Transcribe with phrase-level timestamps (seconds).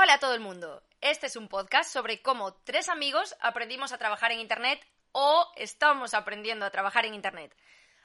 [0.00, 0.80] Hola a todo el mundo.
[1.00, 6.14] Este es un podcast sobre cómo tres amigos aprendimos a trabajar en Internet o estamos
[6.14, 7.52] aprendiendo a trabajar en Internet.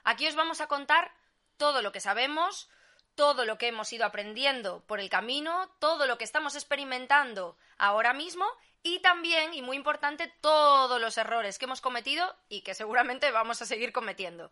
[0.02, 1.12] Aquí os vamos a contar
[1.56, 2.68] todo lo que sabemos,
[3.14, 8.12] todo lo que hemos ido aprendiendo por el camino, todo lo que estamos experimentando ahora
[8.12, 8.44] mismo
[8.82, 13.62] y también, y muy importante, todos los errores que hemos cometido y que seguramente vamos
[13.62, 14.50] a seguir cometiendo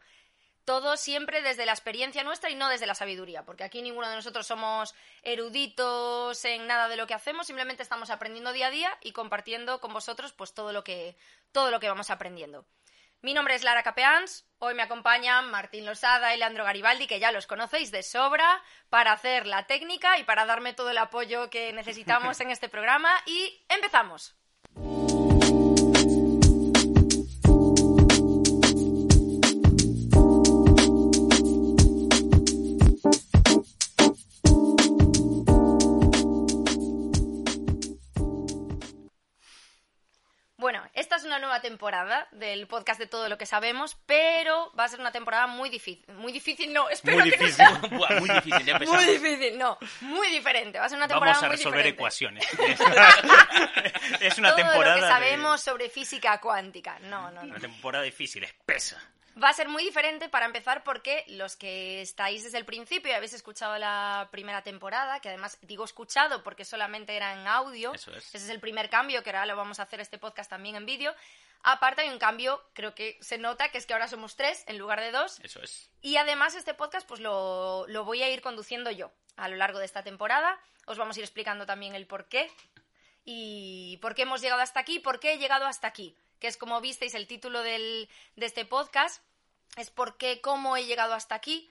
[0.65, 4.17] todo siempre desde la experiencia nuestra y no desde la sabiduría, porque aquí ninguno de
[4.17, 8.99] nosotros somos eruditos en nada de lo que hacemos, simplemente estamos aprendiendo día a día
[9.03, 11.17] y compartiendo con vosotros pues todo lo que
[11.53, 12.67] todo lo que vamos aprendiendo.
[13.23, 17.31] Mi nombre es Lara Capeans, hoy me acompañan Martín Losada y Leandro Garibaldi, que ya
[17.31, 21.73] los conocéis de sobra, para hacer la técnica y para darme todo el apoyo que
[21.73, 24.35] necesitamos en este programa y empezamos.
[41.25, 45.13] Una nueva temporada del podcast de todo lo que sabemos, pero va a ser una
[45.13, 46.05] temporada muy difícil.
[46.15, 47.65] Muy difícil, no, espero muy difícil.
[48.21, 50.79] muy difícil, ya Muy difícil, no, muy diferente.
[50.79, 52.47] Va a ser una temporada Vamos a resolver ecuaciones.
[54.21, 54.97] es una todo temporada.
[54.97, 56.99] Lo que sabemos sobre física cuántica.
[57.01, 57.51] No, no, no.
[57.51, 59.01] Una temporada difícil, espesa.
[59.43, 63.15] Va a ser muy diferente para empezar porque los que estáis desde el principio y
[63.15, 68.11] habéis escuchado la primera temporada, que además digo escuchado porque solamente era en audio, Eso
[68.13, 68.27] es.
[68.35, 70.85] ese es el primer cambio, que ahora lo vamos a hacer este podcast también en
[70.85, 71.15] vídeo.
[71.63, 74.79] Aparte hay un cambio, creo que se nota, que es que ahora somos tres en
[74.79, 75.39] lugar de dos.
[75.41, 75.91] Eso es.
[76.03, 79.79] Y además este podcast pues lo, lo voy a ir conduciendo yo a lo largo
[79.79, 80.59] de esta temporada.
[80.87, 82.51] Os vamos a ir explicando también el por qué
[83.25, 86.57] y por qué hemos llegado hasta aquí, por qué he llegado hasta aquí que es
[86.57, 89.23] como visteis el título del, de este podcast,
[89.77, 91.71] es por qué, cómo he llegado hasta aquí.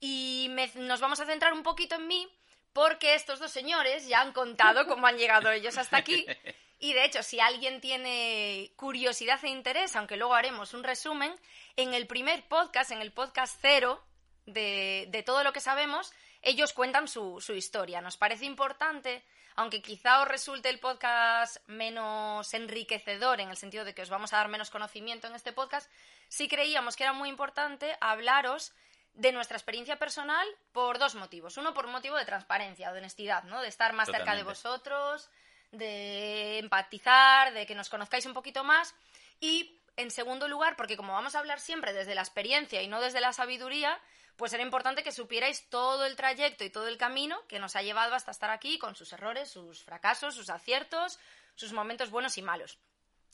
[0.00, 2.26] Y nos vamos a centrar un poquito en mí,
[2.72, 6.24] porque estos dos señores ya han contado cómo han llegado ellos hasta aquí.
[6.82, 11.30] Y de hecho, si alguien tiene curiosidad e interés, aunque luego haremos un resumen,
[11.76, 14.02] en el primer podcast, en el podcast cero
[14.46, 16.10] de, de todo lo que sabemos,
[16.40, 18.00] ellos cuentan su, su historia.
[18.00, 19.22] Nos parece importante
[19.60, 24.32] aunque quizá os resulte el podcast menos enriquecedor en el sentido de que os vamos
[24.32, 25.90] a dar menos conocimiento en este podcast,
[26.28, 28.72] sí creíamos que era muy importante hablaros
[29.12, 31.58] de nuestra experiencia personal por dos motivos.
[31.58, 33.60] Uno, por motivo de transparencia, de honestidad, ¿no?
[33.60, 35.28] De estar más cerca de vosotros,
[35.72, 38.94] de empatizar, de que nos conozcáis un poquito más.
[39.40, 42.98] Y, en segundo lugar, porque como vamos a hablar siempre desde la experiencia y no
[43.02, 44.00] desde la sabiduría,
[44.40, 47.82] pues era importante que supierais todo el trayecto y todo el camino que nos ha
[47.82, 51.18] llevado hasta estar aquí, con sus errores, sus fracasos, sus aciertos,
[51.54, 52.78] sus momentos buenos y malos.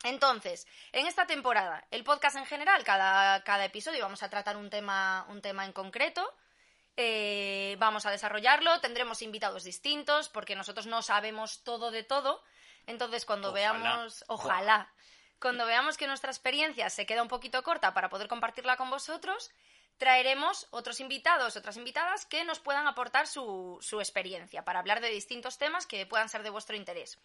[0.02, 4.68] Entonces, en esta temporada, el podcast en general, cada, cada episodio vamos a tratar un
[4.68, 6.28] tema, un tema en concreto.
[6.96, 12.42] Eh, vamos a desarrollarlo, tendremos invitados distintos, porque nosotros no sabemos todo de todo.
[12.84, 14.92] Entonces, cuando veamos, ojalá,
[15.38, 19.52] cuando veamos que nuestra experiencia se queda un poquito corta para poder compartirla con vosotros,
[19.98, 25.10] traeremos otros invitados, otras invitadas que nos puedan aportar su, su, experiencia para hablar de
[25.10, 27.18] distintos temas que puedan ser de vuestro interés.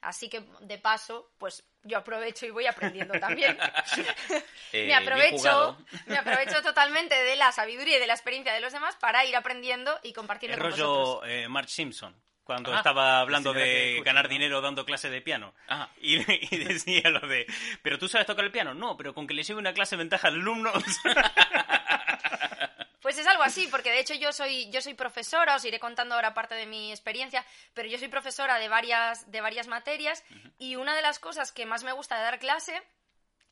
[0.00, 3.58] Así que, de paso, pues yo aprovecho y voy aprendiendo también.
[4.72, 8.72] eh, me, aprovecho, me aprovecho totalmente de la sabiduría y de la experiencia de los
[8.72, 11.30] demás para ir aprendiendo y compartiendo El con rollo vosotros.
[11.30, 12.14] eh, Marge Simpson
[12.48, 14.30] cuando Ah, estaba hablando de escucha, ganar ¿no?
[14.30, 15.52] dinero dando clases de piano.
[15.68, 15.90] Ah.
[16.00, 16.16] Y,
[16.54, 17.46] y decía lo de,
[17.82, 18.72] ¿pero tú sabes tocar el piano?
[18.72, 20.72] No, pero con que le lleve una clase de ventaja al alumno...
[23.00, 26.14] Pues es algo así, porque de hecho yo soy, yo soy profesora, os iré contando
[26.14, 30.24] ahora parte de mi experiencia, pero yo soy profesora de varias, de varias materias
[30.58, 32.82] y una de las cosas que más me gusta de dar clase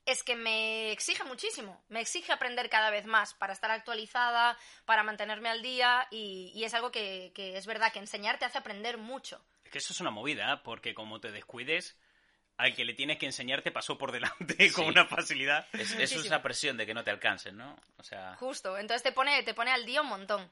[0.07, 5.03] es que me exige muchísimo, me exige aprender cada vez más para estar actualizada, para
[5.03, 8.57] mantenerme al día y, y es algo que, que es verdad que enseñar te hace
[8.59, 9.45] aprender mucho.
[9.65, 11.99] Es que eso es una movida, porque como te descuides,
[12.57, 15.67] al que le tienes que enseñar te pasó por delante con una facilidad.
[15.73, 16.23] Es, es Muchísimo.
[16.23, 17.77] esa presión de que no te alcancen, ¿no?
[17.99, 20.49] O sea, Justo, entonces te pone, te pone al día un montón.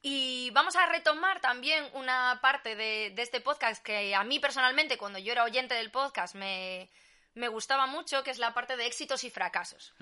[0.00, 4.98] Y vamos a retomar también una parte de, de este podcast que a mí personalmente,
[4.98, 6.90] cuando yo era oyente del podcast, me,
[7.34, 9.94] me gustaba mucho, que es la parte de éxitos y fracasos.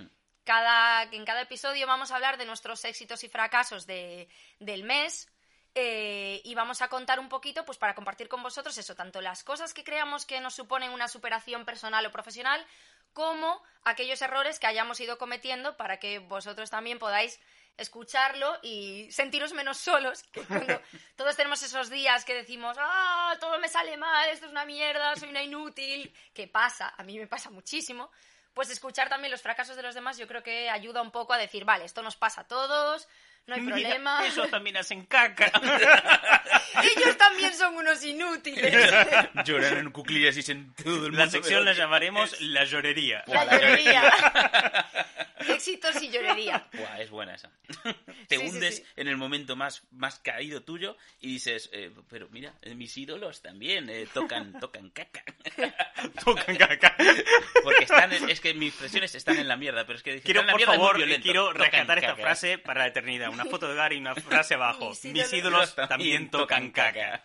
[0.44, 5.28] Cada, en cada episodio vamos a hablar de nuestros éxitos y fracasos de, del mes.
[5.74, 9.42] eh, y vamos a contar un poquito, pues para compartir con vosotros eso, tanto las
[9.42, 12.64] cosas que creamos que nos suponen una superación personal o profesional,
[13.14, 17.40] como aquellos errores que hayamos ido cometiendo para que vosotros también podáis
[17.76, 20.22] escucharlo y sentiros menos solos.
[20.32, 20.80] Que cuando
[21.16, 25.16] todos tenemos esos días que decimos, ah, todo me sale mal, esto es una mierda,
[25.16, 28.10] soy una inútil, que pasa, a mí me pasa muchísimo.
[28.54, 31.38] Pues escuchar también los fracasos de los demás yo creo que ayuda un poco a
[31.38, 33.08] decir, vale, esto nos pasa a todos,
[33.46, 34.26] no hay Mira, problema.
[34.26, 35.50] Esos también hacen caca.
[36.96, 38.92] Ellos también son unos inútiles.
[39.44, 41.18] Lloran en cuclillas y en todo el mundo.
[41.18, 43.24] La sección la llamaremos La Llorería.
[43.26, 44.02] La llorería.
[45.48, 46.66] Éxitos y llorería.
[46.72, 47.50] Buah, es buena esa.
[48.28, 48.84] Te Sí, sí, hundes sí.
[48.96, 53.42] en el momento más, más caído tuyo y dices, eh, pero mira, eh, mis ídolos
[53.42, 55.22] también eh, tocan, tocan caca.
[56.24, 56.96] Tocan caca.
[57.62, 60.46] Porque están, en- es que mis expresiones están en la mierda, pero es que Quiero,
[60.46, 61.22] por favor, violento.
[61.22, 62.22] quiero rescatar esta caca.
[62.22, 63.30] frase para la eternidad.
[63.30, 64.90] Una foto de Gary y una frase abajo.
[64.90, 67.22] Mis Mis ídolos ídolos también tocan caca.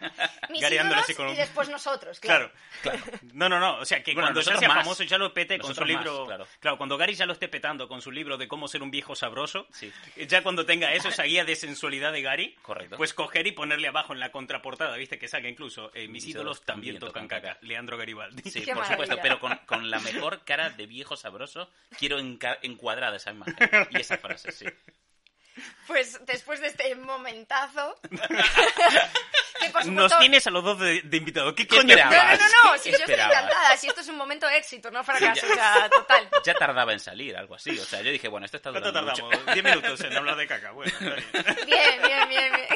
[0.50, 2.52] Mis Gary ídolos así con y después nosotros, Claro.
[2.82, 3.00] claro.
[3.34, 3.78] No, no, no.
[3.80, 4.78] O sea, que Bueno, cuando ya nosotros sea más.
[4.84, 6.48] famoso y ya lo pete con su Nosotros más, libro.
[6.60, 6.78] claro.
[6.78, 9.68] cuando Gary ya lo esté petando con su libro de cómo ser un viejo sabroso.
[9.72, 9.92] Sí.
[10.28, 12.56] Ya cuando tenga eso, esa guía de sensualidad de Gary.
[12.62, 12.98] Correcto.
[12.98, 15.18] Pues coger y ponerle abajo en la contraportada, ¿viste?
[15.20, 15.92] Que saque incluso.
[15.94, 17.58] eh, mis ídolos también tocan caca.
[17.62, 18.50] Leandro Garibaldi.
[18.50, 18.94] Sí, Qué por maravilla.
[19.06, 23.56] supuesto, pero con, con la mejor cara de viejo sabroso, quiero encuadrada esa imagen
[23.92, 24.66] y esa frase, sí.
[25.88, 28.00] Pues después de este momentazo.
[29.60, 30.18] que por Nos supuesto.
[30.20, 31.54] tienes a los dos de, de invitados.
[31.54, 31.96] ¿Qué, ¿Qué coño?
[31.96, 32.40] No, no, esperabas?
[32.40, 33.38] no, no, si yo estoy Esperabas.
[33.44, 36.30] encantada, si esto es un momento de éxito, no fracaso, o sea, total.
[36.46, 37.78] Ya tardaba en salir, algo así.
[37.80, 39.40] O sea, yo dije, bueno, esto está ¿Cuánto durando tardamos?
[39.40, 39.54] mucho.
[39.54, 40.72] Diez minutos en hablar de caca.
[40.72, 41.26] Bueno, está bien.
[41.66, 42.68] Bien, bien, bien, bien.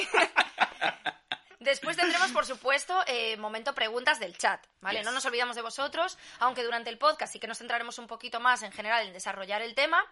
[1.60, 5.00] Después tendremos, por supuesto, eh, momento preguntas del chat, ¿vale?
[5.00, 5.06] Yes.
[5.06, 8.40] No nos olvidamos de vosotros, aunque durante el podcast sí que nos centraremos un poquito
[8.40, 10.04] más en general en desarrollar el tema.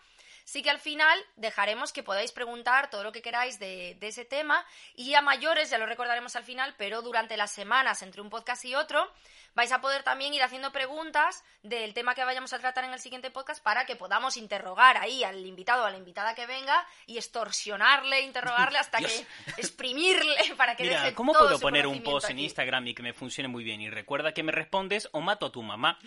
[0.49, 4.65] Sí que al final dejaremos que podáis preguntar todo lo que queráis de, ese tema
[4.95, 8.65] y a mayores, ya lo recordaremos al final, pero durante las semanas entre un podcast
[8.65, 9.13] y otro
[9.55, 12.99] vais a poder también ir haciendo preguntas del tema que vayamos a tratar en el
[12.99, 16.85] siguiente podcast para que podamos interrogar ahí al invitado o a la invitada que venga
[17.05, 19.11] y extorsionarle, interrogarle hasta Dios.
[19.55, 22.39] que exprimirle para que Mira, deje ¿cómo todo puedo poner un post en?
[22.39, 23.81] Instagram y que me funcione muy bien?
[23.81, 25.99] Y recuerda que me respondes o mato a tu mamá.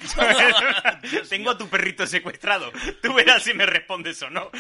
[1.29, 2.73] Tengo a tu perrito secuestrado.
[3.03, 4.51] Tú verás si me respondes o no.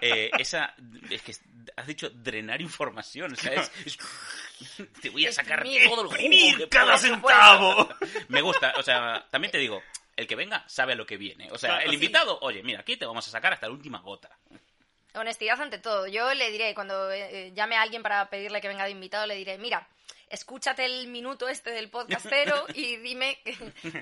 [0.00, 0.74] Eh, esa,
[1.10, 1.34] es que
[1.76, 3.98] has dicho drenar información, o sea, es- es-
[5.02, 7.88] te voy a sacar Exprimir, todo el jugo cada centavo.
[8.28, 9.82] Me gusta, o sea, también te digo,
[10.16, 11.50] el que venga sabe a lo que viene.
[11.52, 11.94] O sea, Claro, el sí.
[11.96, 14.30] invitado, oye, mira, aquí te vamos a sacar hasta la última gota.
[15.16, 16.06] Honestidad ante todo.
[16.06, 19.34] Yo le diré, cuando eh, llame a alguien para pedirle que venga de invitado, le
[19.34, 19.88] diré, mira,
[20.28, 23.38] escúchate el minuto este del podcastero y dime,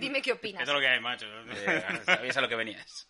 [0.00, 0.62] dime qué opinas.
[0.62, 1.26] Eso es lo que hay, macho.
[1.66, 3.08] Eh, sabías a lo que venías.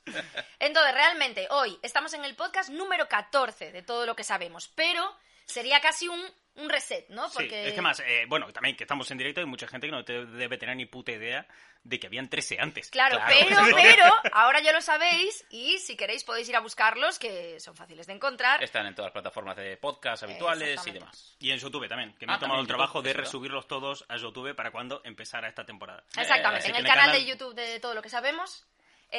[0.58, 5.16] Entonces, realmente, hoy estamos en el podcast número 14 de todo lo que sabemos, pero
[5.46, 6.20] sería casi un,
[6.56, 7.28] un reset, ¿no?
[7.28, 7.68] Sí, Porque...
[7.68, 10.04] es que más, eh, bueno, también que estamos en directo hay mucha gente que no
[10.04, 11.46] te debe tener ni puta idea
[11.82, 12.90] de que habían 13 antes.
[12.90, 13.76] Claro, Claro, pero, eso.
[13.82, 18.06] pero, ahora ya lo sabéis y si queréis podéis ir a buscarlos, que son fáciles
[18.06, 18.62] de encontrar.
[18.64, 21.36] Están en todas las plataformas de podcast habituales y demás.
[21.40, 24.04] Y en YouTube también, que me Ah, he tomado el trabajo YouTube, de resubirlos todos
[24.08, 26.04] a YouTube para cuando empezara esta temporada.
[26.16, 28.66] Exactamente, en el en el canal canal- de YouTube de todo lo que sabemos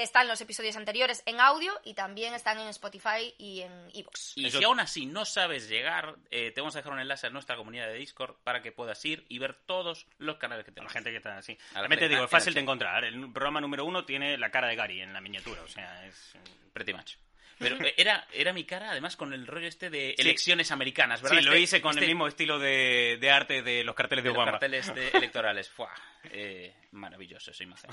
[0.03, 4.33] están los episodios anteriores en audio y también están en Spotify y en Evox.
[4.35, 7.27] Y Eso- si aún así no sabes llegar, eh, te vamos a dejar un enlace
[7.27, 10.69] a nuestra comunidad de Discord para que puedas ir y ver todos los canales que
[10.69, 10.93] A la tenemos.
[10.93, 11.53] gente que está así.
[11.71, 13.03] A la Realmente digo, es fácil de encontrar.
[13.05, 16.33] El programa número uno tiene la cara de Gary en la miniatura, o sea, es...
[16.73, 17.13] Pretty much.
[17.57, 20.21] Pero eh, era, era mi cara, además, con el rollo este de Sí.
[20.23, 21.37] elecciones americanas, ¿verdad?
[21.37, 24.25] Sí, lo Este- hice con este- el mismo estilo de, de arte de los carteles
[24.25, 25.69] de, de los carteles de- electorales.
[25.69, 25.93] Fuah,
[26.25, 27.89] eh, maravilloso esa imagen.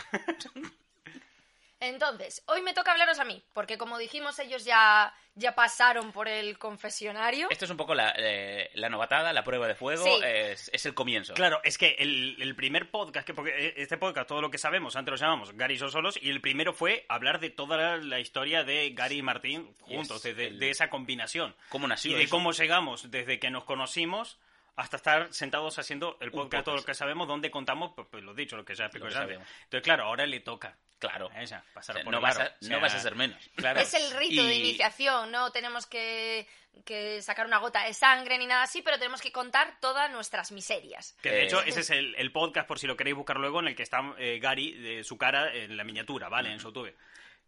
[1.85, 6.29] Entonces, hoy me toca hablaros a mí, porque como dijimos, ellos ya, ya pasaron por
[6.29, 7.49] el confesionario.
[7.51, 10.21] Esto es un poco la, eh, la novatada, la prueba de fuego, Sí.
[10.25, 11.35] es, es el comienzo.
[11.35, 14.95] Claro, es que el, el primer podcast, que porque este podcast, todo lo que sabemos,
[14.95, 18.21] antes lo llamamos Gary y solos, y el primero fue hablar de toda la, la
[18.21, 21.57] historia de Gary y Martín juntos, Yes, de, de- el- de esa combinación.
[21.69, 22.31] ¿Cómo nació Y de eso?
[22.31, 24.39] cómo llegamos desde que nos conocimos
[24.77, 28.35] hasta estar sentados haciendo el podcast, todo lo que sabemos, donde contamos, pues, pues lo
[28.35, 29.09] dicho, lo que ya explicó.
[29.09, 31.29] Entonces, claro, ahora le toca Claro.
[31.33, 33.01] a ella pasar O sea, por no, el vas a, O sea, no vas a
[33.01, 33.51] ser menos.
[33.57, 33.81] Claro.
[33.81, 36.47] Es el rito de iniciación, no tenemos que,
[36.85, 40.53] que sacar una gota de sangre ni nada así, pero tenemos que contar todas nuestras
[40.53, 41.17] miserias.
[41.21, 43.59] Que de Eh, hecho, ese es el, el podcast, por si lo queréis buscar luego,
[43.61, 46.53] en el que está eh, Gary, de su cara, en la miniatura, ¿vale?
[46.53, 46.95] En su YouTube.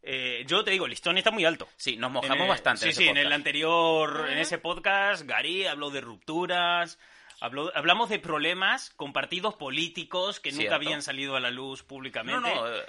[0.06, 1.66] Eh, yo te digo, el listón está muy alto.
[1.76, 2.80] Sí, nos En mojamos el- bastante.
[2.80, 3.34] Sí, en ese sí, en el podcast.
[3.38, 6.98] anterior, en ese podcast, Gary habló de rupturas,
[7.40, 10.76] habló, hablamos de problemas con partidos políticos que nunca Cierto.
[10.76, 12.54] habían salido a la luz públicamente.
[12.54, 12.82] No, no, eh,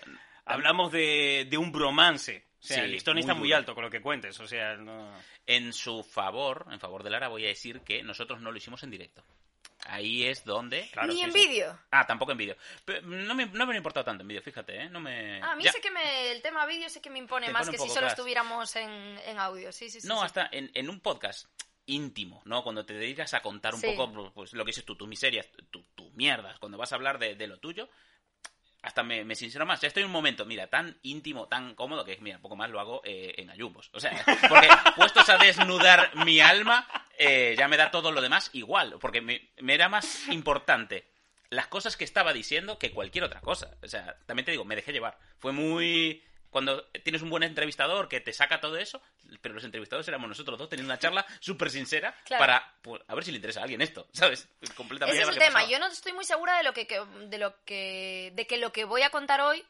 [0.48, 2.45] Hablamos de, de un bromance.
[2.60, 3.57] O sea, Sí, el listón está muy duro.
[3.57, 4.39] alto con lo que cuentes.
[4.39, 5.12] O sea, no...
[5.48, 8.84] En su favor, en favor de Lara, voy a decir que nosotros no lo hicimos
[8.84, 9.24] en directo.
[9.87, 10.89] Ahí es donde...
[10.91, 11.47] Claro, ni sí, en sí.
[11.47, 11.79] vídeo.
[11.91, 12.57] Ah, tampoco en vídeo.
[13.03, 14.89] No me, no me ha importado tanto en vídeo, fíjate, ¿eh?
[14.89, 15.41] No me...
[15.41, 15.71] Ah, a mí Ya.
[15.71, 18.07] sé que me, el tema vídeo sé que me impone Te más que si solo
[18.07, 19.71] estuviéramos en, en audio.
[19.71, 20.07] Sí, sí, sí.
[20.07, 20.25] No, sí.
[20.25, 21.45] hasta en, en un podcast
[21.85, 22.63] íntimo, ¿no?
[22.63, 23.87] Cuando te dedicas a contar un Sí.
[23.95, 27.19] poco pues, lo que dices tú, tus miserias, tu, tu mierdas, cuando vas a hablar
[27.19, 27.87] de, de lo tuyo,
[28.85, 29.81] hasta me, me sincero más.
[29.81, 32.79] Ya estoy en un momento, mira, tan íntimo, tan cómodo, que mira, poco más lo
[32.79, 33.89] hago eh, en ayumbos.
[33.93, 36.87] O sea, porque puestos a desnudar mi alma,
[37.17, 38.97] eh, ya me da todo lo demás igual.
[39.01, 41.07] Porque me, me era más importante
[41.49, 43.71] las cosas que estaba diciendo que cualquier otra cosa.
[43.81, 45.17] O sea, también te digo, me dejé llevar.
[45.39, 46.23] Fue muy
[46.55, 49.01] cuando tienes un buen entrevistador que te saca todo eso,
[49.41, 52.39] pero los entrevistados éramos nosotros dos teniendo una charla súper sincera Claro.
[52.41, 54.47] para pues, a ver si le interesa a alguien esto, ¿sabes?
[54.77, 55.21] Completamente.
[55.21, 55.65] Ese es el tema.
[55.67, 56.88] Yo no estoy muy segura de lo que-
[57.27, 59.65] de lo que de que lo que voy a contar hoy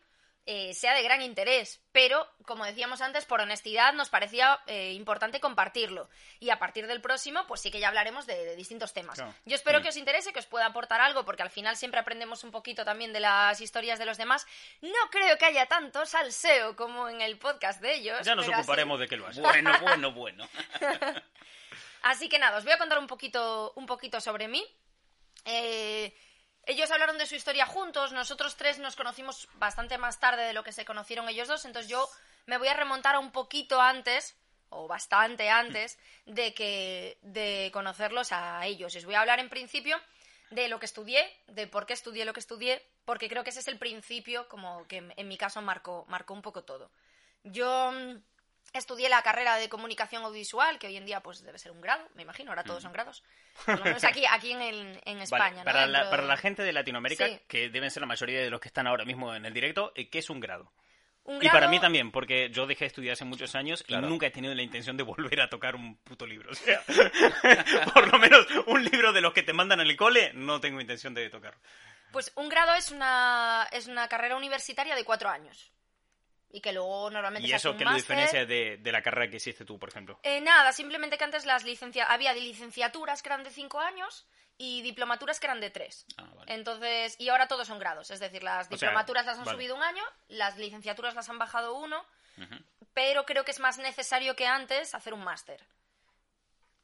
[0.47, 5.39] eh, sea de gran interés, pero como decíamos antes, por honestidad nos parecía eh, importante
[5.39, 6.07] compartirlo
[6.39, 9.15] y a partir del próximo, pues sí que ya hablaremos de, de distintos temas.
[9.15, 9.33] Claro.
[9.45, 12.43] Yo espero que os interese, que os pueda aportar algo, porque al final siempre aprendemos
[12.43, 14.45] un poquito también de las historias de los demás.
[14.81, 18.21] No creo que haya tanto salseo como en el podcast de ellos.
[18.23, 19.39] Ya nos así- ocuparemos de que lo hagas.
[19.39, 20.49] Bueno, bueno, bueno.
[22.03, 24.63] Así que nada, os voy a contar un poquito, un poquito sobre mí.
[25.45, 26.15] Eh,
[26.65, 30.63] ellos hablaron de su historia juntos, nosotros tres nos conocimos bastante más tarde de lo
[30.63, 32.09] que se conocieron ellos dos, entonces yo
[32.45, 34.35] me voy a remontar a un poquito antes,
[34.69, 38.95] o bastante antes, de que de conocerlos a ellos.
[38.95, 39.99] Os voy a hablar en principio
[40.51, 43.59] de lo que estudié, de por qué estudié lo que estudié, porque creo que ese
[43.59, 46.91] es el principio como que en mi caso marcó, marcó un poco todo.
[47.43, 48.15] Yo mm,
[48.79, 52.07] estudié la carrera de comunicación audiovisual, que hoy en día pues debe ser un grado,
[52.15, 53.23] me imagino, ahora todos son grados.
[53.65, 55.57] Por lo menos aquí, aquí en, el- en Vale, España.
[55.59, 55.63] ¿no?
[55.65, 57.39] para, la, para la gente de Latinoamérica, Sí.
[57.47, 60.09] que deben ser la mayoría de los que están ahora mismo en el directo, eh,
[60.09, 60.71] ¿qué es un grado?
[61.27, 64.05] Un Y para mí también, porque yo dejé de estudiar hace muchos años Claro.
[64.05, 66.51] y nunca he tenido la intención de volver a tocar un puto libro.
[66.51, 66.83] O sea,
[67.93, 71.13] por lo menos un libro de los que te mandan el cole, no tengo intención
[71.15, 71.55] de tocar.
[72.11, 75.71] Pues un grado es una, es una carrera universitaria de cuatro años.
[76.55, 79.65] Y que luego normalmente ¿Y eso qué lo diferencia de, de la carrera que hiciste
[79.65, 80.21] tú, por ejemplo?
[80.23, 82.05] Eh, nada, simplemente que antes las licencia...
[82.05, 84.25] había licenciaturas que eran de cinco años
[84.57, 86.05] y diplomaturas que eran de tres.
[86.15, 86.53] Ah, vale.
[86.53, 89.57] Entonces, y ahora todos son grados, es decir, las O sea, diplomaturas las han vale.
[89.57, 92.05] subido un año, las licenciaturas las han bajado uno,
[92.93, 95.61] pero creo que es más necesario que antes hacer un máster.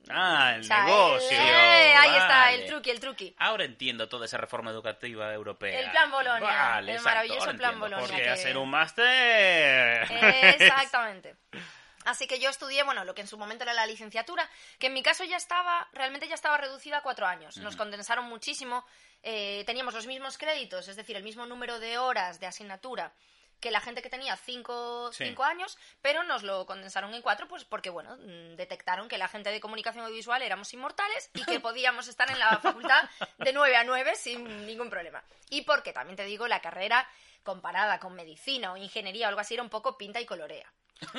[0.10, 1.38] Ah, el O sea, negocio.
[1.40, 3.36] el- eh, ahí está, el truqui, el truqui.
[3.38, 5.80] Ahora entiendo toda esa reforma educativa europea.
[5.80, 7.80] El plan Bolonia, Vale, el exacto, maravilloso plan.
[7.80, 8.06] Bolonia.
[8.08, 10.08] Porque que- hacer un máster...
[10.12, 11.36] Exactamente.
[12.06, 14.94] Así que yo estudié, bueno, lo que en su momento era la licenciatura, que en
[14.94, 17.58] mi caso ya estaba, realmente ya estaba reducida a cuatro años.
[17.58, 18.84] Nos condensaron muchísimo,
[19.22, 23.14] eh, teníamos los mismos créditos, es decir, el mismo número de horas de asignatura
[23.62, 25.26] que la gente que tenía cinco, Sí.
[25.26, 29.28] cinco años, pero nos lo condensaron en cuatro, pues porque, bueno, mm, detectaron que la
[29.30, 33.78] gente de comunicación audiovisual éramos inmortales y que podíamos estar en la facultad de nueve
[33.78, 35.24] a nueve sin ningún problema.
[35.50, 37.08] Y porque, también te digo, la carrera
[37.44, 40.72] comparada con medicina o ingeniería o algo así era un poco pinta y colorea.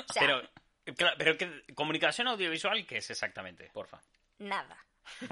[0.09, 3.71] O sea, Pero, pero ¿qué- comunicación audiovisual, ¿qué es exactamente?
[3.73, 4.01] Porfa.
[4.39, 4.77] nada.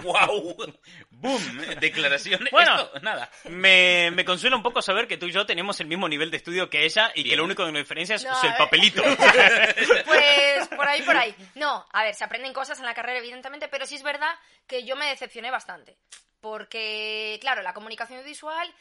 [0.03, 0.57] ¡Wow!
[1.11, 1.59] ¡Boom!
[1.81, 2.49] Declaración.
[2.51, 2.81] Bueno.
[2.81, 3.31] Esto, nada.
[3.45, 6.37] Me, me consuela un poco saber que tú y yo tenemos el mismo nivel de
[6.37, 9.03] estudio que ella y que lo único que nos diferencia es No, el papelito.
[10.07, 11.35] Pues por ahí, por ahí.
[11.55, 14.35] No, a ver, se aprenden cosas en la carrera, evidentemente, pero sí es verdad
[14.67, 15.99] que yo me decepcioné bastante.
[16.41, 18.73] Porque, claro, la comunicación visual,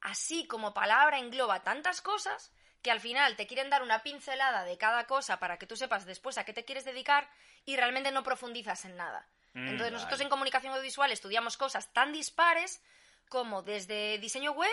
[0.00, 4.78] así como palabra, engloba tantas cosas que al final te quieren dar una pincelada de
[4.78, 7.28] cada cosa para que tú sepas después a qué te quieres dedicar
[7.64, 9.28] y realmente no profundizas en nada.
[9.58, 12.80] Mm, Entonces nosotros en comunicación audiovisual estudiamos cosas tan dispares
[13.28, 14.70] como desde diseño web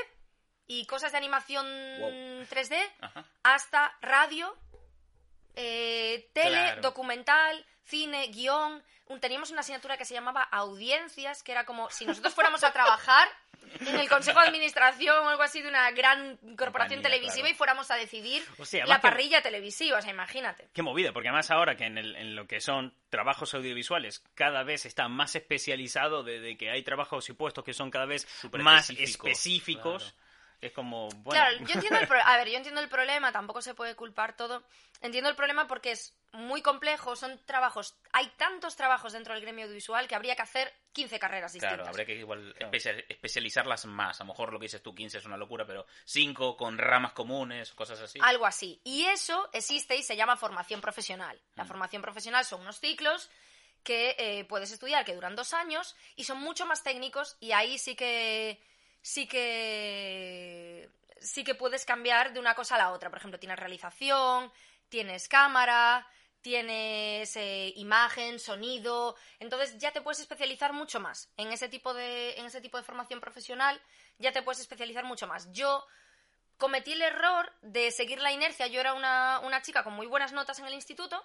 [0.68, 1.66] y cosas de animación
[2.00, 2.46] Wow.
[2.50, 3.26] 3D Ajá.
[3.44, 4.56] hasta radio,
[5.56, 6.82] eh, tele, Claro.
[6.82, 8.84] documental, cine, guion.
[9.08, 12.72] Un- teníamos una asignatura que se llamaba audiencias, que era como si nosotros fuéramos a
[12.74, 13.28] trabajar
[13.80, 17.50] en el consejo de administración o algo así de una gran corporación Compañía, televisiva claro.
[17.50, 20.68] y fuéramos a decidir O sea, la que- parrilla televisiva, o sea, imagínate.
[20.74, 24.64] Qué movida, porque además ahora que en, el- en lo que son trabajos audiovisuales cada
[24.64, 28.28] vez está más especializado, de, de que hay trabajos y puestos que son cada vez
[28.54, 30.18] más específicos, específicos, claro.
[30.62, 33.62] es como, bueno, Claro, yo entiendo el pro- a ver, yo entiendo el problema, tampoco
[33.62, 34.64] se puede culpar todo.
[35.02, 39.66] Entiendo el problema porque es muy complejo, son trabajos, hay tantos trabajos dentro del gremio
[39.66, 41.76] audiovisual que habría que hacer 15 carreras distintas.
[41.78, 44.20] Claro, habría que igual especia- especializarlas más.
[44.22, 47.14] A lo mejor lo que dices tú, 15 es una locura, pero 5 con ramas
[47.14, 48.20] comunes, cosas así.
[48.22, 48.80] Algo así.
[48.84, 51.42] Y eso existe y se llama formación profesional.
[51.56, 51.68] La Mm.
[51.68, 53.30] formación profesional son unos ciclos
[53.84, 57.78] que eh, puedes estudiar que duran dos años y son mucho más técnicos y ahí
[57.78, 58.60] sí que
[59.02, 60.90] sí que
[61.20, 63.10] sí que puedes cambiar de una cosa a la otra.
[63.10, 64.52] Por ejemplo, tienes realización,
[64.90, 66.08] tienes cámara,
[66.50, 72.38] tienes eh, imagen, sonido, entonces ya te puedes especializar mucho más en ese tipo de
[72.38, 73.82] en ese tipo de formación profesional.
[74.20, 75.52] Ya te puedes especializar mucho más.
[75.52, 75.84] Yo
[76.58, 78.68] cometí el error de seguir la inercia.
[78.68, 81.22] Yo era una, una chica con muy buenas notas en el instituto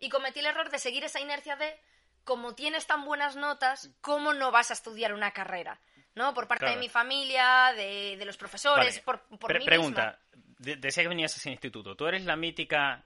[0.00, 1.78] y cometí el error de seguir esa inercia de
[2.24, 5.78] como tienes tan buenas notas, ¿cómo no vas a estudiar una carrera?
[6.16, 6.34] ¿no?
[6.34, 6.74] Por parte Claro.
[6.74, 9.02] de mi familia, de, de los profesores, Vale.
[9.04, 10.18] por, por Pre- mí pregunta,
[10.58, 11.94] de- decía que venías a ese instituto.
[11.96, 13.04] ¿Tú eres la mítica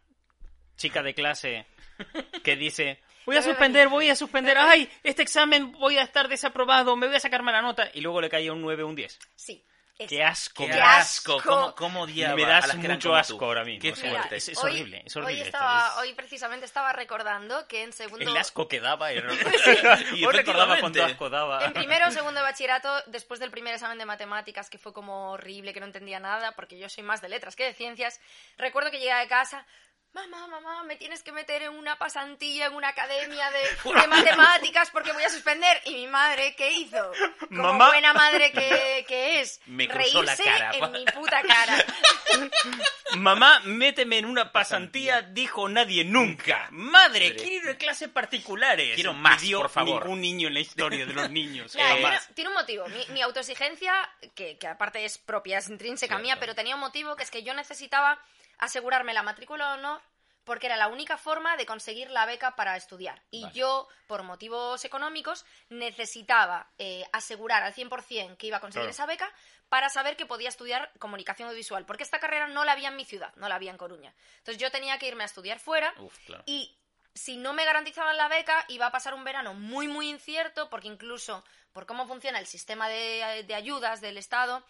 [0.79, 1.67] chica de clase
[2.43, 6.97] que dice, voy a suspender, voy a suspender, ay, este examen voy a estar desaprobado,
[6.97, 9.19] me voy a sacar mala nota y luego le caía un 9 o un 10?
[9.19, 9.33] misma.
[9.37, 9.65] Sí.
[9.99, 10.09] esa.
[10.15, 10.65] Qué asco.
[10.67, 13.45] Qué asco, cómo, cómo odiaba Me a das las que eran mucho asco tú.
[13.47, 14.37] ahora mismo, Qué fuerte.
[14.37, 17.83] es- es hoy- horrible, es hoy, horrible esto, estaba, es- hoy precisamente estaba recordando que
[17.83, 18.31] en segundo...
[18.31, 19.29] El asco que daba era...
[20.15, 21.65] Y Yo recordaba cuánto asco daba.
[21.65, 25.33] En primero o segundo de bachillerato, después del primer examen de matemáticas, que fue como
[25.33, 28.21] horrible, que no entendía nada, porque yo soy más de letras que de ciencias,
[28.57, 29.67] recuerdo que llegué a casa,
[30.13, 33.61] mamá, mamá, me tienes que meter en una pasantilla, en una academia de,
[34.01, 35.81] de matemáticas, porque voy a suspender.
[35.85, 37.13] Y mi madre, ¿qué hizo?
[37.49, 37.89] Como Mamá.
[37.89, 40.71] buena madre que, que es, Me cruzó la reírse cara.
[40.75, 41.85] en mi puta cara.
[43.17, 46.69] Mamá, méteme en una pasantía, dijo nadie nunca.
[46.73, 48.95] Madre, quiero ir a clases particulares.
[48.97, 50.05] Quiero más, Pidió por favor.
[50.05, 51.73] Ningún niño en la historia de los niños.
[51.73, 52.87] Claro, Eh, tiene, un motivo.
[52.89, 53.95] Mi, mi autoexigencia,
[54.35, 57.43] que, que aparte es propia, es intrínseca mía, pero tenía un motivo que es que
[57.43, 58.21] yo necesitaba
[58.59, 60.01] asegurarme la matrícula de honor
[60.45, 63.23] porque era la única forma de conseguir la beca para estudiar.
[63.31, 63.55] Y Vale.
[63.55, 68.91] yo, por motivos económicos, necesitaba eh, asegurar al 100% que iba a conseguir Claro.
[68.91, 69.31] esa beca
[69.69, 73.05] para saber que podía estudiar comunicación audiovisual, porque esta carrera no la había en mi
[73.05, 74.15] ciudad, no la había en Coruña.
[74.39, 76.43] Entonces yo tenía que irme a estudiar fuera Uf, claro.
[76.47, 76.75] y
[77.15, 80.89] si no me garantizaban la beca, iba a pasar un verano muy, muy incierto, porque
[80.89, 84.65] incluso por cómo funciona el sistema de, de ayudas del Estado,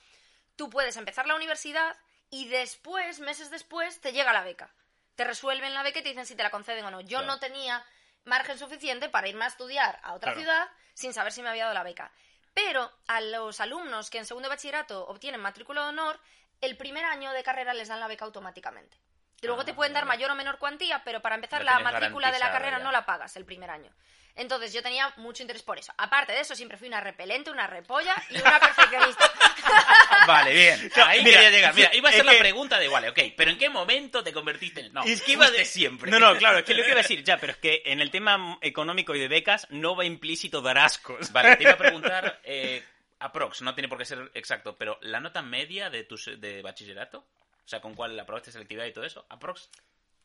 [0.57, 1.97] tú puedes empezar la universidad
[2.31, 4.71] y después, meses después, te llega la beca.
[5.15, 7.01] Te resuelven la beca y te dicen si te la conceden o no.
[7.01, 7.27] Yo Claro.
[7.27, 7.85] no tenía
[8.25, 10.41] margen suficiente para irme a estudiar a otra Claro.
[10.41, 12.13] ciudad sin saber si me había dado la beca.
[12.55, 16.21] Pero a los alumnos que en segundo de bachillerato obtienen matrícula de honor,
[16.61, 18.97] el primer año de carrera les dan la beca automáticamente.
[19.41, 22.33] Y luego Ah, te pueden dar mayor o menor cuantía, pero para empezar La matrícula
[22.33, 22.85] de la carrera ya.
[22.85, 23.95] no la pagas el primer año.
[24.39, 25.93] Entonces yo tenía mucho interés por eso.
[25.99, 29.31] Aparte de eso, siempre fui una repelente, una repolla y una perfeccionista.
[30.27, 30.91] Vale, bien.
[31.05, 31.75] Ahí Mira, quería llegar.
[31.75, 34.33] Mira, iba a ser la que- pregunta de, vale, ok, pero ¿en qué momento te
[34.33, 34.93] convertiste en...?
[34.93, 36.11] No, Es que iba de- siempre.
[36.11, 38.01] No, no, claro, es que lo que iba a decir, ya, pero es que en
[38.01, 41.33] el tema económico y de becas no va implícito dar ascos.
[41.33, 42.85] Vale, te iba a preguntar, eh,
[43.21, 47.19] aprox, no tiene por qué ser exacto, pero ¿la nota media de tu de bachillerato?
[47.19, 49.27] O sea, ¿con cuál aprobaste selectividad y todo eso?
[49.29, 49.69] ¿Aprox?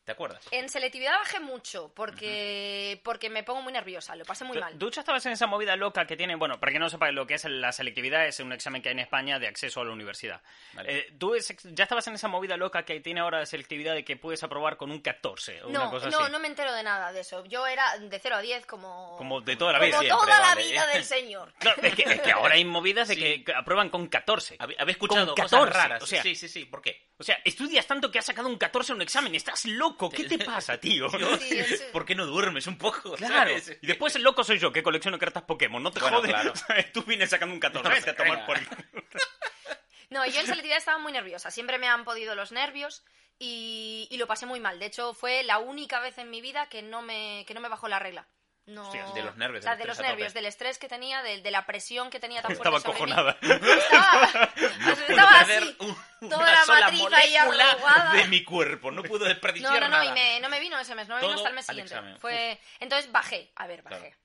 [0.04, 0.46] ¿Te acuerdas?
[0.50, 4.78] En selectividad bajé mucho porque, porque me pongo muy nerviosa, lo pasé muy mal.
[4.78, 7.34] Ducha estabas en esa movida loca que tiene, bueno, para que no sepa lo que
[7.34, 10.42] es la selectividad, es un examen que hay en España de acceso a la universidad.
[10.74, 10.98] Vale.
[10.98, 14.04] Eh, ¿Tú es- ya estabas en esa movida loca que tiene ahora de selectividad de
[14.04, 16.32] que puedes aprobar con un 14 o una No, cosa no, así?
[16.32, 17.42] no me entero de nada de eso.
[17.46, 19.16] Yo era de 0 a 10 como...
[19.16, 19.98] Como de toda la como vida.
[20.00, 20.64] siempre, toda la vale.
[20.64, 21.52] vida del señor.
[21.58, 23.42] Claro, es que, es que ahora hay movidas de Sí.
[23.42, 24.56] que aprueban con 14.
[24.58, 26.02] Habe- Había escuchado Con cosas 14, raras.
[26.02, 26.66] o sea- sí, sí, sí.
[26.66, 27.08] ¿Por qué?
[27.16, 29.34] O sea, estudias tanto que has sacado un 14 en un examen.
[29.34, 29.93] Estás loco.
[30.14, 31.08] ¿Qué te pasa, tío?
[31.38, 31.60] Sí,
[31.92, 33.12] ¿Por qué no duermes un poco?
[33.16, 33.34] Claro.
[33.58, 33.78] ¿sabes?
[33.82, 35.82] Y después el loco soy yo, que colecciono cartas Pokémon.
[35.82, 36.30] No te Bueno, jodes.
[36.32, 36.54] claro.
[36.56, 36.90] ¿sabes?
[36.92, 37.88] Tú vienes sacando un 14.
[37.88, 38.66] No, Vete a tomar por el.
[40.10, 41.50] No, yo en selectividad estaba muy nerviosa.
[41.50, 43.02] Siempre me han podido los nervios
[43.38, 44.78] y, y lo pasé muy mal.
[44.78, 47.68] De hecho, fue la única vez en mi vida que no me, que no me
[47.68, 48.28] bajó la regla.
[48.66, 48.82] No...
[48.84, 51.50] Hostia, de los nervios, O sea, de los nervios, del estrés que tenía, de, de
[51.50, 53.12] la presión que tenía tan Estaba fuerte sobre mí.
[53.12, 53.36] acojonada.
[53.42, 58.12] Estaba, puedo estaba así, un- toda la matriz ahí arrugada.
[58.14, 58.90] de mi cuerpo.
[58.90, 60.04] No puedo desperdiciar No, no, no, nada.
[60.06, 62.18] y me- no me vino ese mes, no me vino Todo hasta el mes siguiente.
[62.20, 62.58] Fue...
[62.80, 63.96] Entonces bajé, a ver, Claro.
[64.02, 64.16] bajé.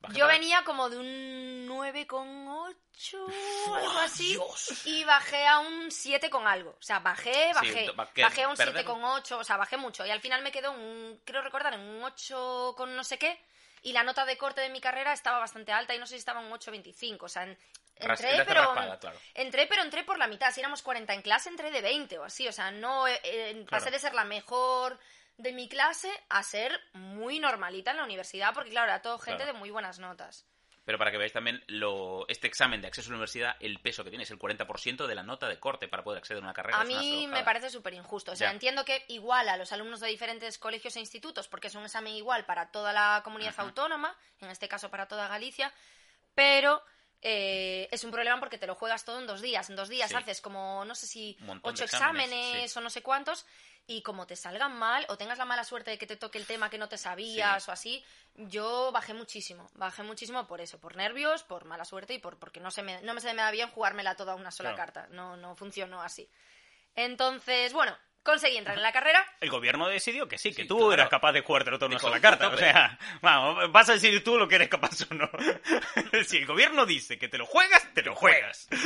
[0.00, 4.86] Baja Yo para- venía como de un 9,8, algo así, Dios.
[4.86, 6.70] y bajé a un 7 con algo.
[6.70, 9.56] O sea, bajé, bajé, va- que bajé a un perder- 7 con 8, o sea,
[9.56, 10.04] bajé mucho.
[10.04, 13.38] Y al final me quedó un, creo recordar, en un 8 con no sé qué,
[13.82, 16.18] y la nota de corte de mi carrera estaba bastante alta y no sé si
[16.18, 17.22] estaba un 8,25.
[17.22, 17.58] O sea, en-
[17.96, 18.62] entré, pero...
[18.62, 19.18] raspada, claro.
[19.34, 20.50] Entré, pero entré por la mitad.
[20.52, 22.46] Si éramos 40 en clase, entré de 20 o así.
[22.48, 24.98] O sea, no eh, eh, pasé de ser la mejor
[25.36, 29.38] de mi clase a ser muy normalita en la universidad, porque claro, era todo gente
[29.44, 29.52] Claro.
[29.54, 30.46] de muy buenas notas.
[30.84, 34.02] Pero para que veáis también lo, este examen de acceso a la universidad, el peso
[34.02, 36.52] que tiene es el 40% de la nota de corte para poder acceder a una
[36.52, 36.80] carrera.
[36.80, 38.32] A mí me parece súper injusto.
[38.32, 38.52] O sea, Ya.
[38.52, 42.14] entiendo que igual a los alumnos de diferentes colegios e institutos, porque es un examen
[42.14, 43.62] igual para toda la comunidad Ajá.
[43.62, 45.72] autónoma, en este caso para toda Galicia,
[46.34, 46.82] pero
[47.20, 49.70] eh, es un problema porque te lo juegas todo en dos días.
[49.70, 50.16] En dos días Sí.
[50.16, 52.78] haces como, no sé si, ocho exámenes, exámenes, sí.
[52.78, 53.46] o no sé cuántos,
[53.86, 56.46] y como te salgan mal o tengas la mala suerte de que te toque el
[56.46, 57.70] tema que no te sabías Sí.
[57.70, 58.04] o así,
[58.36, 59.68] yo bajé muchísimo.
[59.74, 63.02] Bajé muchísimo por eso, por nervios, por mala suerte y por porque no se me,
[63.02, 64.92] no me se me da bien jugármela toda una sola Claro.
[64.92, 65.06] carta.
[65.10, 66.30] No, no funcionó así.
[66.94, 69.26] Entonces, bueno, conseguí entrar en la carrera.
[69.40, 70.92] El gobierno decidió que sí, que Sí, tú claro.
[70.92, 72.48] eras capaz de jugártelo todo en una sola carta.
[72.48, 75.28] O sea, vamos, vas a decir tú lo que eres capaz o no.
[76.26, 78.68] si el gobierno dice que te lo juegas, te lo juegas.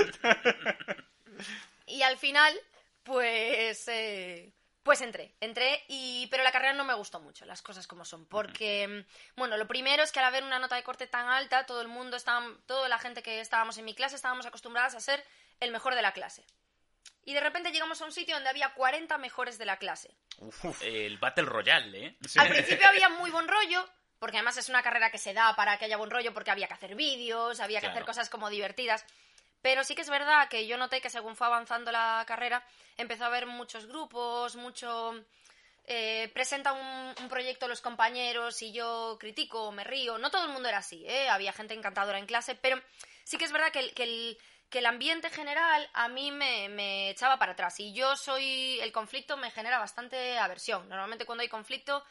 [1.87, 2.59] Y al final,
[3.05, 4.53] pues, eh,
[4.87, 8.25] Pues entré, entré, y, pero la carrera no me gustó mucho, las cosas como son.
[8.27, 11.81] Porque, bueno, lo primero es que al haber una nota de corte tan alta, todo
[11.81, 15.25] el mundo, estaba, toda la gente que estábamos en mi clase, estábamos acostumbradas a ser
[15.59, 16.45] el mejor de la clase.
[17.25, 20.15] Y de repente llegamos a un sitio donde había 40 mejores de la clase.
[20.39, 22.17] Uf, el Battle Royale, ¿eh?
[22.37, 23.85] Al principio había muy buen rollo,
[24.21, 26.69] porque además es una carrera que se da para que haya buen rollo, porque había
[26.69, 27.95] que hacer vídeos, había que Claro.
[27.97, 29.05] hacer cosas como divertidas.
[29.67, 32.65] Pero sí que es verdad que yo noté que según fue avanzando la carrera,
[32.97, 35.25] empezó a haber muchos grupos, mucho...
[35.87, 40.19] eh, presenta un, proyecto los compañeros y yo critico, me río.
[40.19, 41.29] No todo el mundo era así, ¿eh?
[41.29, 42.81] Había gente encantadora en clase, pero
[43.25, 44.39] sí que es verdad que el, que el,
[44.71, 47.81] que el ambiente general a mí me, me echaba para atrás.
[47.81, 48.79] Y yo soy...
[48.79, 50.89] El conflicto me genera bastante aversión.
[50.89, 52.05] Normalmente cuando hay conflicto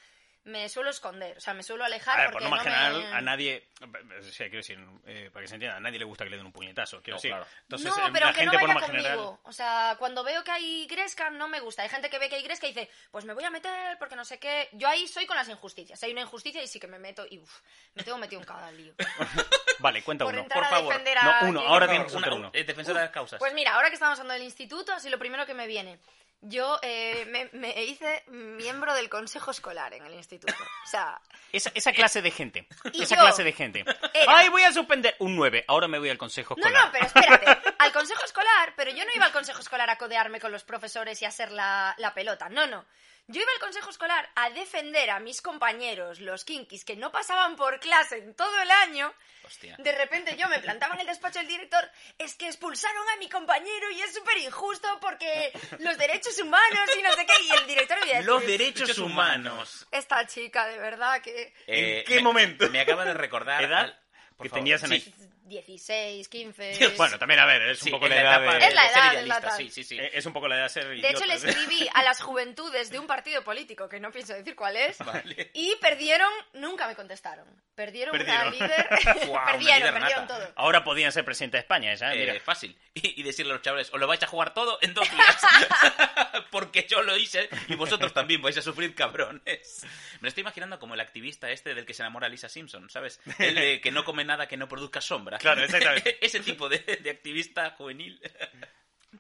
[0.46, 3.06] me suelo esconder, o sea, me suelo alejar A ver, por porque no general, me...
[3.14, 6.24] a nadie, o sea, quiero decir, eh, para que se entienda, a nadie le gusta
[6.24, 7.32] que le den un puñetazo, quiero No, decir.
[7.32, 7.48] claro.
[7.64, 9.04] Entonces, no, eh, pero la aunque no gente por vaya conmigo.
[9.10, 9.40] general...
[9.44, 11.82] O sea, cuando veo que hay gresca, no me gusta.
[11.82, 14.16] Hay gente que ve que hay gresca y dice, pues me voy a meter porque
[14.16, 14.70] no sé qué.
[14.74, 16.02] Yo ahí soy con las injusticias.
[16.04, 17.62] Hay una injusticia y sí que me meto y uff,
[17.96, 18.94] me tengo metido en cada lío.
[19.80, 20.48] Vale, cuenta Por uno.
[20.48, 20.94] por a favor.
[20.94, 22.52] a No, uno, ahora tienes que uno.
[22.54, 23.40] eh, defensora de las causas.
[23.40, 26.00] Pues mira, ahora que estamos hablando del instituto, así lo primero que me viene.
[26.48, 30.54] Yo eh, me, me hice miembro del consejo escolar en el instituto.
[30.86, 31.20] O sea,
[31.52, 32.68] Esa, esa clase de gente.
[32.94, 33.86] Esa clase de gente.
[34.14, 35.66] era- Ay, voy a suspender un 9.
[35.68, 36.86] Ahora me voy al consejo No, escolar.
[36.86, 37.75] no, pero espérate.
[37.86, 41.22] Al consejo escolar, pero yo no iba al consejo escolar a codearme con los profesores
[41.22, 42.50] y a ser la, la pelota.
[42.50, 42.86] No, no.
[43.28, 47.56] Yo iba al consejo escolar a defender a mis compañeros, los kinkis, que no pasaban
[47.56, 49.12] por clase en todo el año.
[49.44, 49.76] Hostia.
[49.80, 53.28] De repente yo me plantaba en el despacho del director, es que expulsaron a mi
[53.28, 57.34] compañero y es súper injusto porque los derechos humanos y no sé qué.
[57.46, 59.88] Y el director me decía, Los derechos humanos.
[59.92, 61.52] esta chica, de verdad, que...
[61.66, 62.70] Eh, ¿En qué me- momento?
[62.70, 63.64] Me acaba de recordar...
[63.64, 63.80] ¿Edad?
[63.86, 64.00] al-
[64.42, 65.14] que favor, tenías en sí.
[65.20, 66.70] el- 16, 15...
[66.78, 68.48] Dios, Bueno, también, a ver, es Sí, un poco la edad de...
[68.68, 69.58] Es la de ser edad, es la idealista, edad.
[69.58, 69.98] sí, sí, sí.
[70.00, 71.50] eh, Es un poco la edad de ser De hecho, le idiota.
[71.50, 75.52] escribí a las juventudes de un partido político, que no pienso decir cuál es, Vale.
[75.54, 77.46] y perdieron, nunca me contestaron.
[77.76, 78.48] Perdieron, Perdieron.
[78.48, 80.28] una líder, perdieron, líder perdieron nata.
[80.28, 80.54] todo.
[80.56, 82.40] Ahora podían ser presidente de España, esa, Eh, mira.
[82.40, 82.76] fácil.
[82.94, 85.42] Y, y decirle a los chavales, os lo vais a jugar todo en dos días.
[86.52, 89.84] Porque yo lo hice y vosotros también vais a sufrir cabrones.
[90.16, 93.20] Me lo estoy imaginando como el activista este del que se enamora Lisa Simpson, ¿sabes?
[93.40, 95.35] El de que no come nada que no produzca sombra.
[95.40, 96.18] Claro, exactamente.
[96.26, 98.22] Ese tipo de, de activista juvenil.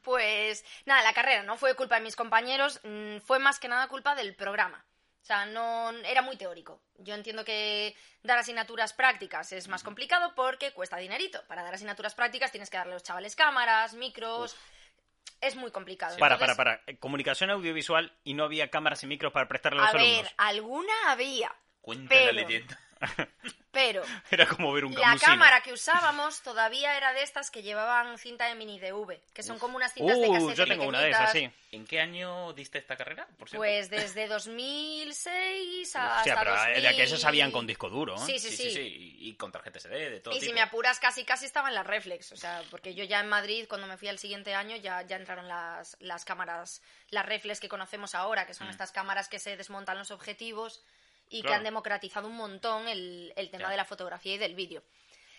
[0.03, 3.87] Pues nada, la carrera no fue culpa de mis compañeros, mm, fue más que nada
[3.87, 4.83] culpa del programa.
[5.21, 6.79] O sea, no era muy teórico.
[6.99, 11.41] Yo entiendo que dar asignaturas prácticas es más complicado porque cuesta dinerito.
[11.47, 14.55] Para dar asignaturas prácticas tienes que darle a los chavales cámaras, micros.
[15.41, 16.15] Es muy complicado.
[16.17, 16.83] Para, Entonces, para, para.
[16.91, 20.31] Eh, Comunicación audiovisual y no había cámaras y micros para prestarle a los A ver,
[20.37, 21.51] alguna había.
[21.81, 22.79] Cuenta Pero- la leyenda.
[23.71, 25.31] Pero Era como ver un la camusino.
[25.33, 29.59] cámara que usábamos todavía era de estas que llevaban cinta de mini DV, que son
[29.59, 31.51] como unas cintas de Uh, cassette yo tengo una de esas, sí.
[31.73, 33.59] ¿En qué año diste esta carrera, por cierto?
[33.59, 36.81] Pues desde 2006 hasta Hostia, pero 2000...
[36.81, 38.25] de aquellos sabían con disco duro, ¿eh?
[38.25, 38.63] Sí, sí, sí, sí.
[38.63, 39.15] sí, sí.
[39.19, 40.55] Y, con tarjeta SD, de todo Y si tipo.
[40.55, 42.31] me apuras, casi casi estaba en la reflex.
[42.31, 45.17] O sea, porque yo ya en Madrid, cuando me fui al siguiente año, ya, ya
[45.17, 49.57] entraron las, las cámaras, las reflex que conocemos ahora, que son estas cámaras que se
[49.57, 50.85] desmontan los objetivos
[51.29, 54.83] y que han democratizado un montón el, el tema de la fotografía y del vídeo.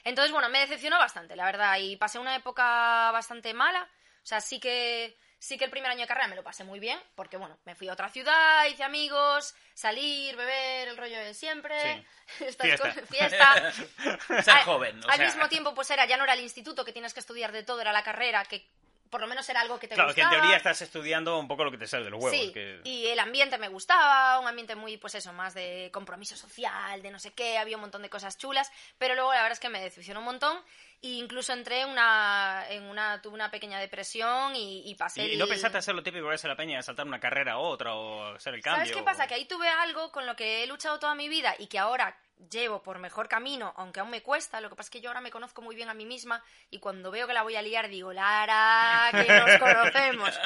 [0.04, 3.82] Entonces, bueno, me decepcionó bastante, la verdad, y pasé una época bastante mala.
[4.22, 6.78] O sea, sí que, sí que el primer año de carrera me lo pasé muy
[6.80, 11.34] bien, porque, bueno, me fui a otra ciudad, hice amigos, salir, beber, el rollo de
[11.34, 12.04] siempre,
[12.40, 12.88] estas Fiesta.
[12.88, 13.72] cosas, fiesta.
[14.42, 15.26] Ser Al- joven, o al sea.
[15.26, 17.80] mismo tiempo, pues era, ya no era el instituto que tienes que estudiar de todo,
[17.80, 18.66] era la carrera, que
[19.10, 20.40] por lo menos era algo que te Claro, que en gustaba.
[20.42, 22.38] teoría estás estudiando un poco lo que te sale de los huevos.
[22.38, 26.36] Sí, que- y el ambiente me gustaba, un ambiente muy, pues eso, más de compromiso
[26.36, 29.52] social, de no sé qué, había un montón de cosas chulas, pero luego la verdad
[29.52, 30.56] es que me decepcionó un montón
[31.02, 35.32] e incluso entré en una, en una, tuve una pequeña depresión y, y pasé ¿Y
[35.32, 38.34] el- no pensaste hacer lo típico de la peña, saltar una carrera a otra o
[38.34, 38.84] hacer el cambio?
[38.86, 39.26] ¿Sabes qué pasa?
[39.26, 42.16] Que ahí tuve algo con lo que he luchado toda mi vida y que ahora
[42.50, 44.60] llevo por mejor camino, aunque aún me cuesta.
[44.60, 46.78] Lo que pasa es que yo ahora me conozco muy bien a mí misma y
[46.78, 50.38] cuando veo que la voy a liar digo, Lara, que nos conocemos.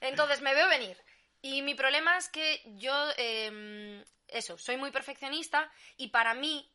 [0.00, 0.96] Entonces me veo venir.
[1.42, 6.70] Y mi problema es que yo, eh, eso, soy muy perfeccionista y para mí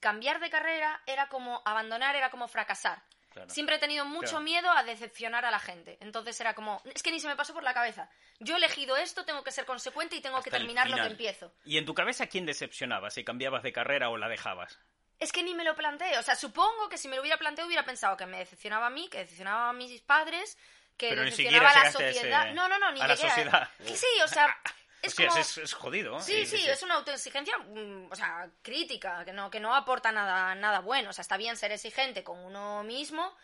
[0.00, 3.02] cambiar de carrera era como abandonar, era como fracasar.
[3.38, 3.50] Claro.
[3.50, 4.40] Siempre he tenido mucho Claro.
[4.44, 5.96] miedo a decepcionar a la gente.
[6.00, 8.08] Entonces era como, es que ni se me pasó por la cabeza.
[8.40, 11.02] Yo he elegido esto, tengo que ser consecuente y tengo que Hasta terminar lo que
[11.06, 11.52] empiezo.
[11.64, 13.10] ¿Y en tu cabeza quién decepcionaba?
[13.10, 14.78] ¿Si cambiabas de carrera o la dejabas?
[15.20, 16.16] Es que ni me lo planteé.
[16.18, 18.90] O sea, supongo que si me lo hubiera planteado hubiera pensado que me decepcionaba a
[18.90, 20.56] mí, que decepcionaba a mis padres,
[20.96, 22.52] que Pero decepcionaba a la ese- sociedad.
[22.54, 23.68] No, no, no, ni a la llegué sociedad.
[23.84, 24.46] Sí, sí, o sea,
[25.02, 25.40] es Hostia, como...
[25.40, 26.20] es, es jodido.
[26.20, 30.54] Sí, sí, es una autoexigencia, mm, o sea, crítica, que no, que no aporta nada,
[30.54, 31.10] nada bueno.
[31.10, 33.34] O sea, está bien ser exigente con uno mismo,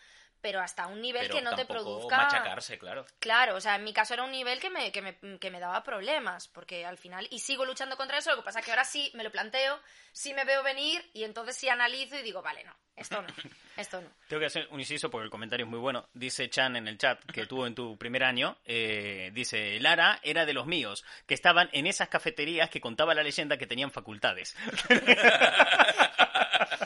[0.45, 2.17] pero hasta un nivel Pero que no te produzca...
[2.17, 3.03] machacarse, claro.
[3.17, 5.59] Claro, o sea, en mi caso era un nivel que me, que, me, que me
[5.59, 8.71] daba problemas, porque al final, y sigo luchando contra eso, lo que pasa es que
[8.71, 9.79] ahora sí me lo planteo,
[10.11, 13.27] sí me veo venir, y entonces sí analizo y digo, vale, no, esto no,
[13.77, 14.07] esto no.
[14.27, 16.09] Tengo que hacer un inciso porque el comentario es muy bueno.
[16.13, 20.45] Dice Chan en el chat que tuvo en tu primer año, eh, dice, Lara era
[20.45, 24.55] de los míos, que estaban en esas cafeterías que contaba la leyenda que tenían facultades.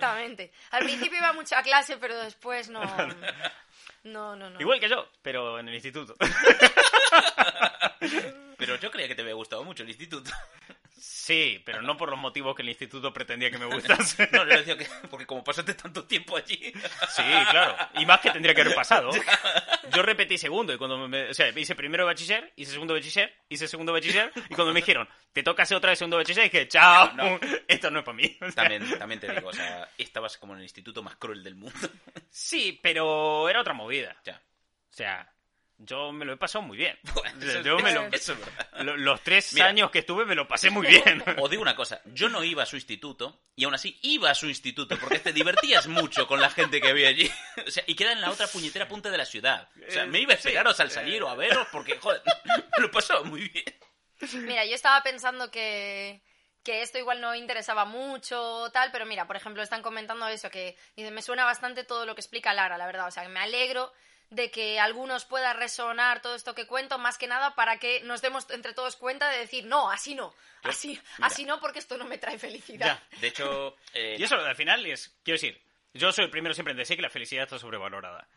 [0.00, 0.52] Exactamente.
[0.70, 2.80] Al principio iba mucho a clase, pero después no...
[4.02, 4.60] No, no, no.
[4.60, 6.16] Igual que yo, pero en el instituto.
[8.56, 10.30] Pero yo creía que te había gustado mucho el instituto.
[11.02, 14.28] Sí, pero no por los motivos que el instituto pretendía que me gustase.
[14.32, 14.86] No, le decía que.
[15.08, 16.56] Porque como pasaste tanto tiempo allí.
[17.08, 17.74] Sí, claro.
[17.94, 19.10] Y más que tendría que haber pasado.
[19.94, 23.66] Yo repetí segundo y cuando me, o sea, hice primero bachiller, hice segundo bachiller, hice
[23.66, 27.12] segundo bachiller y cuando me dijeron, te toca hacer otra vez segundo bachiller, dije, chao,
[27.14, 27.40] No, no.
[27.68, 28.36] esto no es para mí.
[28.40, 31.42] O sea, También, también te digo, o sea, estabas como en el instituto más cruel
[31.42, 31.88] del mundo.
[32.28, 34.14] Sí, pero era otra movida.
[34.24, 34.36] Ya.
[34.36, 35.32] O sea,
[35.82, 36.98] yo me lo he pasado muy bien.
[37.14, 38.68] Bueno, Yo me lo- eso es verdad.
[38.82, 39.66] Lo- Los tres Mira.
[39.66, 41.22] años que estuve me lo pasé muy bien.
[41.38, 44.34] O digo una cosa, yo no iba a su instituto y aún así iba a
[44.34, 47.30] su instituto porque te divertías mucho con la gente que había allí.
[47.66, 49.68] O sea, y queda en la otra puñetera punta de la ciudad.
[49.86, 52.22] O sea, me iba a esperaros al salir o a veros porque, joder,
[52.76, 53.64] me lo pasaba muy bien.
[54.46, 56.22] Mira, yo estaba pensando que,
[56.62, 60.76] que esto igual no interesaba mucho, tal, pero mira, por ejemplo, están comentando eso, que
[60.96, 63.06] dice, me suena bastante todo lo que explica Lara, la verdad.
[63.08, 63.92] O sea, que me alegro
[64.30, 68.00] de que a algunos pueda resonar todo esto que cuento, más que nada para que
[68.04, 70.32] nos demos entre todos cuenta de decir, no, así no,
[70.64, 71.02] Yo- así, mira.
[71.26, 73.00] así no, porque esto no me trae felicidad.
[73.20, 75.60] De hecho, eh, Y eso al final es, quiero decir,
[75.94, 78.28] yo soy el primero siempre en decir que la felicidad está sobrevalorada.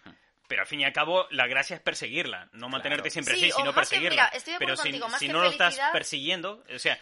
[0.47, 3.51] Pero al fin y al cabo, la gracia es perseguirla, no mantenerte siempre Sí, así,
[3.51, 4.09] sino que, perseguirla.
[4.09, 6.79] mira, estoy de Pero acuerdo si, contigo, más si que no lo estás persiguiendo, o
[6.79, 6.99] sea,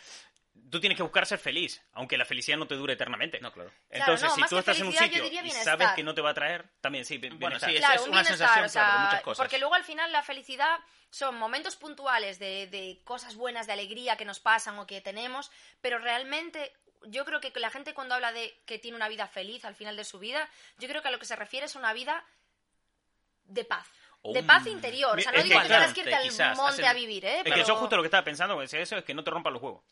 [0.72, 3.40] tú tienes que buscar ser feliz, aunque la felicidad no te dure eternamente.
[3.40, 3.72] No, claro.
[3.90, 6.22] Entonces, no, si tú que estás en un sitio diría y sabes que no te
[6.22, 9.00] va a traer, también sí, bien- Bueno, sí, es- un una sensación, o sea, claro,
[9.00, 9.38] de muchas cosas.
[9.44, 10.80] porque luego al final la felicidad
[11.12, 15.52] son momentos puntuales de, de cosas buenas, de alegría que nos pasan o que tenemos,
[15.82, 16.72] pero realmente
[17.04, 19.98] yo creo que la gente cuando habla de que tiene una vida feliz al final
[19.98, 22.24] de su vida, yo creo que a lo que se refiere es una vida
[23.46, 23.88] de paz.
[24.24, 25.18] De un- paz interior.
[25.18, 27.26] O sea, no Es digo que, que tengas que irte al monte hacer- a vivir,
[27.26, 27.38] ¿eh?
[27.40, 27.56] Es Pero...
[27.56, 29.62] que yo justo lo que estaba pensando con eso es que no te rompan los
[29.62, 29.84] huevos.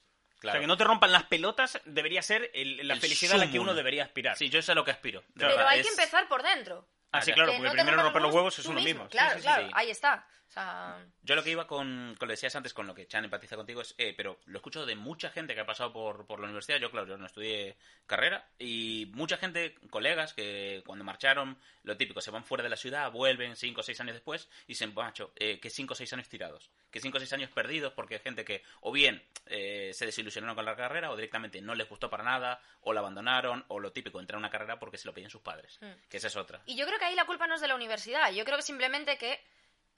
[0.48, 3.38] O sea, que no te rompan las pelotas debería ser el- la El felicidad a
[3.46, 4.38] la que uno debería aspirar.
[4.38, 5.24] Sí, yo sé a lo que aspiro.
[5.36, 6.88] Pero verdad, hay es- que empezar por dentro.
[7.12, 9.08] Ah, sí, claro, Que porque no primero romper los huevos es uno mismo.
[9.10, 9.72] Claro, sí, sí, claro, sí.
[9.76, 10.26] ahí está.
[10.50, 13.06] O sea, Yo lo que iba con, con lo que decías antes, con lo que
[13.06, 16.26] Chan empatiza contigo, es, eh, pero lo escucho de mucha gente que ha pasado por,
[16.26, 16.80] por la universidad.
[16.80, 18.50] Yo, claro, yo no estudié carrera.
[18.58, 23.12] Y mucha gente, colegas, que cuando marcharon, lo típico, se van fuera de la ciudad,
[23.12, 26.28] vuelven cinco o seis años después y dicen, macho, eh, que cinco o seis años
[26.28, 26.72] tirados.
[26.90, 30.56] Que cinco o seis años perdidos porque hay gente que o bien eh, se desilusionaron
[30.56, 33.92] con la carrera o directamente no les gustó para nada, o la abandonaron, o lo
[33.92, 35.78] típico, entrar a una carrera porque se lo pedían sus padres.
[35.80, 35.92] Hmm.
[36.10, 36.64] Que esa es otra.
[36.66, 38.32] Y yo creo que ahí la culpa no es de la universidad.
[38.32, 39.40] Yo creo que simplemente que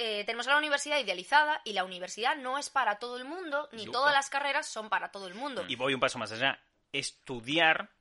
[0.03, 3.69] eh, tenemos a la universidad idealizada y la universidad no es para todo el mundo,
[3.71, 3.99] ni Yuca.
[3.99, 5.63] todas las carreras son para todo el mundo.
[5.67, 6.59] Y voy un paso más allá.
[6.91, 7.91] Estudiar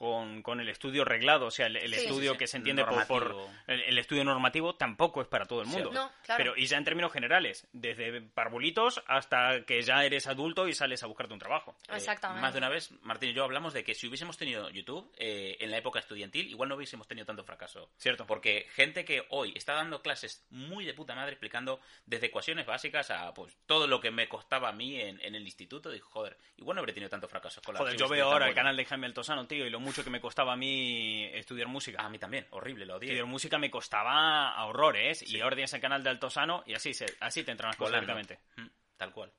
[0.00, 2.38] con, con el estudio reglado, o sea, el, el Sí, estudio sí, sí.
[2.38, 3.36] que se entiende por,
[3.66, 5.90] el, el estudio normativo tampoco es para todo el mundo.
[5.92, 6.38] No, claro.
[6.42, 11.02] Pero, y ya en términos generales, desde parvulitos hasta que ya eres adulto y sales
[11.02, 11.76] a buscarte un trabajo.
[11.86, 12.40] Eh, Exactamente.
[12.40, 15.58] más de una vez, Martín y yo hablamos de que si hubiésemos tenido YouTube eh,
[15.60, 17.90] en la época estudiantil, igual no hubiésemos tenido tanto fracaso.
[17.98, 18.26] Cierto.
[18.26, 23.10] Porque gente que hoy está dando clases muy de puta madre explicando desde ecuaciones básicas
[23.10, 26.38] a pues todo lo que me costaba a mí en, en el instituto, dijo, joder,
[26.56, 28.86] igual no habría tenido tanto fracaso con la Joder, yo veo ahora el canal de
[28.86, 31.98] Jaime Altosano, tío, y lo mucho que me costaba a mí estudiar música.
[32.00, 33.08] Ah, a mí también, horrible, lo odié.
[33.10, 36.94] Estudiar música me costaba a horrores, y ahora tienes el canal de Altosano y así,
[36.94, 38.38] se, así te entran las cosas directamente.
[38.56, 39.32] Mm, Tal cual.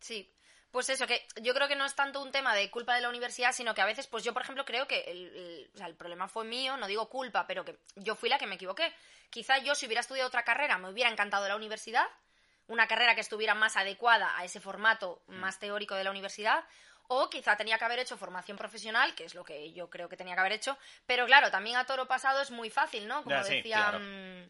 [0.00, 0.32] Sí.
[0.70, 3.08] Pues eso, que yo creo que no es tanto un tema de culpa de la
[3.08, 5.86] universidad, sino que a veces, pues yo, por ejemplo, creo que el, el- o sea,
[5.86, 8.92] el problema fue mío, no digo culpa, pero que yo fui la que me equivoqué.
[9.30, 12.06] Quizá yo, si hubiera estudiado otra carrera, me hubiera encantado la universidad,
[12.66, 16.62] una carrera que estuviera más adecuada a ese formato más teórico de la universidad,
[17.08, 20.16] o quizá tenía que haber hecho formación profesional, que es lo que yo creo que
[20.16, 23.22] tenía que haber hecho, pero claro, también a toro pasado es muy fácil, ¿no?
[23.22, 23.76] Como Ya, sí, decía...
[23.76, 24.00] claro.
[24.00, 24.42] mm,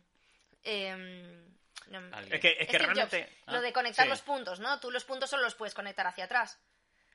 [0.65, 1.49] em,
[1.87, 2.01] no.
[2.31, 3.23] Es que, es que Steve realmente...
[3.23, 4.11] Jobs, lo de conectar sí.
[4.11, 4.79] los puntos, ¿no?
[4.81, 6.59] Tú los puntos solo los puedes conectar hacia atrás.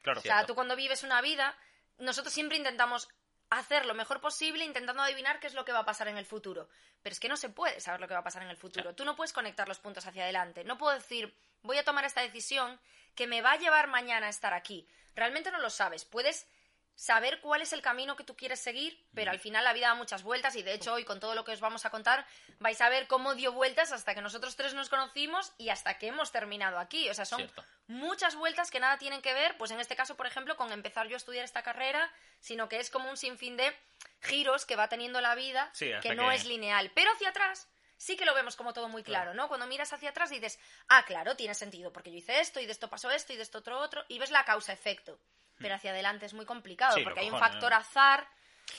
[0.02, 0.20] Claro.
[0.20, 0.48] O sea, Cierto.
[0.48, 1.56] tú cuando vives una vida,
[2.00, 3.10] nosotros siempre intentamos
[3.50, 6.26] hacer lo mejor posible intentando adivinar qué es lo que va a pasar en el
[6.26, 6.70] futuro.
[7.02, 8.96] Pero es que no se puede saber lo que va a pasar en el futuro.
[8.96, 10.64] Tú no puedes conectar los puntos hacia adelante.
[10.64, 12.80] No puedo decir, voy a tomar esta decisión
[13.14, 14.88] que me va a llevar mañana a estar aquí.
[15.16, 16.06] Realmente no lo sabes.
[16.06, 16.48] Puedes
[16.96, 19.96] saber cuál es el camino que tú quieres seguir, pero al final la vida da
[19.96, 22.24] muchas vueltas y de hecho hoy con todo lo que os vamos a contar
[22.60, 26.08] vais a ver cómo dio vueltas hasta que nosotros tres nos conocimos y hasta que
[26.10, 27.10] hemos terminado aquí.
[27.10, 27.66] O sea, son Cierto.
[27.88, 31.08] muchas vueltas que nada tienen que ver, pues en este caso, por ejemplo, con empezar
[31.08, 33.76] yo a estudiar esta carrera, sino que es como un sinfín de
[34.22, 36.92] giros que va teniendo la vida, Sí, que no que- es lineal.
[36.94, 37.68] Pero hacia atrás
[38.04, 39.48] sí que lo vemos como todo muy claro, ¿no?
[39.48, 42.72] Cuando miras hacia atrás dices, ah, claro, tiene sentido, porque yo hice esto y de
[42.74, 45.18] esto pasó esto y de esto otro otro, y ves la causa-efecto.
[45.60, 47.78] Pero hacia adelante es muy complicado, Sí, porque hay un factor ¿no?
[47.78, 48.28] azar.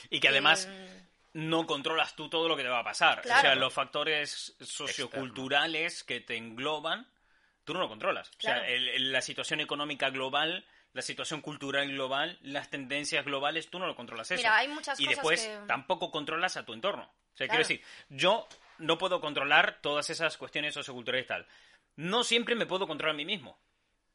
[0.09, 3.21] Y que además eh, no controlas tú todo lo que te va a pasar.
[3.21, 3.39] Claro.
[3.39, 4.55] O sea, los factores
[5.09, 7.07] socioculturales que te engloban,
[7.63, 8.29] tú no lo controlas.
[8.37, 8.61] Claro.
[8.61, 13.69] O sea, el- el- la situación económica global, la situación cultural global, las tendencias globales,
[13.69, 14.37] tú no lo controlas eso.
[14.39, 17.03] Mira, hay muchas y cosas después que- tampoco controlas a tu entorno.
[17.03, 17.63] O sea, Claro.
[17.63, 18.47] quiero decir, yo
[18.79, 21.47] no puedo controlar todas esas cuestiones socioculturales y tal.
[21.95, 23.59] No siempre me puedo controlar a mí mismo.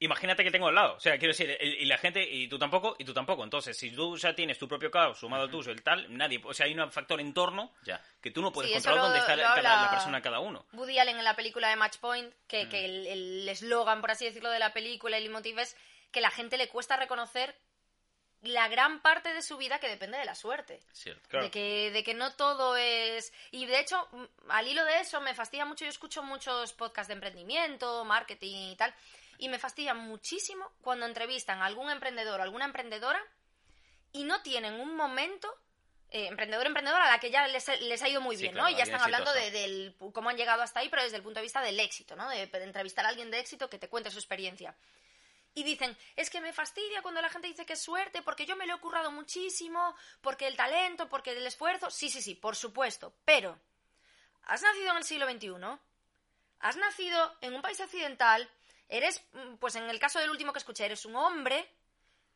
[0.02, 0.94] Imagínate que tengo al lado.
[0.96, 3.44] O sea, quiero decir, y la gente, y tú tampoco, y tú tampoco.
[3.44, 6.40] Entonces, si tú ya tienes tu propio caos sumado al tuyo, el tal, nadie.
[6.42, 8.02] O sea, hay un factor entorno Ya.
[8.22, 10.64] que tú no puedes Sí, controlar lo- dónde está la, cada- la persona cada uno.
[10.72, 12.68] Woody Allen en la película de Match Point, que, Mm.
[12.70, 15.76] que el- el eslogan, por así decirlo, de la película, el motivo es
[16.12, 17.54] que la gente le cuesta reconocer
[18.42, 20.80] la gran parte de su vida que depende de la suerte.
[20.92, 21.28] Cierto.
[21.28, 21.44] Claro.
[21.46, 23.32] De, que, de que no todo es...
[23.50, 27.08] Y de hecho, mm, al hilo de eso, me fastidia mucho, yo escucho muchos podcasts
[27.08, 28.94] de emprendimiento, marketing y tal,
[29.38, 33.20] y me fastidia muchísimo cuando entrevistan a algún emprendedor o alguna emprendedora
[34.12, 35.48] y no tienen un momento...
[36.10, 38.68] eh, emprendedor emprendedora a la que ya les, les ha ido muy Sí, bien, claro,
[38.68, 38.74] ¿no?
[38.74, 41.38] Y ya están hablando de, del cómo han llegado hasta ahí, pero desde el punto
[41.38, 42.28] de vista del éxito, ¿no?
[42.28, 44.74] De, de entrevistar a alguien de éxito que te cuente su experiencia.
[45.54, 48.56] Y dicen, es que me fastidia cuando la gente dice que es suerte, porque yo
[48.56, 51.90] me lo he currado muchísimo, porque el talento, porque el esfuerzo.
[51.90, 53.12] Sí, sí, sí, por supuesto.
[53.24, 53.58] Pero,
[54.44, 55.78] has nacido en el siglo XXI,
[56.60, 58.48] has nacido en un país occidental,
[58.88, 61.68] eres, mm, pues en el caso del último que escuché, eres un hombre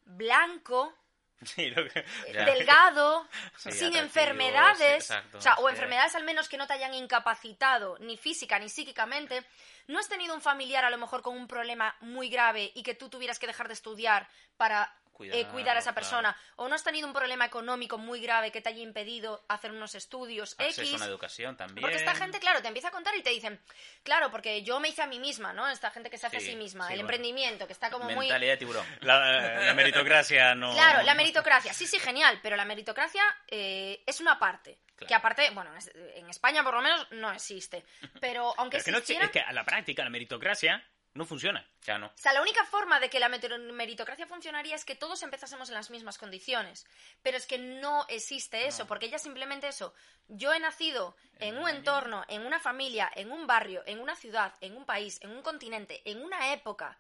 [0.05, 0.93] blanco,
[1.43, 3.27] Sí, lo que- eh, delgado,
[3.59, 6.95] Sí, sin enfermedades, sí, exacto, o sea, o enfermedades al menos que no te hayan
[6.95, 9.45] incapacitado ni física ni psíquicamente,
[9.89, 12.95] no has tenido un familiar a lo mejor con un problema muy grave y que
[12.95, 15.95] tú tuvieras que dejar de estudiar para eh, Cuidarlo, cuidar a esa claro.
[15.95, 19.71] persona, o no has tenido un problema económico muy grave que te haya impedido hacer
[19.71, 20.93] unos estudios Acceso X.
[20.95, 21.81] a una educación también.
[21.81, 23.61] Porque esta gente, claro, te empieza a contar y te dicen,
[24.03, 25.69] claro, porque yo me hice a mí misma, ¿no?
[25.69, 27.09] Esta gente que se hace Sí, a sí misma, sí, el bueno.
[27.15, 28.27] emprendimiento, que está como muy...
[28.27, 28.87] Mentalidad de tiburón.
[29.01, 30.73] la, la meritocracia no.
[30.73, 34.79] Claro, la meritocracia, sí, sí, genial, pero la meritocracia eh, es una parte.
[34.97, 35.09] Claro.
[35.09, 37.85] Que aparte, bueno, en es- en España por lo menos no existe.
[38.21, 41.65] Pero aunque Pero es que, no, es que a la práctica la meritocracia no funciona.
[41.83, 42.07] Ya no.
[42.07, 45.77] O sea, la única forma de que la meritocracia funcionaría es que todos empezásemos en
[45.77, 46.87] las mismas condiciones.
[47.23, 49.95] Pero es que no existe eso, porque ya simplemente eso.
[50.27, 54.55] Yo he nacido en un entorno, en una familia, en un barrio, en una ciudad,
[54.61, 56.99] en un país, en un continente, en una época.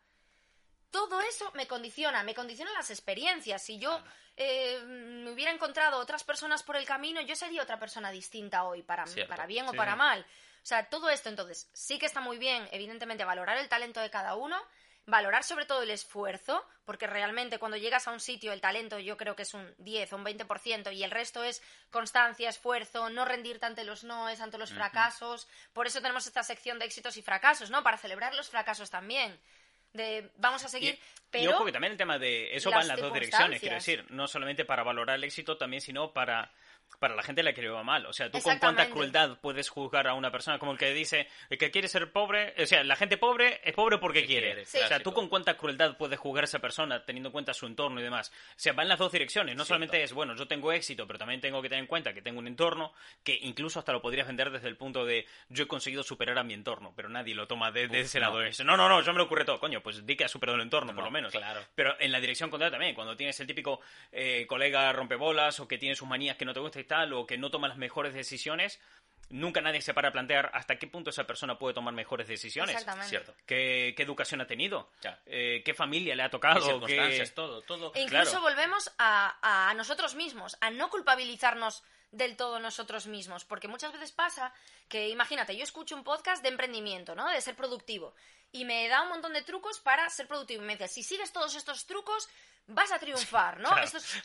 [0.90, 3.62] Todo eso me condiciona, me condicionan las experiencias.
[3.62, 4.00] Si yo
[4.36, 8.82] eh, me hubiera encontrado otras personas por el camino, yo sería otra persona distinta hoy,
[8.82, 10.24] para, Cierto, para bien o para mal.
[10.64, 14.08] O sea, todo esto, entonces, sí que está muy bien, evidentemente, valorar el talento de
[14.08, 14.56] cada uno,
[15.04, 19.18] valorar sobre todo el esfuerzo, porque realmente cuando llegas a un sitio el talento yo
[19.18, 23.26] creo que es un 10 o un 20% y el resto es constancia, esfuerzo, no
[23.26, 25.46] rendirte ante los noes, ante los fracasos.
[25.74, 27.82] Por eso tenemos esta sección de éxitos y fracasos, ¿no?
[27.82, 29.38] Para celebrar los fracasos también.
[29.92, 31.00] De vamos a seguir, Y,
[31.30, 31.44] pero...
[31.44, 33.74] y ojo que también el tema de eso las va en las dos direcciones, quiero
[33.74, 36.50] decir, no solamente para valorar el éxito, también sino para
[36.98, 38.06] para la gente a la que le va mal.
[38.06, 41.28] O sea, tú con cuánta crueldad puedes juzgar a una persona como el que dice
[41.50, 44.46] el que quiere ser pobre, o sea, la gente pobre es pobre porque Que quiere.
[44.48, 44.78] quiere, Sí.
[44.78, 47.66] O sea, tú con cuánta crueldad puedes juzgar a esa persona teniendo en cuenta su
[47.66, 48.30] entorno y demás.
[48.50, 49.54] O sea, va en las dos direcciones.
[49.54, 49.68] No Cierto.
[49.68, 52.38] solamente es, bueno, yo tengo éxito, pero también tengo que tener en cuenta que tengo
[52.38, 56.02] un entorno que incluso hasta lo podrías vender desde el punto de yo he conseguido
[56.02, 58.26] superar a mi entorno, pero nadie lo toma de, de Uf, ese no.
[58.26, 58.42] lado.
[58.42, 59.58] Es, no, no, no, yo me lo ocurre todo.
[59.60, 61.32] Coño, pues di que has superado el entorno, por lo menos.
[61.32, 61.60] claro.
[61.74, 63.80] Pero en la dirección contraria también, cuando tienes el típico
[64.12, 67.26] eh, colega rompebolas o que tiene sus manías que no te gusta y tal, o
[67.26, 68.80] que no toma las mejores decisiones,
[69.30, 72.72] nunca nadie se para a plantear hasta qué punto esa persona puede tomar mejores decisiones.
[72.74, 73.08] Exactamente.
[73.08, 73.34] Cierto.
[73.46, 74.90] ¿Qué, qué educación ha tenido?
[75.00, 75.18] Ya.
[75.26, 76.60] Eh, ¿Qué familia le ha tocado?
[76.60, 77.92] circunstancias, ¿Qué- todo, todo.
[77.94, 78.42] E incluso Claro.
[78.42, 81.82] volvemos a, a nosotros mismos, a no culpabilizarnos
[82.16, 84.52] del todo nosotros mismos, porque muchas veces pasa
[84.88, 87.28] que, imagínate, yo escucho un podcast de emprendimiento, ¿no?
[87.28, 88.14] De ser productivo,
[88.52, 90.62] y me da un montón de trucos para ser productivo.
[90.62, 92.28] Y me dice, si sigues todos estos trucos,
[92.68, 93.68] vas a triunfar, ¿no?
[93.74, 93.84] Claro.
[93.84, 94.22] Esto es-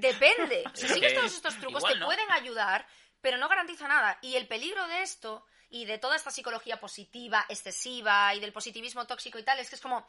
[0.00, 0.64] Depende.
[0.74, 2.06] Si Es sigues todos estos trucos, igual te no.
[2.06, 2.86] pueden ayudar,
[3.20, 4.18] pero no garantiza nada.
[4.22, 9.06] Y el peligro de esto y de toda esta psicología positiva, excesiva y del positivismo
[9.06, 10.06] tóxico y tal, es que es como,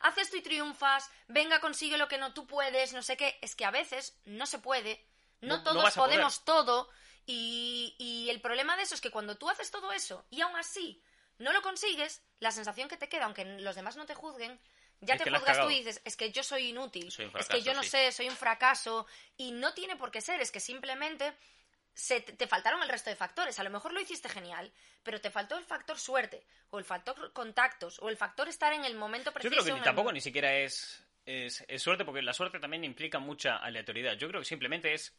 [0.00, 3.38] haz esto y triunfas, venga, consigue lo que no tú puedes, no sé qué.
[3.40, 5.04] Es que a veces no se puede,
[5.42, 5.94] no, todos poder.
[5.94, 6.88] podemos todo.
[7.26, 10.56] Y, y el problema de eso es que cuando tú haces todo eso y aún
[10.56, 11.00] así
[11.38, 14.58] no lo consigues, la sensación que te queda, aunque los demás no te juzguen,
[15.00, 17.62] ya Es te juzgas tú y dices, es que yo soy inútil, Soy es que
[17.62, 17.90] yo no sí.
[17.90, 19.06] sé, soy un fracaso.
[19.36, 21.32] Y no tiene por qué ser, es que simplemente
[21.94, 23.58] se te, te faltaron el resto de factores.
[23.58, 24.72] A lo mejor lo hiciste genial,
[25.02, 28.84] pero te faltó el factor suerte, o el factor contactos, o el factor estar en
[28.84, 29.62] el momento Yo preciso.
[29.62, 33.18] creo que el- tampoco ni siquiera es, es, es suerte, porque la suerte también implica
[33.18, 34.14] mucha aleatoriedad.
[34.14, 35.14] Yo creo que simplemente es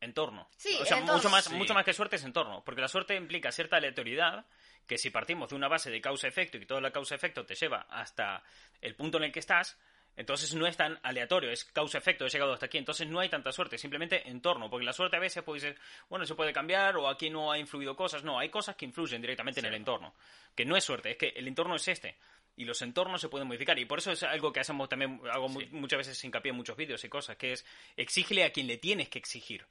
[0.00, 0.48] entorno.
[0.56, 1.16] Sí, o sea, entorno.
[1.18, 1.54] mucho más, Sí.
[1.54, 4.46] mucho más que suerte es entorno, porque la suerte implica cierta aleatoriedad
[4.86, 7.86] que si partimos de una base de causa-efecto y que toda la causa-efecto te lleva
[7.90, 8.42] hasta
[8.80, 9.78] el punto en el que estás,
[10.16, 13.52] entonces no es tan aleatorio, es causa-efecto, he llegado hasta aquí, entonces no hay tanta
[13.52, 15.78] suerte, simplemente entorno, porque la suerte a veces puede ser,
[16.08, 19.20] bueno, se puede cambiar o aquí no ha influido cosas, no, hay cosas que influyen
[19.20, 20.14] directamente en el entorno,
[20.56, 22.16] que no es suerte, es que el entorno es este.
[22.58, 23.78] Y los entornos se pueden modificar.
[23.78, 26.76] Y por eso es algo que hacemos también, hago mu- muchas veces hincapié en muchos
[26.76, 27.64] vídeos y cosas, que es
[27.96, 29.64] exígele a quien le tienes que exigir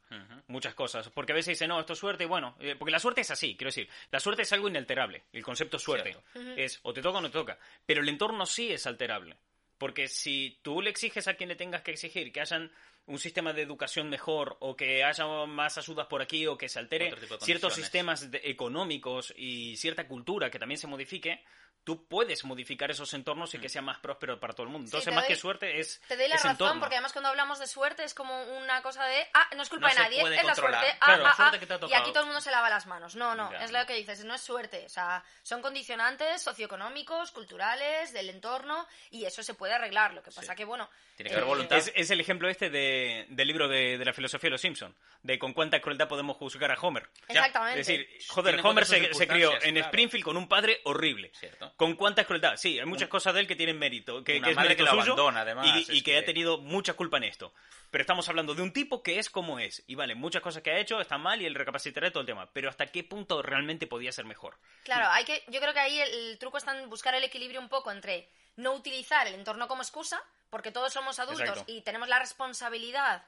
[0.48, 1.10] muchas cosas.
[1.10, 3.30] Porque a veces dicen, no, esto es suerte, y bueno, eh, porque la suerte es
[3.32, 5.24] así, quiero decir, la suerte es algo inalterable.
[5.34, 6.12] El concepto suerte
[6.58, 7.60] es o te toca o no te toca.
[7.86, 9.38] Pero el entorno sí es alterable.
[9.78, 12.72] Porque si tú le exiges a quien le tengas que exigir que hayan
[13.06, 16.80] un sistema de educación mejor o que haya más ayudas por aquí o que se
[16.80, 17.10] altere
[17.46, 21.44] ciertos sistemas de- económicos y cierta cultura que también se modifique,
[21.88, 24.88] tú puedes modificar esos entornos y que sea más próspero para todo el mundo.
[24.88, 26.82] Sí, Entonces, te más doy- que suerte es Te doy la razón, entorno.
[26.82, 29.88] porque además cuando hablamos de suerte es como una cosa de, ah, no es culpa
[29.88, 31.80] No de nadie, es la suerte, ah, Claro, ah, la suerte ah, que te ha
[31.90, 33.16] y aquí todo el mundo se lava las manos.
[33.16, 37.32] No, no, Ya, es lo que dices, no es suerte, o sea, son condicionantes socioeconómicos,
[37.32, 40.14] culturales, del entorno, y eso se puede arreglar.
[40.14, 40.58] Lo que pasa Sí.
[40.58, 40.90] que, bueno...
[41.16, 41.78] Tiene que haber eh, voluntad.
[41.78, 44.94] Es, es el ejemplo este de- del libro de, de la filosofía de los Simpson,
[45.24, 47.10] de con cuánta crueldad podemos juzgar a Homer.
[47.28, 47.80] Exactamente.
[47.80, 49.80] Es decir, joder, Tiene Homer se, se crió en claro.
[49.88, 51.32] Springfield con un padre horrible.
[51.34, 51.74] Cierto.
[51.78, 52.58] Con cuánta crueldad.
[52.58, 54.84] Sí, hay muchas cosas de él que tienen mérito, que, Una que es madre mérito
[54.84, 57.54] que lo suyo abandona, además, y, y que, que- ha tenido mucha culpa en esto.
[57.92, 59.84] Pero estamos hablando de un tipo que es como es.
[59.88, 62.50] Y vale, muchas cosas que ha hecho están mal y él recapacitará todo el tema.
[62.52, 64.58] Pero ¿hasta qué punto realmente podía ser mejor?
[64.84, 67.62] Claro, hay que, yo creo que ahí el, el truco está en buscar el equilibrio
[67.62, 70.20] un poco entre no utilizar el entorno como excusa,
[70.50, 71.72] porque todos somos adultos Exacto.
[71.72, 73.24] y tenemos la responsabilidad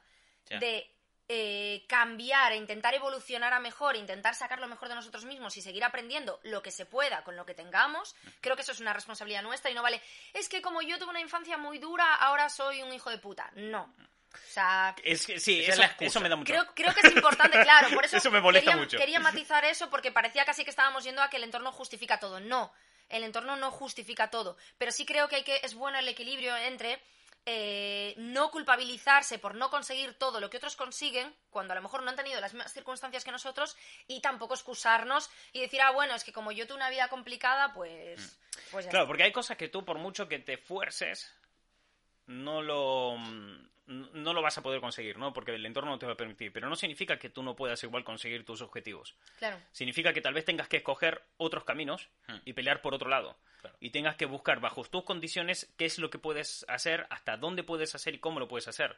[0.48, 0.90] de
[1.32, 5.62] eh, cambiar, e intentar evolucionar a mejor, intentar sacar lo mejor de nosotros mismos y
[5.62, 8.16] seguir aprendiendo lo que se pueda con lo que tengamos.
[8.40, 10.02] Creo que eso es una responsabilidad nuestra y no vale,
[10.34, 13.48] es que como yo tuve una infancia muy dura, ahora soy un hijo de puta.
[13.54, 13.94] No.
[14.34, 16.52] O sea, Es que, sí, es eso, me da mucho.
[16.52, 18.98] Creo, creo que es importante, claro, por eso, Eso me molesta quería, mucho.
[18.98, 22.40] quería matizar eso porque parecía casi que estábamos yendo a que el entorno justifica todo.
[22.40, 22.72] No,
[23.08, 26.56] el entorno no justifica todo, pero sí creo que, hay que es bueno el equilibrio
[26.56, 27.00] entre
[27.46, 32.02] eh, no culpabilizarse por no conseguir todo lo que otros consiguen, cuando a lo mejor
[32.02, 33.76] no han tenido las mismas circunstancias que nosotros,
[34.06, 37.72] y tampoco excusarnos y decir, ah, bueno, es que como yo tuve una vida complicada,
[37.72, 38.38] pues...
[38.70, 41.32] pues ya Claro, porque hay cosas que tú, por mucho que te fuerces,
[42.26, 43.16] no lo,
[43.90, 45.32] no lo vas a poder conseguir, ¿no?
[45.32, 46.52] Porque el entorno no te va a permitir.
[46.52, 49.16] Pero no significa que tú no puedas igual conseguir tus objetivos.
[49.38, 49.58] Claro.
[49.72, 52.36] Significa que tal vez tengas que escoger otros caminos Hmm.
[52.44, 53.36] y pelear por otro lado.
[53.60, 53.76] Claro.
[53.80, 57.62] Y tengas que buscar bajo tus condiciones qué es lo que puedes hacer, hasta dónde
[57.62, 58.96] puedes hacer y cómo lo puedes hacer.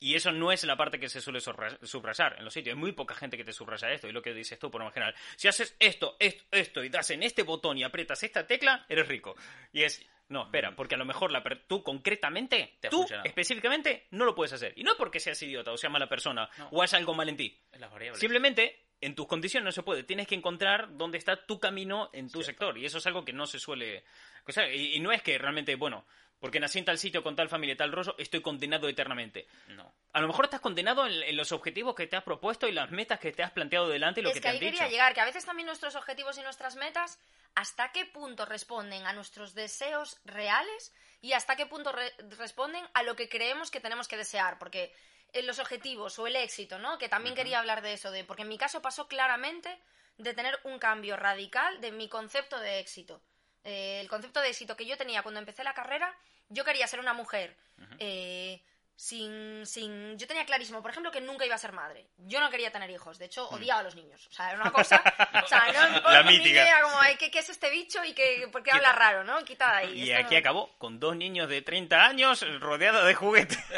[0.00, 2.74] Y eso no es la parte que se suele subrayar en los sitios.
[2.74, 4.08] Hay muy poca gente que te subraya esto.
[4.08, 5.14] Y lo que dices tú, por lo general.
[5.36, 9.06] Si haces esto, esto, esto, y das en este botón y aprietas esta tecla, eres
[9.06, 9.36] rico.
[9.72, 12.76] Y es, no, espera, porque a lo mejor la per- tú concretamente.
[12.80, 14.72] Te tú específicamente, no lo puedes hacer.
[14.76, 16.68] Y no porque seas idiota o seas mala persona No.
[16.72, 17.60] o haya algo mal en ti.
[17.78, 18.18] Las variables.
[18.20, 20.04] Simplemente, en tus condiciones no se puede.
[20.04, 22.46] Tienes que encontrar dónde está tu camino en tu Cierto.
[22.46, 22.78] sector.
[22.78, 24.04] Y eso es algo que no se suele...
[24.46, 26.06] o sea, y, y no es que realmente, bueno,
[26.42, 29.46] porque nací en tal sitio con tal familia y tal rollo, estoy condenado eternamente.
[29.68, 29.94] No.
[30.12, 32.90] A lo mejor estás condenado en, en los objetivos que te has propuesto y las
[32.90, 34.80] metas que te has planteado delante y lo es que que te han ahí quería
[34.82, 34.90] dicho.
[34.90, 37.20] llegar, que a veces también nuestros objetivos y nuestras metas,
[37.54, 43.04] hasta qué punto responden a nuestros deseos reales y hasta qué punto re- responden a
[43.04, 44.92] lo que creemos que tenemos que desear, porque
[45.32, 46.98] en los objetivos o el éxito, ¿no?
[46.98, 49.78] Que también quería hablar de eso, de porque en mi caso pasó claramente
[50.18, 53.22] de tener un cambio radical de mi concepto de éxito.
[53.64, 56.14] Eh, el concepto de éxito que yo tenía cuando empecé la carrera,
[56.52, 57.56] yo quería ser una mujer
[57.98, 58.62] eh,
[58.96, 60.16] sin, sin...
[60.18, 62.06] Yo tenía clarísimo, por ejemplo, que nunca iba a ser madre.
[62.18, 64.26] Yo no quería tener hijos, de hecho, odiaba a los niños.
[64.28, 65.02] O sea, era una cosa...
[65.42, 66.48] O sea, no, La mítica.
[66.50, 69.42] idea, como, ¿qué, qué es este bicho y qué, por qué habla raro, no?
[69.44, 70.02] Quita de ahí.
[70.04, 73.58] Y esto aquí no- acabó con dos niños de 30 años rodeados de juguetes.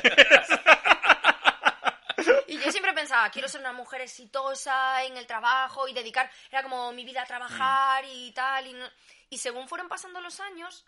[2.47, 6.63] Y yo siempre pensaba, quiero ser una mujer exitosa en el trabajo y dedicar, era
[6.63, 8.67] como mi vida a trabajar y tal.
[8.69, 8.89] Y, no-
[9.29, 10.85] y según fueron pasando los años,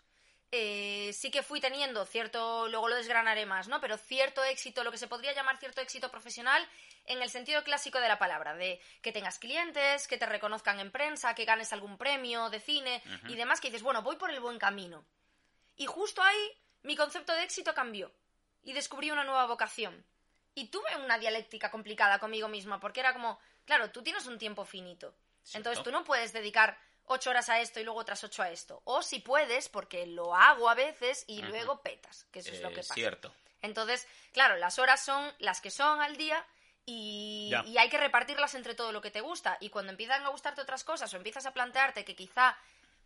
[0.51, 3.81] eh, sí que fui teniendo cierto, luego lo desgranaré más, ¿no?
[3.81, 6.65] Pero cierto éxito, lo que se podría llamar cierto éxito profesional
[7.05, 10.91] en el sentido clásico de la palabra, de que tengas clientes, que te reconozcan en
[10.91, 14.39] prensa, que ganes algún premio de cine y demás, que dices, bueno, voy por el
[14.39, 15.05] buen camino.
[15.75, 16.51] Y justo ahí
[16.83, 18.11] mi concepto de éxito cambió
[18.63, 20.05] y descubrí una nueva vocación.
[20.53, 24.65] Y tuve una dialéctica complicada conmigo misma, porque era como, claro, tú tienes un tiempo
[24.65, 25.13] finito.
[25.53, 26.77] Entonces tú no puedes dedicar
[27.07, 28.81] ocho horas a esto y luego otras ocho a esto.
[28.85, 32.69] O si puedes, porque lo hago a veces y luego petas, que eso es lo
[32.69, 32.93] que pasa.
[32.93, 33.33] Cierto.
[33.61, 36.45] Entonces, claro, las horas son las que son al día
[36.85, 39.57] y, y hay que repartirlas entre todo lo que te gusta.
[39.59, 42.57] Y cuando empiezan a gustarte otras cosas o empiezas a plantearte que quizá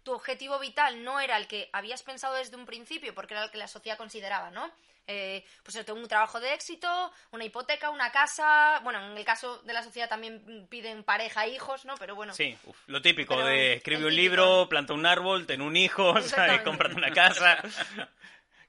[0.03, 3.51] tu objetivo vital no era el que habías pensado desde un principio, porque era el
[3.51, 4.71] que la sociedad consideraba, ¿no?
[5.13, 8.79] Eh, pues yo tengo un trabajo de éxito, una hipoteca, una casa.
[8.81, 11.95] Bueno, en el caso de la sociedad también piden pareja, hijos, ¿no?
[11.97, 12.33] Pero bueno.
[12.33, 12.57] Sí,
[12.87, 16.61] lo típico Pero de escribe un libro, planta un árbol, ten un hijo, ¿sabes?
[16.61, 17.61] Cómprate una casa.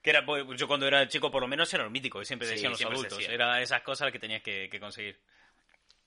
[0.03, 2.45] Que era, pues, yo cuando era chico, por lo menos era lo mítico, que siempre
[2.45, 3.19] Sí, decían los siempre adultos.
[3.19, 3.33] decía.
[3.33, 5.17] Era esas cosas que tenías que, que conseguir.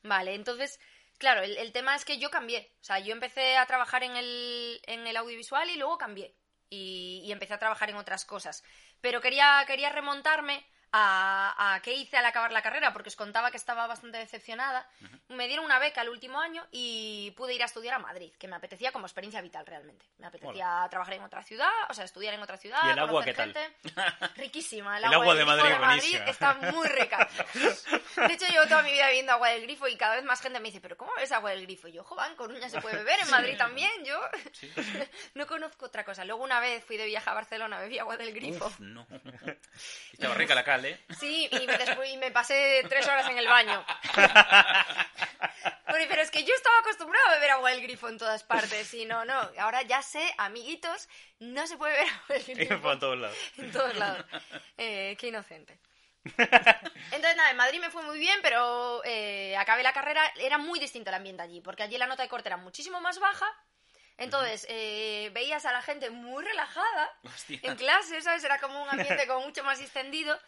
[0.03, 0.78] Vale, entonces,
[1.16, 2.72] claro, el, el tema es que yo cambié.
[2.82, 6.34] O sea, yo empecé a trabajar en el, en el audiovisual y luego cambié.
[6.68, 8.64] Y, y empecé a trabajar en otras cosas.
[9.07, 13.51] Pero quería, quería remontarme a, a qué hice al acabar la carrera, porque os contaba
[13.51, 14.89] que estaba bastante decepcionada.
[15.28, 18.49] Me dieron una beca el último año y pude ir a estudiar a Madrid, que
[18.49, 20.07] me apetecía como experiencia vital realmente.
[20.18, 22.78] Me apetecía trabajar en otra ciudad, o sea, estudiar en otra ciudad.
[22.84, 23.53] ¿Y el agua qué tal?
[23.53, 23.76] gente.
[24.37, 24.99] Riquísima.
[24.99, 27.28] El, El agua, de Madrid, de Madrid está muy rica.
[28.16, 30.59] De hecho, llevo toda mi vida bebiendo agua del grifo y cada vez más gente
[30.59, 31.89] me dice, ¿pero cómo ves agua del grifo?
[31.89, 34.18] Y yo, joder, en Coruña se puede beber, en Madrid también, yo
[35.34, 36.24] no conozco otra cosa.
[36.24, 38.66] Luego una vez fui de viaje a Barcelona, bebí agua del grifo.
[38.66, 39.07] Uf, no.
[40.12, 41.01] Estaba rica la cal, ¿eh?
[41.18, 43.85] Sí, y después y me pasé tres horas en el baño.
[45.89, 48.93] Bueno, pero es que yo estaba acostumbrada a beber agua del grifo en todas partes
[48.93, 49.51] y no, no.
[49.59, 51.09] Ahora ya sé, amiguitos,
[51.39, 53.39] no se puede beber agua del grifo por todos lados.
[53.57, 54.24] en todos lados.
[54.77, 55.79] Eh, qué inocente.
[56.24, 60.81] Entonces, nada, en Madrid me fue muy bien, pero eh, acabé la carrera, era muy
[60.81, 63.47] distinto el ambiente allí, porque allí la nota de corte era muchísimo más baja.
[64.18, 67.61] Entonces, eh, veías a la gente muy relajada Hostia.
[67.62, 68.43] en clase, ¿sabes?
[68.45, 70.39] Era como un ambiente como mucho más distendido.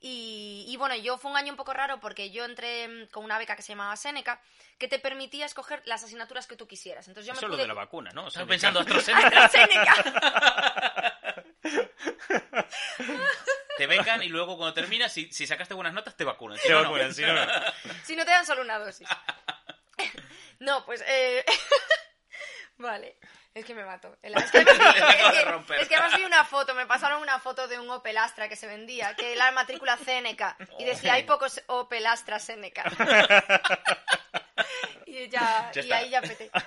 [0.00, 3.24] Y, y bueno, yo fue un año un poco raro porque yo entré mm, con
[3.24, 4.40] una beca que se llamaba Seneca,
[4.78, 7.08] que te permitía escoger las asignaturas que tú quisieras.
[7.08, 7.62] Entonces yo me Eso es lo pude...
[7.62, 8.26] de la vacuna, ¿no?
[8.26, 9.44] O sea, pensando AstraZeneca.
[9.44, 11.14] AstraZeneca.
[13.78, 16.58] Te becan y luego cuando terminas, si, si sacaste buenas notas, te vacunan.
[16.58, 16.96] Si no, no.
[18.04, 19.08] Si no te dan solo una dosis.
[20.58, 21.04] No, pues...
[21.06, 21.44] Eh...
[22.78, 23.16] vale.
[23.58, 24.16] Es que me mato.
[24.22, 25.80] El- Es que, es que- romper.
[25.80, 28.56] es que además vi una foto, me pasaron una foto de un Opel Astra que
[28.56, 32.84] se vendía, que era la matrícula Seneca, y decía, hay pocos Opel Astra Seneca.
[35.06, 36.50] y ya, Ya y ahí ya peté.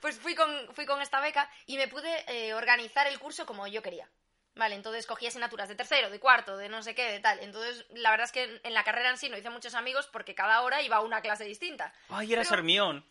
[0.00, 3.66] Pues fui con, fui con esta beca y me pude eh, organizar el curso como
[3.66, 4.08] yo quería.
[4.54, 7.38] Vale, entonces cogí asignaturas de tercero, de cuarto, de no sé qué, de tal.
[7.40, 10.34] Entonces, la verdad es que en la carrera en sí no hice muchos amigos porque
[10.34, 11.92] cada hora iba a una clase distinta.
[12.08, 13.04] Ay, eras Pero- Hermión.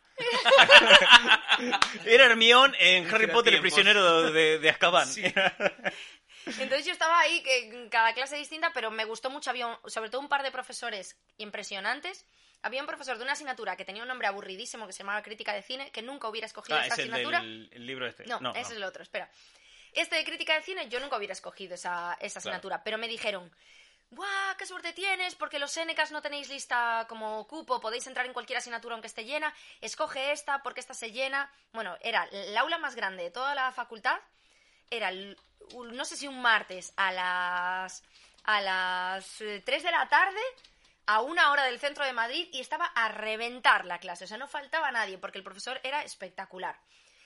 [2.06, 5.08] Era Hermión en Harry Era Potter, el prisionero de, de Azkaban.
[6.46, 9.50] Entonces yo estaba ahí, que en cada clase distinta, pero me gustó mucho.
[9.50, 12.26] Había un- sobre todo un par de profesores impresionantes.
[12.62, 15.54] Había un profesor de una asignatura que tenía un nombre aburridísimo que se llamaba Crítica
[15.54, 17.40] de Cine, que nunca hubiera escogido Ah, esta es el asignatura.
[17.42, 18.26] del el libro este.
[18.26, 19.30] No, ese es el otro, espera.
[19.94, 23.52] Este de crítica de cine yo nunca hubiera escogido esa, esa asignatura, pero me dijeron,
[24.12, 24.58] ¡guau!
[24.58, 25.36] ¡Qué suerte tienes!
[25.36, 29.26] Porque los Senecas no tenéis lista como cupo, podéis entrar en cualquier asignatura aunque esté
[29.26, 31.52] llena, escoge esta porque esta se llena.
[31.74, 34.20] Bueno, era el aula más grande de toda la facultad,
[34.90, 38.04] era, no sé si un martes a las,
[38.44, 40.42] a las eh, 3 de la tarde
[41.06, 44.26] a una hora del centro de Madrid y estaba a reventar la clase.
[44.26, 46.80] O sea, no faltaba nadie porque el profesor era espectacular.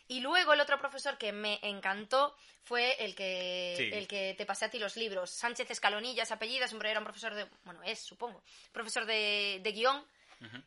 [0.08, 3.90] Y luego el otro profesor que me encantó fue el que, Sí.
[3.94, 5.30] el que te pasé a ti los libros.
[5.32, 7.48] Sánchez Escalonilla, ese apellido, siempre era un profesor de...
[7.64, 8.44] Bueno, es, supongo.
[8.72, 10.06] Profesor de, de guion.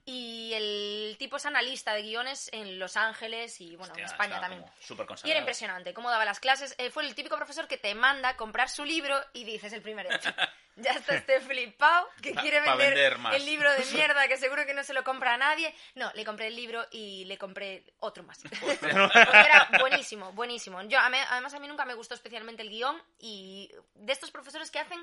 [0.06, 4.40] Y el tipo es analista de guiones en Los Ángeles y, bueno, Hostia, en España
[4.40, 4.64] también.
[4.80, 6.74] súper Y era impresionante cómo daba las clases.
[6.78, 9.82] Eh, fue el típico profesor que te manda a comprar su libro y dices el
[9.82, 10.30] primer hecho.
[10.76, 13.34] Ya está este flipado que Pa- quiere vender, vender más.
[13.34, 15.74] el libro de mierda que seguro que no se lo compra a nadie.
[15.94, 18.42] No, le compré el libro y le compré otro más.
[18.60, 20.82] Porque era buenísimo, buenísimo.
[20.82, 24.78] Yo, además, a mí nunca me gustó especialmente el guion y de estos profesores que
[24.78, 25.02] hacen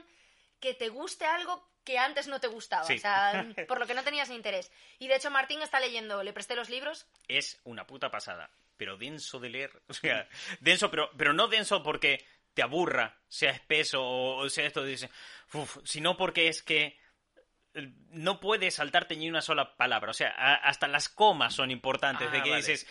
[0.59, 2.93] que te guste algo que antes no te gustaba, Sí.
[2.95, 4.71] o sea, por lo que no tenías ni interés.
[4.99, 8.49] Y de hecho Martín está leyendo, le presté los libros Es una puta pasada.
[8.77, 9.71] Pero denso de leer.
[9.87, 10.27] O sea,
[10.59, 15.09] denso, pero, pero no denso porque te aburra, sea espeso o, sea esto, dice,
[15.53, 16.99] uf, sino porque es que
[17.75, 20.11] eh, no puedes saltarte ni una sola palabra.
[20.11, 22.27] O sea, a- hasta las comas son importantes.
[22.29, 22.61] Ah, de que vale.
[22.61, 22.85] dices,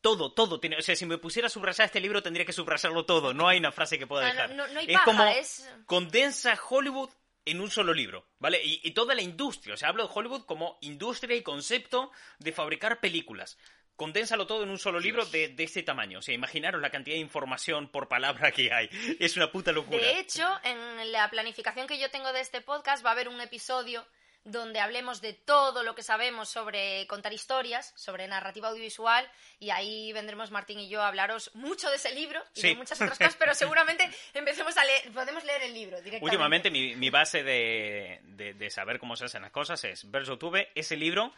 [0.00, 0.76] todo, todo tiene.
[0.76, 3.34] O sea, si me pusiera a subrayar este libro, tendría que subrayarlo todo.
[3.34, 4.50] No hay una frase que pueda Ah, no- dejar.
[4.54, 7.10] no- no hay es paja, como es- condensa Hollywood
[7.44, 8.62] en un solo libro, ¿vale?
[8.62, 9.74] Y, y toda la industria.
[9.74, 13.58] O sea, hablo de Hollywood como industria y concepto de fabricar películas.
[14.00, 16.20] Condénsalo todo en un solo libro de, de este tamaño.
[16.20, 18.88] O sea, imaginaros la cantidad de información por palabra que hay.
[19.20, 19.98] Es una puta locura.
[19.98, 23.38] De hecho, en la planificación que yo tengo de este podcast va a haber un
[23.42, 24.06] episodio
[24.42, 30.14] donde hablemos de todo lo que sabemos sobre contar historias, sobre narrativa audiovisual, y ahí
[30.14, 32.68] vendremos Martín y yo a hablaros mucho de ese libro y Sí.
[32.68, 36.24] de muchas otras cosas, pero seguramente empecemos a leer, podemos leer el libro directamente.
[36.24, 40.24] Últimamente mi, mi base de, de- de saber cómo se hacen las cosas es ver
[40.24, 41.34] YouTube, ese libro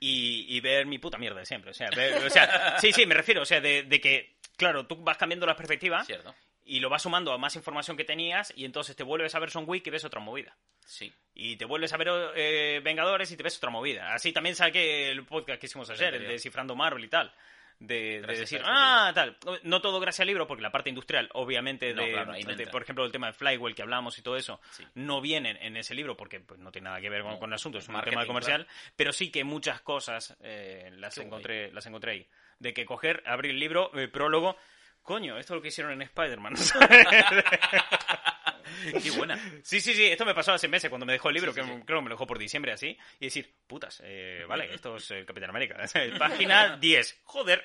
[0.00, 1.70] y, y ver mi puta mierda de siempre.
[1.70, 3.42] O sea, ver- o sea, sí, sí, me refiero.
[3.42, 6.34] O sea, de, de que, claro, tú vas cambiando la perspectiva Cierto.
[6.64, 9.50] y lo vas sumando a más información que tenías y entonces te vuelves a ver
[9.50, 10.56] Son Week y ves otra movida.
[10.86, 11.12] Sí.
[11.34, 14.12] Y te vuelves a ver eh, Vengadores y te ves otra movida.
[14.14, 17.32] Así también saqué el podcast que hicimos ayer, el de Cifrando Marvel y tal.
[17.80, 19.38] De, decir, ah, tal.
[19.62, 22.48] No todo gracias al libro, porque la parte industrial, obviamente, No, de, claro, ahí no
[22.48, 22.70] de, entra.
[22.70, 24.84] por ejemplo, el tema de Flywell que hablamos y todo eso, Sí.
[24.94, 27.48] no vienen en ese libro porque pues, no tiene nada que ver con, No, con
[27.50, 28.66] el asunto, es un tema comercial,
[28.96, 31.26] pero sí que muchas cosas eh, las, Qué guay.
[31.28, 32.28] encontré, las encontré ahí.
[32.58, 34.58] De que coger, abrir el libro, el prólogo,
[35.02, 36.54] coño, esto es lo que hicieron en Spider-Man.
[39.02, 39.38] Qué buena.
[39.62, 41.84] Sí, sí, sí, esto me pasó hace meses cuando me dejó el libro, que creo
[41.84, 45.26] que me lo dejó por diciembre así, y decir, putas, eh, vale, esto es el
[45.26, 45.76] Capitán América.
[46.18, 47.64] Página 10, joder,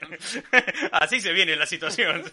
[0.91, 2.23] así se viene la situación.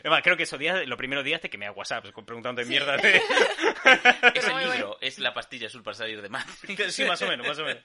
[0.00, 2.96] Además, creo que esos días, los primeros días te quemé a WhatsApp preguntando de mierda.
[2.96, 3.20] De...
[4.60, 6.46] Libro es la pastilla azul para salir de más.
[6.88, 7.82] sí, más o menos, más o menos.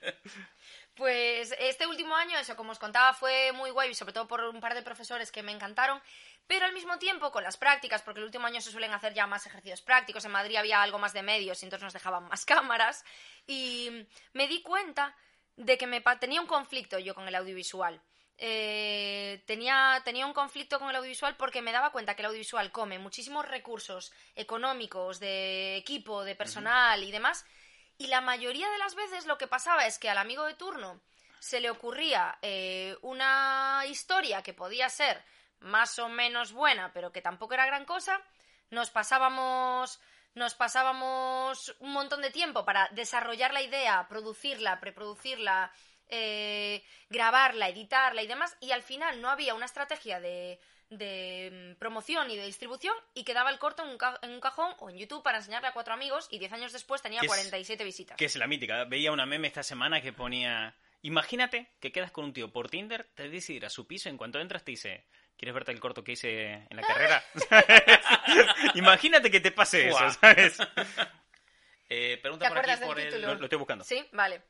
[0.95, 4.61] Pues este último año, eso, como os contaba, fue muy guay, sobre todo por un
[4.61, 6.01] par de profesores que me encantaron,
[6.47, 9.27] pero al mismo tiempo con las prácticas, porque el último año se suelen hacer ya
[9.27, 12.45] más ejercicios prácticos, en Madrid había algo más de medios y entonces nos dejaban más
[12.45, 13.03] cámaras,
[13.45, 15.13] y me di cuenta
[15.57, 18.01] de que me tenía un conflicto yo con el audiovisual.
[18.37, 22.71] Eh, tenía, tenía un conflicto con el audiovisual porque me daba cuenta que el audiovisual
[22.71, 27.45] come muchísimos recursos económicos, de equipo, de personal y demás,
[27.97, 31.01] y la mayoría de las veces lo que pasaba es que al amigo de turno
[31.39, 35.23] se le ocurría eh, una historia que podía ser
[35.59, 38.21] más o menos buena, pero que tampoco era gran cosa.
[38.69, 39.99] Nos pasábamos,
[40.33, 45.71] nos pasábamos un montón de tiempo para desarrollar la idea, producirla, preproducirla,
[46.07, 50.59] eh, grabarla, editarla y demás, y al final no había una estrategia de,
[50.89, 54.39] de mm, promoción y de distribución y quedaba el corto en un, ca- en un
[54.39, 57.25] cajón o en YouTube para enseñarle a cuatro amigos y diez años después tenía ¿Qué
[57.25, 58.17] es- 47 visitas.
[58.17, 58.83] Que es la mítica.
[58.85, 60.75] Veía una meme esta semana que ponía...
[61.01, 64.11] Imagínate que quedas con un tío por Tinder, te dice ir a su piso y
[64.11, 65.05] en cuanto entras te dice...
[65.37, 67.21] ¿Quieres verte el corto que hice en la carrera?
[68.75, 70.09] Imagínate que te pase eso.
[70.11, 70.57] ¿sabes?
[71.87, 73.21] Eh, ¿Te pregunta por aquí del por el...
[73.21, 73.83] lo estoy buscando.
[73.83, 74.41] Sí, vale.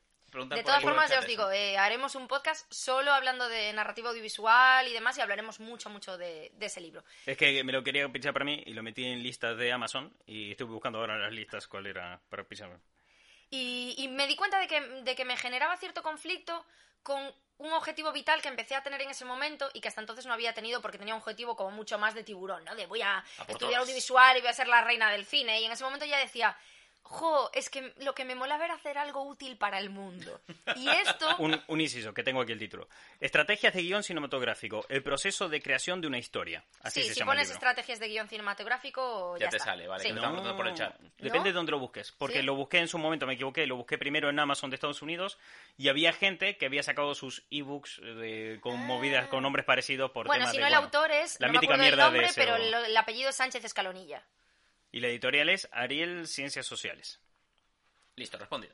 [0.43, 4.09] De todas por formas, ya os digo, eh, haremos un podcast solo hablando de narrativa
[4.09, 7.03] audiovisual y demás y hablaremos mucho, mucho de, de ese libro.
[7.25, 10.13] Es que me lo quería pinchar para mí y lo metí en listas de Amazon
[10.25, 12.77] y estoy buscando ahora las listas cuál era para pincharme.
[13.49, 16.65] Y, y me di cuenta de que, de que me generaba cierto conflicto
[17.03, 20.25] con un objetivo vital que empecé a tener en ese momento y que hasta entonces
[20.25, 22.75] no había tenido porque tenía un objetivo como mucho más de tiburón, ¿no?
[22.75, 25.61] De voy a, por estudiar audiovisual y voy a ser la reina del cine.
[25.61, 26.57] Y en ese momento ya decía,
[27.07, 30.41] jo, es que lo que me molaba era hacer algo útil para el mundo.
[30.75, 31.27] Y esto...
[31.37, 32.89] Un, un inciso, que tengo aquí el título.
[33.19, 34.85] Estrategias de guion cinematográfico.
[34.89, 36.63] El proceso de creación de una historia.
[36.81, 37.55] Así sí, se si llama el pones libro.
[37.57, 39.71] estrategias de guion cinematográfico, ya, Ya te está.
[39.71, 40.09] sale, vale, Sí.
[40.13, 40.99] que por el chat.
[41.17, 41.43] Depende ¿No?
[41.45, 42.11] de dónde lo busques.
[42.11, 42.43] Porque ¿Sí?
[42.43, 43.65] lo busqué en su momento, me equivoqué.
[43.67, 45.37] Lo busqué primero en Amazon de Estados Unidos
[45.77, 50.25] y había gente que había sacado sus ebooks de- con movidas, con nombres parecidos por
[50.25, 50.29] Ah.
[50.29, 52.09] Bueno, si de, no el bueno, autor es, la no me mítica del mierda de
[52.11, 54.23] nombre, ese, pero o- el, el apellido es Sánchez Escalonilla.
[54.95, 57.19] Y la editorial es Ariel Ciencias Sociales.
[58.15, 58.73] Listo, respondido.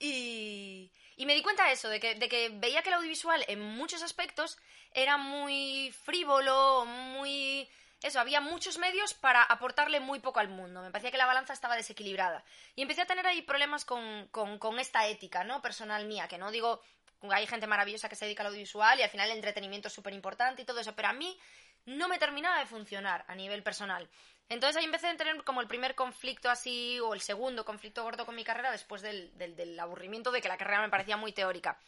[0.00, 3.44] Y, y me di cuenta de eso, de que, de que veía que el audiovisual
[3.46, 4.58] en muchos aspectos
[4.90, 7.70] era muy frívolo, muy...
[8.02, 10.82] Eso, había muchos medios para aportarle muy poco al mundo.
[10.82, 12.44] Me parecía que la balanza estaba desequilibrada.
[12.74, 15.62] Y empecé a tener ahí problemas con, con, con esta ética, ¿no?
[15.62, 16.82] Personal mía, que no digo...
[17.30, 20.12] Hay gente maravillosa que se dedica al audiovisual y al final el entretenimiento es súper
[20.12, 21.38] importante y todo eso, pero a mí
[21.86, 24.10] no me terminaba de funcionar a nivel personal.
[24.48, 28.26] Entonces ahí empecé a tener como el primer conflicto así, o el segundo conflicto gordo
[28.26, 31.32] con mi carrera después del, del, del aburrimiento de que la carrera me parecía muy
[31.32, 31.78] teórica.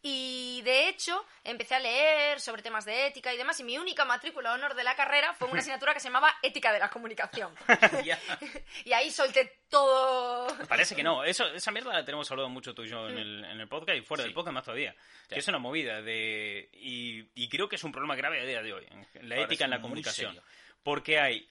[0.00, 4.04] Y de hecho empecé a leer sobre temas de ética y demás, y mi única
[4.04, 6.88] matrícula de honor de la carrera fue una asignatura que se llamaba Ética de la
[6.88, 7.52] Comunicación.
[8.84, 10.46] Y ahí solté todo...
[10.68, 11.24] Parece que no.
[11.24, 13.98] Eso, esa mierda la tenemos hablado mucho tú y yo en el, en el podcast
[13.98, 14.28] y fuera Sí.
[14.28, 14.94] del podcast más todavía.
[15.28, 15.34] Ya.
[15.34, 16.70] Que es una movida de...
[16.74, 18.86] Y, y creo que es un problema grave a día de hoy.
[19.22, 20.32] La Ahora ética en la comunicación.
[20.34, 20.48] serio.
[20.84, 21.50] Porque hay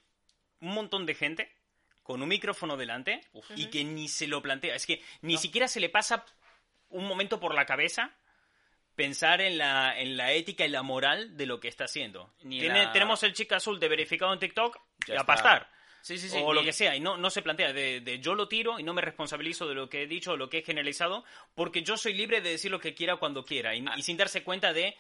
[0.62, 1.51] un montón de gente
[2.03, 3.45] con un micrófono delante Uf.
[3.55, 4.76] y que ni se lo plantea.
[4.76, 6.26] Es que ni siquiera se le pasa
[6.89, 8.16] un momento por la cabeza
[8.95, 12.34] pensar en la, en la ética y la moral de lo que está haciendo.
[12.43, 14.78] Ni Tiene- la- Tenemos el chica azul de verificado en TikTok
[15.08, 15.70] Ya y a pastar.
[16.01, 16.38] Sí, sí, sí.
[16.41, 18.84] o lo que sea, y no, no se plantea de, de yo lo tiro y
[18.84, 21.97] no me responsabilizo de lo que he dicho o lo que he generalizado, porque yo
[21.97, 23.93] soy libre de decir lo que quiera cuando quiera, y, Ah.
[23.97, 24.95] y sin darse cuenta de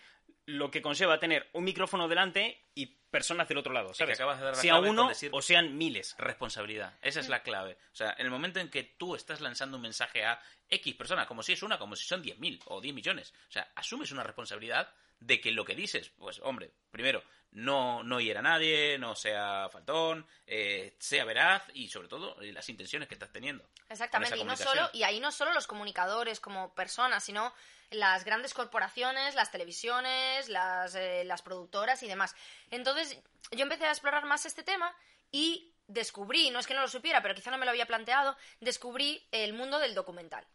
[0.47, 4.17] lo que conlleva tener un micrófono delante y personas del otro lado, que ¿sabes?
[4.17, 6.15] acabas de dar la sea uno decir- o sean miles.
[6.17, 6.93] Responsabilidad.
[7.01, 7.77] Esa es la clave.
[7.91, 11.27] O sea, en el momento en que tú estás lanzando un mensaje a X personas,
[11.27, 13.33] como si es una, como si son 10.000 o 10 millones.
[13.47, 14.89] O sea, asumes una responsabilidad
[15.19, 19.69] de que lo que dices, pues hombre, primero, no, no hiera a nadie, no sea
[19.71, 23.67] faltón, eh, sea veraz y sobre todo eh, las intenciones que estás teniendo.
[23.89, 27.53] Exactamente, y no solo, y ahí no solo los comunicadores como personas, sino
[27.89, 32.35] las grandes corporaciones, las televisiones, las, eh, las productoras y demás.
[32.69, 33.17] Entonces,
[33.51, 34.93] yo empecé a explorar más este tema
[35.31, 38.37] y descubrí, no es que no lo supiera, pero quizá no me lo había planteado,
[38.59, 40.45] descubrí el mundo del documental.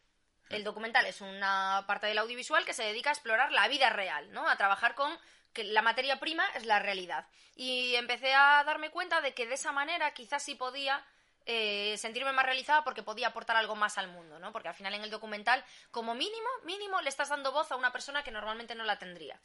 [0.52, 4.30] El documental es una parte del audiovisual que se dedica a explorar la vida real,
[4.32, 4.48] ¿no?
[4.48, 5.16] A trabajar con
[5.52, 7.26] que la materia prima es la realidad.
[7.56, 11.04] Y empecé a darme cuenta de que de esa manera quizás sí podía
[11.44, 14.52] eh, sentirme más realizada porque podía aportar algo más al mundo, ¿no?
[14.52, 17.92] Porque al final en el documental, como mínimo, mínimo, le estás dando voz a una
[17.92, 19.40] persona que normalmente no la tendría.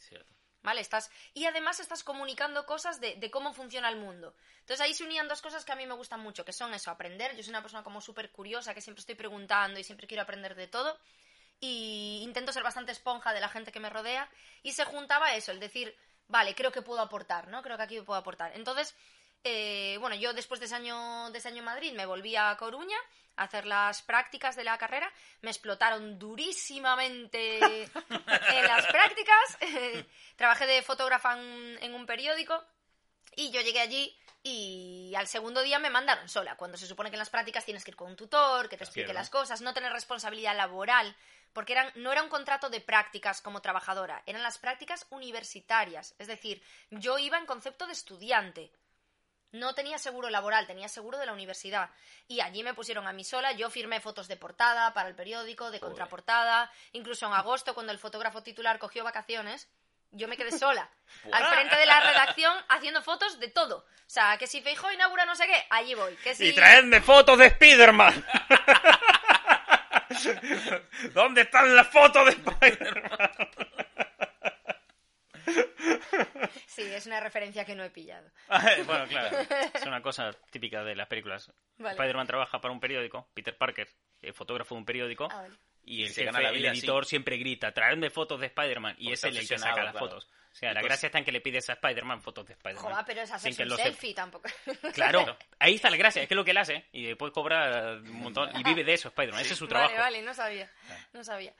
[0.63, 0.81] ¿Vale?
[0.81, 4.35] Estás, y además estás comunicando cosas de, cómo funciona el mundo.
[4.59, 6.91] Entonces ahí se unían dos cosas que a mí me gustan mucho, que son eso,
[6.91, 7.35] aprender.
[7.35, 10.55] Yo soy una persona como súper curiosa, que siempre estoy preguntando y siempre quiero aprender
[10.55, 10.99] de todo.
[11.59, 14.29] Y intento ser bastante esponja de la gente que me rodea.
[14.61, 15.95] Y se juntaba eso, el decir,
[16.27, 17.61] vale, creo que puedo aportar, ¿no?
[17.61, 18.51] Creo que aquí puedo aportar.
[18.55, 18.95] Entonces,
[19.43, 22.55] eh, bueno, yo después de ese, año, de ese año en Madrid me volví a
[22.57, 22.97] Coruña
[23.37, 25.11] hacer las prácticas de la carrera.
[25.41, 29.57] Me explotaron durísimamente en las prácticas.
[30.35, 32.63] Trabajé de fotógrafa en, en un periódico
[33.35, 37.15] y yo llegué allí y al segundo día me mandaron sola, cuando se supone que
[37.15, 39.73] en las prácticas tienes que ir con un tutor, que te explique las cosas, no
[39.73, 41.15] tener responsabilidad laboral,
[41.53, 46.15] porque eran, no era un contrato de prácticas como trabajadora, eran las prácticas universitarias.
[46.17, 46.61] Es decir,
[46.91, 48.71] yo iba en concepto de estudiante.
[49.51, 51.89] No tenía seguro laboral, tenía seguro de la universidad.
[52.27, 53.53] Y allí me pusieron a mí sola.
[53.53, 55.89] Yo firmé fotos de portada para el periódico, de Joder.
[55.91, 56.71] contraportada.
[56.91, 59.69] Incluso en agosto, cuando el fotógrafo titular cogió vacaciones,
[60.11, 60.89] yo me quedé sola.
[61.31, 63.77] Al frente de la redacción haciendo fotos de todo.
[63.77, 66.15] O sea, que si Feijó inaugura no sé qué, allí voy.
[66.17, 66.47] Que si...
[66.49, 68.25] Y traedme fotos de Spider-Man.
[71.13, 73.31] ¿Dónde están las fotos de Spider-Man?
[76.67, 78.29] Sí, es una referencia que no he pillado.
[78.85, 79.37] bueno, claro.
[79.73, 81.51] Es una cosa típica de las películas.
[81.77, 81.93] Vale.
[81.95, 83.87] Spider-Man trabaja para un periódico, Peter Parker,
[84.21, 85.55] eh, fotógrafo de un periódico, Ah, vale.
[85.83, 87.09] y el Se jefe, gana la el editor así.
[87.11, 89.99] siempre grita, traedme fotos de Spider-Man, y es el el que saca las claro.
[89.99, 90.27] fotos.
[90.51, 92.53] O sea, Y la pues- gracia está en que le pides a Spider-Man fotos de
[92.53, 92.83] Spider-Man.
[92.91, 94.49] Joder, pero es que un selfie tampoco.
[94.93, 97.93] Claro, ahí está la gracia, es que es lo que él hace, y después cobra
[97.93, 99.91] un montón, y vive de eso Spider-Man, ese es su trabajo.
[99.93, 100.69] Vale, vale, no sabía.
[101.13, 101.53] No sabía.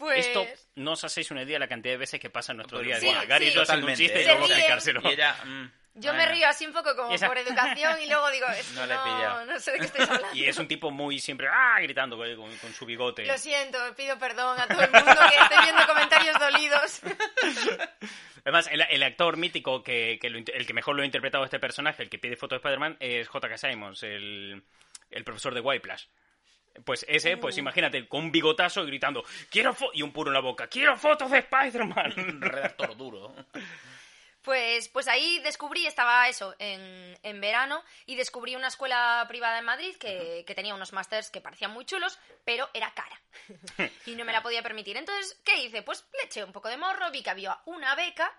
[0.00, 0.26] Pues...
[0.26, 0.46] Esto
[0.76, 2.86] no os hacéis una idea de la cantidad de veces que pasa en nuestro Pues
[2.86, 3.24] día a sí, día.
[3.26, 4.92] Gary haciendo un Totalmente, chiste y ¿eh?
[4.92, 5.36] luego ella...
[5.44, 8.94] mm, Yo me río así un poco como por educación y luego digo, No le
[8.94, 9.44] he no, pillado.
[9.46, 10.34] no sé de qué estáis hablando.
[10.36, 13.26] Y es un tipo muy siempre ah, gritando con, con- su bigote.
[13.26, 17.00] Lo siento, pido perdón a todo el mundo que esté viendo comentarios dolidos.
[18.44, 21.58] Además, el, el actor mítico que, lo el que mejor lo ha interpretado a este
[21.60, 23.58] personaje, el que pide foto de Spider-Man, es J.K.
[23.58, 24.62] Simons, el,
[25.10, 26.06] el profesor de Whiplash.
[26.84, 30.34] Pues ese, pues imagínate, con un bigotazo y gritando, quiero fo-", y un puro en
[30.34, 32.14] la boca, quiero fotos de Spider-Man.
[32.16, 33.34] Un redactor duro.
[34.42, 39.66] Pues, pues ahí descubrí, estaba eso, en, en verano, y descubrí una escuela privada en
[39.66, 43.20] Madrid que, que tenía unos másters que parecían muy chulos, pero era cara.
[44.06, 44.96] y no me la podía permitir.
[44.96, 45.82] Entonces, ¿qué hice?
[45.82, 48.32] Pues le eché un poco de morro, vi que había una beca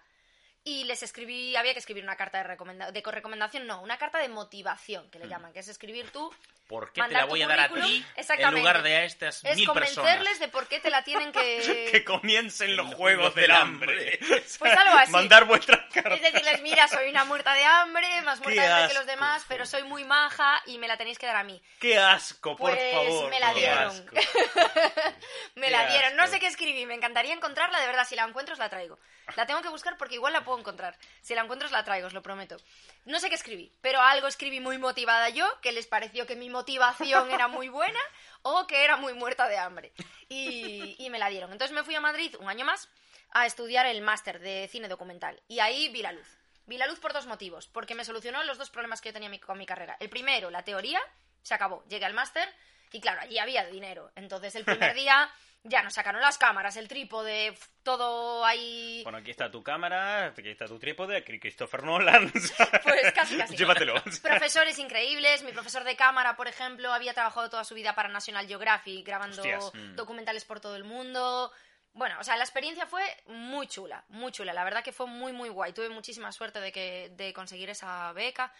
[0.63, 4.19] y les escribí, había que escribir una carta de, recomenda de recomendación, no, una carta
[4.19, 6.31] de motivación, que le llaman, que es escribir tú
[6.67, 8.59] ¿Por qué te la voy a dar a ti en exactamente.
[8.59, 10.39] lugar de a estas es mil convencerles personas?
[10.39, 11.89] de por qué te la tienen que...
[11.91, 14.19] que comiencen los Los juegos del hambre.
[14.59, 15.11] Pues algo así.
[15.11, 16.13] Mandar vuestras cartas.
[16.13, 19.05] Es decirles, mira, soy una muerta de hambre, más muerta Qué de hambre que los
[19.05, 21.61] demás, pero soy muy maja y me la tenéis que dar a mí.
[21.79, 23.29] qué asco, por Pues favor.
[23.29, 24.05] me la dieron.
[25.55, 26.15] Me Qué la dieron.
[26.15, 28.97] No sé qué escribí, me encantaría encontrarla, de verdad, si la encuentro os la traigo.
[29.35, 30.97] La tengo que buscar porque igual la puedo encontrar.
[31.21, 32.57] Si la encuentro os la traigo, os lo prometo.
[33.05, 36.49] No sé qué escribí, pero algo escribí muy motivada yo, que les pareció que mi
[36.49, 37.99] motivación era muy buena
[38.43, 39.91] o que era muy muerta de hambre.
[40.29, 41.51] Y, y me la dieron.
[41.51, 42.89] Entonces me fui a Madrid un año más
[43.31, 45.41] a estudiar el máster de cine documental.
[45.47, 46.27] Y ahí vi la luz.
[46.67, 47.67] Vi la luz por dos motivos.
[47.67, 49.97] Porque me solucionó los dos problemas que yo tenía mi- con mi carrera.
[49.99, 51.01] El primero, la teoría,
[51.41, 51.83] se acabó.
[51.87, 52.47] Llegué al máster
[52.91, 54.11] y claro, allí había dinero.
[54.15, 55.29] Entonces el primer día
[55.63, 59.01] ya nos sacaron las cámaras, el trípode, todo ahí...
[59.03, 62.31] Bueno, aquí está tu cámara, aquí está tu trípode, aquí Christopher Nolan.
[62.83, 63.55] Pues casi, casi.
[63.55, 63.93] Llévatelo.
[64.21, 65.43] Profesores increíbles.
[65.43, 69.37] Mi profesor de cámara, por ejemplo, había trabajado toda su vida para National Geographic, grabando
[69.37, 69.71] Hostias.
[69.73, 69.95] Mm.
[69.95, 71.51] documentales por todo el mundo.
[71.93, 74.53] Bueno, o sea, la experiencia fue muy chula, muy chula.
[74.53, 75.73] La verdad que fue muy, muy guay.
[75.73, 78.51] Tuve muchísima suerte de, que, de conseguir esa beca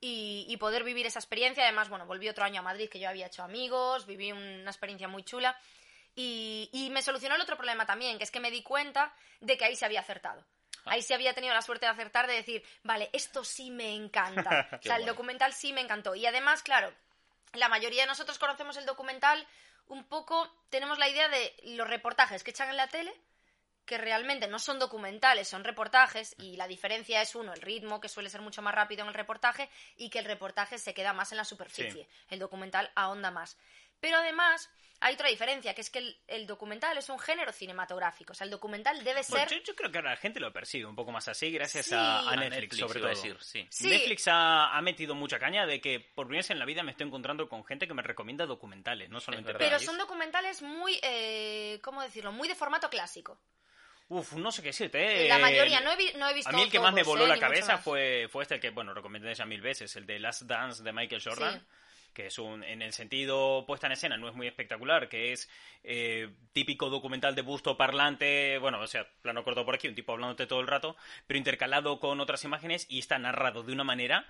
[0.00, 1.64] y, y poder vivir esa experiencia.
[1.64, 5.08] Además, bueno, volví otro año a Madrid que yo había hecho amigos, viví una experiencia
[5.08, 5.56] muy chula.
[6.16, 9.56] Y, y me solucionó el otro problema también, que es que me di cuenta de
[9.56, 10.44] que ahí se había acertado.
[10.86, 14.68] Ahí sí había tenido la suerte de acertar, de decir, vale, esto sí me encanta.
[14.80, 15.06] o sea, el guay.
[15.06, 16.14] documental sí me encantó.
[16.14, 16.92] Y además, claro,
[17.52, 19.46] la mayoría de nosotros conocemos el documental
[19.88, 23.12] un poco, tenemos la idea de los reportajes que echan en la tele,
[23.84, 28.08] que realmente no son documentales, son reportajes, y la diferencia es uno, el ritmo, que
[28.08, 31.30] suele ser mucho más rápido en el reportaje, y que el reportaje se queda más
[31.30, 32.04] en la superficie.
[32.04, 32.08] Sí.
[32.28, 33.56] El documental ahonda más.
[34.00, 34.70] Pero además,
[35.00, 38.32] hay otra diferencia, que es que el, el documental es un género cinematográfico.
[38.32, 39.58] O sea, el documental debe Bueno, ser.
[39.58, 41.94] yo, yo creo que ahora la gente lo percibe un poco más así gracias Sí.
[41.94, 43.06] a, a A Netflix, sobre todo.
[43.08, 43.66] a decir, sí.
[43.70, 43.88] Sí.
[43.88, 46.92] Netflix ha, ha metido mucha caña de que por primera vez en la vida me
[46.92, 49.54] estoy encontrando con gente que me recomienda documentales, no solamente.
[49.54, 50.98] Pero son documentales muy.
[51.02, 52.32] Eh, ¿Cómo decirlo?
[52.32, 53.38] Muy de formato clásico.
[54.08, 55.24] Uf, no sé qué decirte.
[55.26, 55.28] eh.
[55.28, 56.48] La mayoría, no he, vi- no he visto.
[56.50, 58.70] A mí el que más me voló eh, la mucho cabeza fue, fue este que,
[58.70, 61.58] bueno, recomendé ya mil veces, el de Last Dance de Michael Jordan.
[61.58, 61.66] Sí.
[62.16, 65.50] Que es un, en el sentido puesta en escena, no es muy espectacular, que es
[65.84, 70.14] eh, típico documental de busto parlante, bueno, o sea, plano corto por aquí, un tipo
[70.14, 70.96] hablándote todo el rato,
[71.26, 74.24] pero intercalado con otras imágenes y está narrado de una manera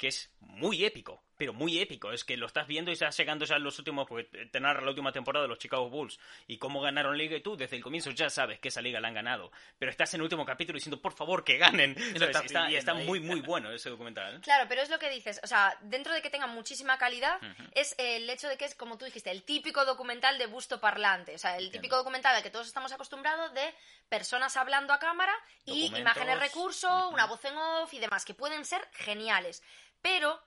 [0.00, 2.10] que es muy épico, pero muy épico.
[2.10, 4.80] Es que lo estás viendo y estás llegando ya a los últimos, porque te narra
[4.80, 7.82] la última temporada de los Chicago Bulls y cómo ganaron liga y tú desde el
[7.82, 9.52] comienzo ya sabes que esa liga la han ganado.
[9.78, 11.94] Pero estás en el último capítulo diciendo, por favor, que ganen.
[11.98, 14.40] Y está, y está viviendo muy, muy bueno ese documental.
[14.40, 15.38] Claro, pero es lo que dices.
[15.44, 17.38] O sea, dentro de que tenga muchísima calidad,
[17.72, 21.34] es el hecho de que es, como tú dijiste, el típico documental de busto parlante.
[21.34, 23.74] O sea, el típico documental al que todos estamos acostumbrados de
[24.08, 25.34] personas hablando a cámara
[25.66, 26.00] y Documentos.
[26.00, 29.62] imágenes recurso, una voz en off y demás, que pueden ser geniales.
[30.02, 30.40] Pero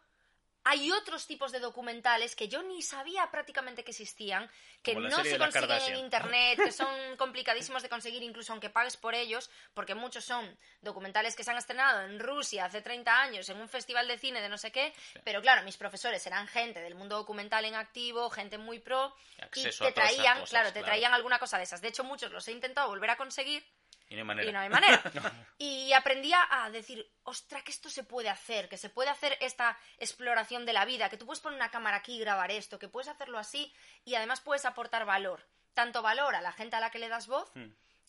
[0.65, 4.49] hay otros tipos de documentales que yo ni sabía prácticamente que existían,
[4.81, 9.13] que no se consiguen en internet, que son complicadísimos de conseguir incluso aunque pagues por
[9.13, 13.57] ellos, porque muchos son documentales que se han estrenado en Rusia hace 30 años en
[13.57, 14.93] un festival de cine de no sé qué,
[15.25, 19.13] pero claro, mis profesores eran gente del mundo documental en activo, gente muy pro,
[19.55, 20.85] y te traían, cosas, claro, te claro.
[20.85, 21.81] traían alguna cosa de esas.
[21.81, 23.65] De hecho, muchos los he intentado volver a conseguir
[24.09, 24.49] Y no hay manera.
[24.49, 25.01] y no hay manera.
[25.57, 29.77] Y aprendía a decir, ostra, que esto se puede hacer, que se puede hacer esta
[29.97, 32.89] exploración de la vida, que tú puedes poner una cámara aquí y grabar esto, que
[32.89, 33.73] puedes hacerlo así
[34.05, 35.47] y además puedes aportar valor.
[35.73, 37.51] Tanto valor a la gente a la que le das voz,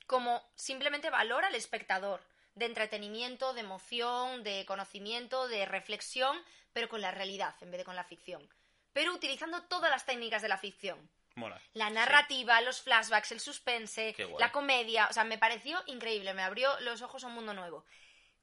[0.06, 2.20] como simplemente valor al espectador,
[2.54, 6.36] de entretenimiento, de emoción, de conocimiento, de reflexión,
[6.72, 8.46] pero con la realidad en vez de con la ficción.
[8.92, 11.60] Pero utilizando todas las técnicas de la ficción Mola.
[11.72, 16.70] la narrativa, los flashbacks, el suspense, la comedia, o sea, me pareció increíble, me abrió
[16.80, 17.84] los ojos a un mundo nuevo.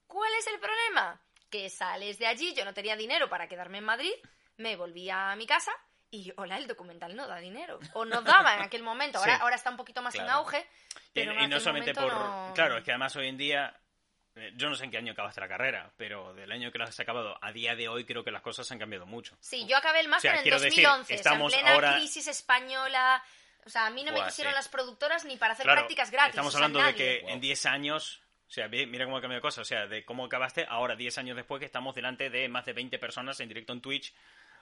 [0.07, 1.21] ¿Cuál es el problema?
[1.49, 4.11] Que sales de allí, yo no tenía dinero para quedarme en Madrid,
[4.57, 5.71] me volví a mi casa
[6.09, 7.79] y, hola, el documental no da dinero.
[7.93, 9.41] O no daba en aquel momento, ahora, Sí.
[9.41, 12.11] ahora está un poquito más en auge, Y, pero en y no solamente por...
[12.11, 13.73] no- Claro, es que además hoy en día...
[14.35, 16.85] eh, Yo no sé en qué año acabaste la carrera, pero del año que la
[16.85, 19.35] has acabado a día de hoy creo que las cosas han cambiado mucho.
[19.39, 21.53] Sí, yo acabé el máster O sea, en quiero decir, 2011, o sea, en estamos
[21.53, 23.23] plena ahora- crisis española...
[23.63, 24.55] O sea, a mí no me quisieron sí.
[24.55, 26.31] las productoras ni para hacer Claro, prácticas gratis.
[26.31, 27.29] Estamos o sea, hablando de que Wow.
[27.29, 30.25] en 10 años, o sea, mira cómo ha cambiado la cosa, o sea, de cómo
[30.25, 33.71] acabaste ahora 10 años después que estamos delante de más de 20 personas en directo
[33.73, 34.15] en Twitch,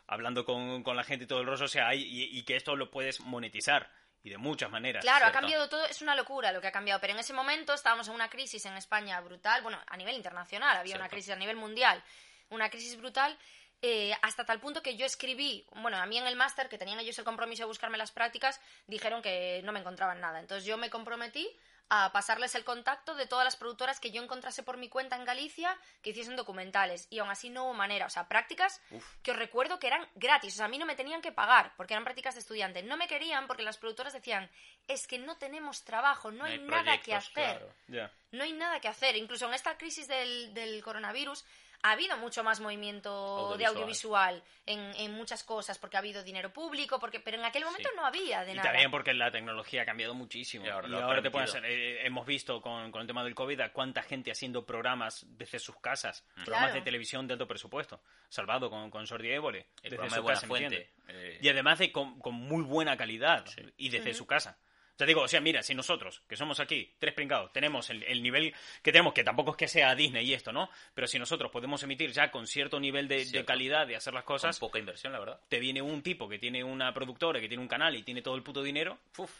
[0.05, 2.57] hablando con, con la gente y todo el rollo, o sea, hay, y, y que
[2.57, 3.89] esto lo puedes monetizar
[4.23, 5.03] y de muchas maneras.
[5.03, 7.73] Claro, ha cambiado todo, es una locura lo que ha cambiado, pero en ese momento
[7.73, 11.35] estábamos en una crisis en España brutal, bueno, a nivel internacional, había una crisis a
[11.35, 12.03] nivel mundial,
[12.49, 13.37] una crisis brutal,
[13.81, 16.99] eh, hasta tal punto que yo escribí, bueno, a mí en el máster, que tenían
[16.99, 20.77] ellos el compromiso de buscarme las prácticas, dijeron que no me encontraban nada, entonces yo
[20.77, 21.49] me comprometí
[21.89, 25.25] a pasarles el contacto de todas las productoras que yo encontrase por mi cuenta en
[25.25, 27.07] Galicia que hiciesen documentales.
[27.09, 29.03] Y aún así no hubo manera, o sea, prácticas Uf.
[29.23, 31.73] que os recuerdo que eran gratis, o sea, a mí no me tenían que pagar
[31.75, 34.49] porque eran prácticas de estudiante, no me querían porque las productoras decían,
[34.87, 38.11] es que no tenemos trabajo, no, hay, nada que hacer, claro.
[38.31, 41.43] No hay nada que hacer, incluso en esta crisis del, del coronavirus
[41.81, 44.43] ha habido mucho más movimiento de Audiovisual.
[44.65, 47.95] en, en muchas cosas, porque ha habido dinero público, porque pero en aquel momento Sí.
[47.95, 48.69] no había de Y nada.
[48.69, 50.63] también porque la tecnología ha cambiado muchísimo.
[50.65, 53.73] Y Y ahora te puedes eh, hemos visto con, con el tema del COVID a
[53.73, 56.73] cuánta gente haciendo programas desde sus casas, programas Claro.
[56.75, 58.01] de televisión de alto presupuesto.
[58.29, 61.79] Salvado con, con Jordi Évole, El desde programa su de Buena casa, eh, Y además
[61.79, 63.45] de con, con muy buena calidad
[63.77, 64.59] y desde su casa.
[64.99, 68.03] O sea, digo, o sea, mira, si nosotros, que somos aquí, tres pringados, tenemos el,
[68.03, 70.69] el nivel que tenemos, que tampoco es que sea Disney y esto, ¿no?
[70.93, 74.25] Pero si nosotros podemos emitir ya con cierto nivel de, de calidad de hacer las
[74.25, 75.39] con cosas, poca inversión, la verdad.
[75.47, 78.35] te viene un tipo que tiene una productora, que tiene un canal y tiene todo
[78.35, 79.31] el puto dinero, uf,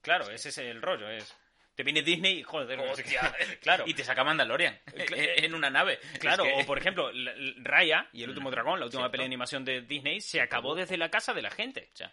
[0.00, 1.36] claro, ese es el rollo, es...
[1.74, 2.78] Te viene Disney y joder,
[3.60, 3.84] claro.
[3.86, 5.98] Y te saca Mandalorian en en una nave.
[6.20, 7.10] Claro, Es que- o por ejemplo,
[7.58, 9.12] Raya y el último Mm, dragón, la última cierto.
[9.12, 11.90] pelea de animación de Disney, se acabó desde la casa de la gente.
[11.92, 12.12] O sea,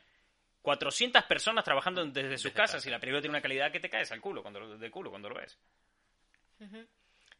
[0.69, 2.87] 400 personas trabajando desde sus Desde casas casa.
[2.87, 5.09] y la película tiene una calidad que te caes al culo cuando, lo- de culo
[5.09, 5.57] cuando lo ves.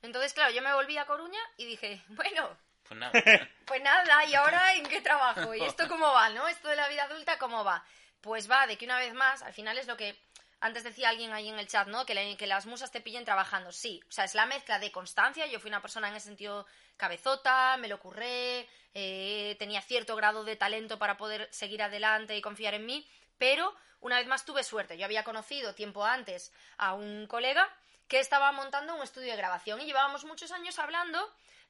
[0.01, 2.57] Entonces, claro, yo me volví a Coruña y dije, bueno,
[2.87, 3.11] pues nada.
[3.65, 5.53] Pues nada, ¿y ahora en qué trabajo?
[5.53, 6.47] ¿Y esto cómo va, no?
[6.47, 7.83] Esto de la vida adulta, ¿cómo va?
[8.21, 10.17] Pues va de que una vez más, al final es lo que
[10.61, 12.03] antes decía alguien ahí en el chat, ¿no?
[12.05, 13.71] Que, le- que las musas te pillen trabajando.
[13.71, 15.45] Sí, o sea, es la mezcla de constancia.
[15.45, 16.65] Yo fui una persona en ese sentido
[16.97, 22.41] cabezota, me lo curré, eh, tenía cierto grado de talento para poder seguir adelante y
[22.41, 23.07] confiar en mí,
[23.39, 24.97] pero una vez más tuve suerte.
[24.97, 27.67] Yo había conocido tiempo antes a un colega
[28.07, 31.19] que estaba montando un estudio de grabación y llevábamos muchos años hablando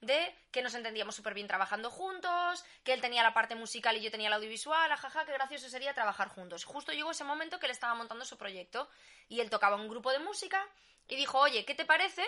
[0.01, 4.01] de que nos entendíamos súper bien trabajando juntos, que él tenía la parte musical y
[4.01, 6.63] yo tenía la audiovisual, ajaja, qué gracioso sería trabajar juntos.
[6.63, 8.89] Justo llegó ese momento que él estaba montando su proyecto
[9.27, 10.65] y él tocaba un grupo de música
[11.07, 12.23] y dijo, oye, ¿qué te parece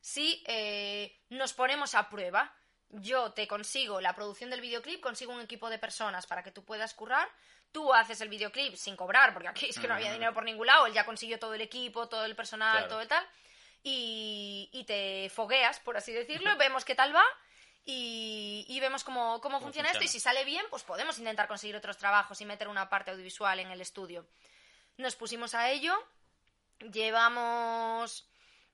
[0.00, 2.54] si eh, nos ponemos a prueba?
[2.90, 6.64] Yo te consigo la producción del videoclip, consigo un equipo de personas para que tú
[6.64, 7.28] puedas currar,
[7.72, 10.66] tú haces el videoclip sin cobrar, porque aquí es que no había dinero por ningún
[10.66, 12.88] lado, él ya consiguió todo el equipo, todo el personal, Claro.
[12.88, 13.26] todo el tal,
[13.82, 17.24] y, y te fogueas, por así decirlo, vemos qué tal va.
[17.90, 20.12] Y, y vemos cómo, cómo funciona esto y funciona.
[20.12, 23.70] si sale bien, pues podemos intentar conseguir otros trabajos y meter una parte audiovisual en
[23.70, 24.26] el estudio.
[24.98, 25.96] Nos pusimos a ello,
[26.92, 28.26] llevamos...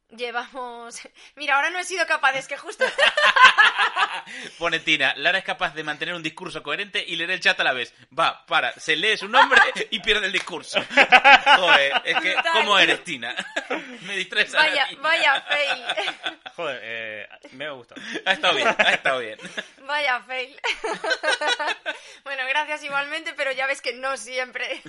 [0.09, 0.99] Llevamos...
[1.37, 2.85] Mira, ahora no he sido capaz, es que justo...
[4.59, 7.65] Pone Tina, Lara es capaz de mantener un discurso coherente y leer el chat a
[7.65, 7.95] la vez.
[8.19, 9.61] Va, para, se lee su nombre
[9.91, 10.83] y pierde el discurso.
[11.57, 12.37] Joder, es que.
[12.53, 13.35] ¿cómo eres, Tina?
[14.03, 15.03] Me distraes Vaya, Tina.
[15.03, 15.85] vaya fail.
[16.57, 18.01] Joder, eh, me ha gustado.
[18.25, 19.39] Ha estado bien, ha estado bien.
[19.83, 20.57] Vaya fail.
[22.23, 24.81] bueno, gracias igualmente, pero ya ves que no siempre.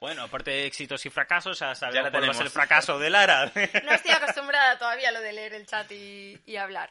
[0.00, 3.50] Bueno, aparte de éxitos y fracasos, ya sabemos cuál el fracaso de Lara.
[3.84, 6.90] No estoy acostumbrada todavía a lo de leer el chat y, y hablar.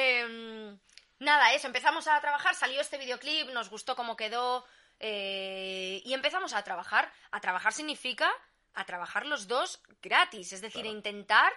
[0.00, 0.78] Em,
[1.18, 4.64] nada, eso, empezamos a trabajar, salió este videoclip, nos gustó cómo quedó
[4.98, 7.12] eh, y empezamos a trabajar.
[7.30, 8.30] A trabajar significa
[8.74, 11.52] a trabajar los dos gratis, es decir, a intentar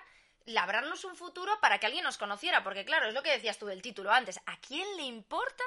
[0.45, 3.65] labrarnos un futuro para que alguien nos conociera, porque claro, es lo que decías tú
[3.65, 5.63] del título antes, ¿a quién le importa.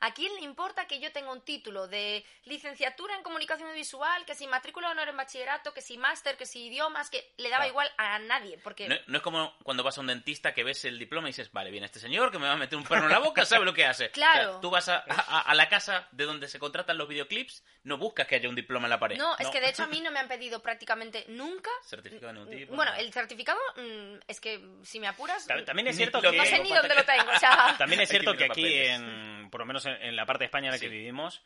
[0.00, 4.34] ¿A quién le importa que yo tenga un título de licenciatura en comunicación visual, que
[4.34, 7.64] si matrícula de honor en bachillerato, que si máster, que si idiomas, que le daba
[7.64, 7.70] Claro.
[7.70, 8.58] igual a nadie?
[8.58, 11.30] Porque No, no es como cuando vas a un dentista que ves el diploma y
[11.30, 13.44] dices, vale, viene este señor que me va a meter un perno en la boca,
[13.44, 14.10] sabe lo que hace.
[14.10, 14.38] Claro.
[14.48, 17.64] O sea, tú vas a, a- a la casa de donde se contratan los videoclips,
[17.84, 19.16] no buscas que haya un diploma en la pared.
[19.18, 21.70] no, es que de hecho a mí no me han pedido prácticamente nunca.
[21.84, 22.74] Certificado de ningún tipo.
[22.76, 26.36] Bueno, el certificado mm, es que si me apuras, Ta- También es cierto lo que...
[26.36, 27.30] no sé tengo, ni dónde lo tengo.
[27.34, 30.40] O sea, También es cierto que aquí, en, por lo menos en, en la parte
[30.40, 31.42] de España en la que vivimos,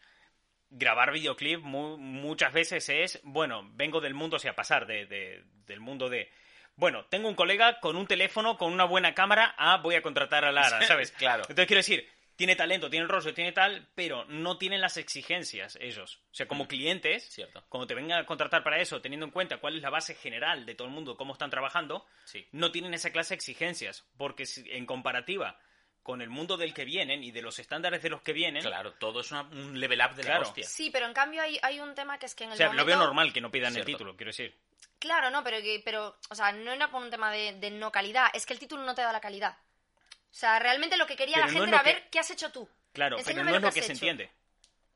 [0.70, 5.42] grabar videoclip mu- muchas veces es, bueno, vengo del mundo, o sea, pasar de, de-
[5.66, 6.30] del mundo de,
[6.76, 10.44] bueno, tengo un colega con un teléfono, con una buena cámara, ah, voy a contratar
[10.44, 11.12] a Lara, ¿sabes?
[11.12, 11.42] Claro.
[11.42, 16.16] Entonces quiero decir, tiene talento, tiene rostro, tiene tal, pero no tienen las exigencias ellos.
[16.30, 16.68] O sea, como Mm.
[16.68, 17.62] clientes, Cierto.
[17.68, 20.64] cuando te vengan a contratar para eso, teniendo en cuenta cuál es la base general
[20.64, 22.48] de todo el mundo, cómo están trabajando, Sí.
[22.52, 25.60] no tienen esa clase de exigencias, porque en comparativa
[26.02, 28.92] con el mundo del que vienen y de los estándares de los que vienen, Claro,
[28.94, 30.42] todo es una- un level up de la Claro.
[30.42, 30.64] hostia.
[30.66, 32.66] sí, pero en cambio hay, hay un tema que es que en el o sea,
[32.66, 32.86] lo momento...
[32.86, 34.56] veo normal que no pidan el título, quiero decir.
[34.98, 37.90] Claro, no, pero, que- pero o sea, no era por un tema de, de no
[37.92, 39.56] calidad, es que el título no te da la calidad.
[39.56, 42.18] O sea, realmente lo que quería Pero la no gente lo era que- ver qué
[42.18, 42.68] has hecho tú.
[42.92, 43.92] Claro, Enséñame pero no es lo que se hecho.
[43.92, 44.30] entiende.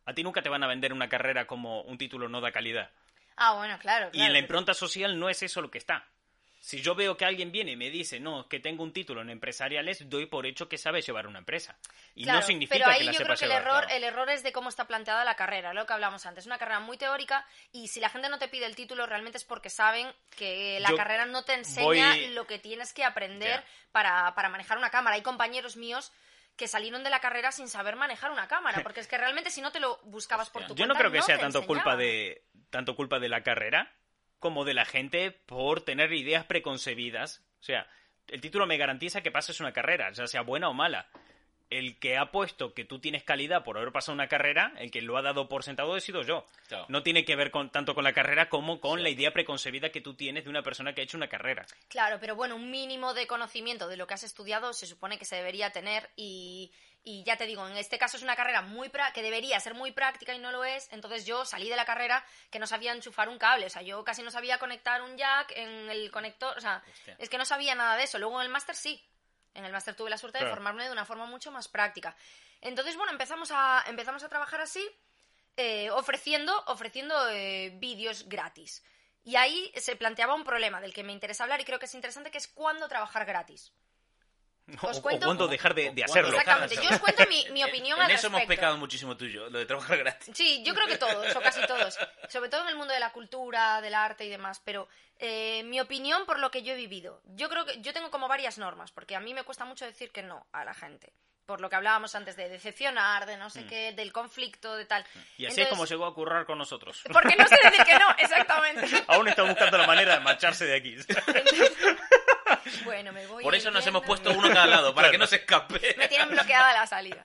[0.07, 2.91] A ti nunca te van a vender una carrera como un título no da calidad.
[3.37, 4.07] Ah, bueno, claro.
[4.13, 4.39] Y en la claro.
[4.39, 6.07] impronta social no es eso lo que está.
[6.67, 9.31] Si yo veo que alguien viene y me dice, no, que tengo un título en
[9.31, 11.79] empresariales, doy por hecho que sabe llevar una empresa.
[12.17, 13.63] Y Claro, no significa pero ahí que la yo creo que el llevar.
[13.63, 13.97] error, claro.
[13.97, 16.43] el error es de cómo está planteada la carrera, lo que hablamos antes.
[16.43, 19.39] Es una carrera muy teórica y si la gente no te pide el título realmente
[19.39, 23.05] es porque saben que la Yo carrera no te enseña voy- lo que tienes que
[23.05, 23.63] aprender
[23.93, 25.15] para, para manejar una cámara.
[25.15, 26.11] Hay compañeros míos
[26.57, 29.61] que salieron de la carrera sin saber manejar una cámara, porque es que realmente si
[29.61, 32.43] no te lo buscabas por tu Yo no cuenta, creo que sea tanto culpa de
[32.71, 33.93] tanto culpa de la carrera
[34.39, 37.45] como de la gente por tener ideas preconcebidas.
[37.61, 37.87] O sea,
[38.29, 41.09] el título me garantiza que pases una carrera, ya sea buena o mala.
[41.69, 45.03] El que ha puesto que tú tienes calidad por haber pasado una carrera, el que
[45.03, 46.47] lo ha dado por sentado he sido yo.
[46.69, 46.87] Claro.
[46.89, 49.03] No tiene que ver con, tanto con la carrera como con Sí.
[49.03, 51.67] la idea preconcebida que tú tienes de una persona que ha hecho una carrera.
[51.89, 55.25] Claro, pero bueno, un mínimo de conocimiento de lo que has estudiado se supone que
[55.25, 56.71] se debería tener y,
[57.03, 59.75] y ya te digo, en este caso es una carrera muy pra- que debería ser
[59.75, 62.93] muy práctica y no lo es, entonces yo salí de la carrera que no sabía
[62.93, 66.57] enchufar un cable, o sea, yo casi no sabía conectar un jack en el conector,
[66.57, 67.17] o sea, Hostia.
[67.19, 68.19] es que no sabía nada de eso.
[68.21, 69.03] Luego en el máster sí,
[69.57, 72.15] en el máster tuve la suerte de formarme de una forma mucho más práctica.
[72.61, 74.87] Entonces, bueno, empezamos a, empezamos a trabajar así,
[75.57, 78.85] eh, ofreciendo, ofreciendo eh, vídeos gratis.
[79.25, 81.95] Y ahí se planteaba un problema del que me interesa hablar y creo que es
[81.95, 83.73] interesante, que es cuándo trabajar gratis.
[84.83, 86.31] Os cuento- o cuándo dejar de, hacerlo.
[86.37, 89.33] Exactamente, yo os cuento mi, mi opinión en al eso hemos pecado muchísimo tú y
[89.33, 90.35] yo, lo de trabajar gratis.
[90.37, 91.97] Sí, yo creo que todos, o casi todos.
[92.29, 94.61] Sobre todo en el mundo de la cultura, del arte y demás.
[94.65, 94.89] Pero
[95.19, 97.21] eh, mi opinión por lo que yo he vivido.
[97.37, 100.11] Yo creo que yo tengo como varias normas, porque a mí me cuesta mucho decir
[100.11, 101.13] que no a la gente.
[101.47, 103.69] Por lo que hablábamos antes de decepcionar, de no sé Mm.
[103.69, 105.07] qué, del conflicto, de tal.
[105.39, 107.03] Y así es como llegó a currar con nosotros.
[107.13, 109.05] Porque no sé decir que no, exactamente.
[109.07, 110.97] Aún está buscando la manera de marcharse de aquí.
[112.85, 113.43] Bueno, me voy.
[113.43, 115.95] Por eso nos hemos puesto uno a cada lado, para que no se escape.
[115.97, 117.25] Me tienen bloqueada la salida.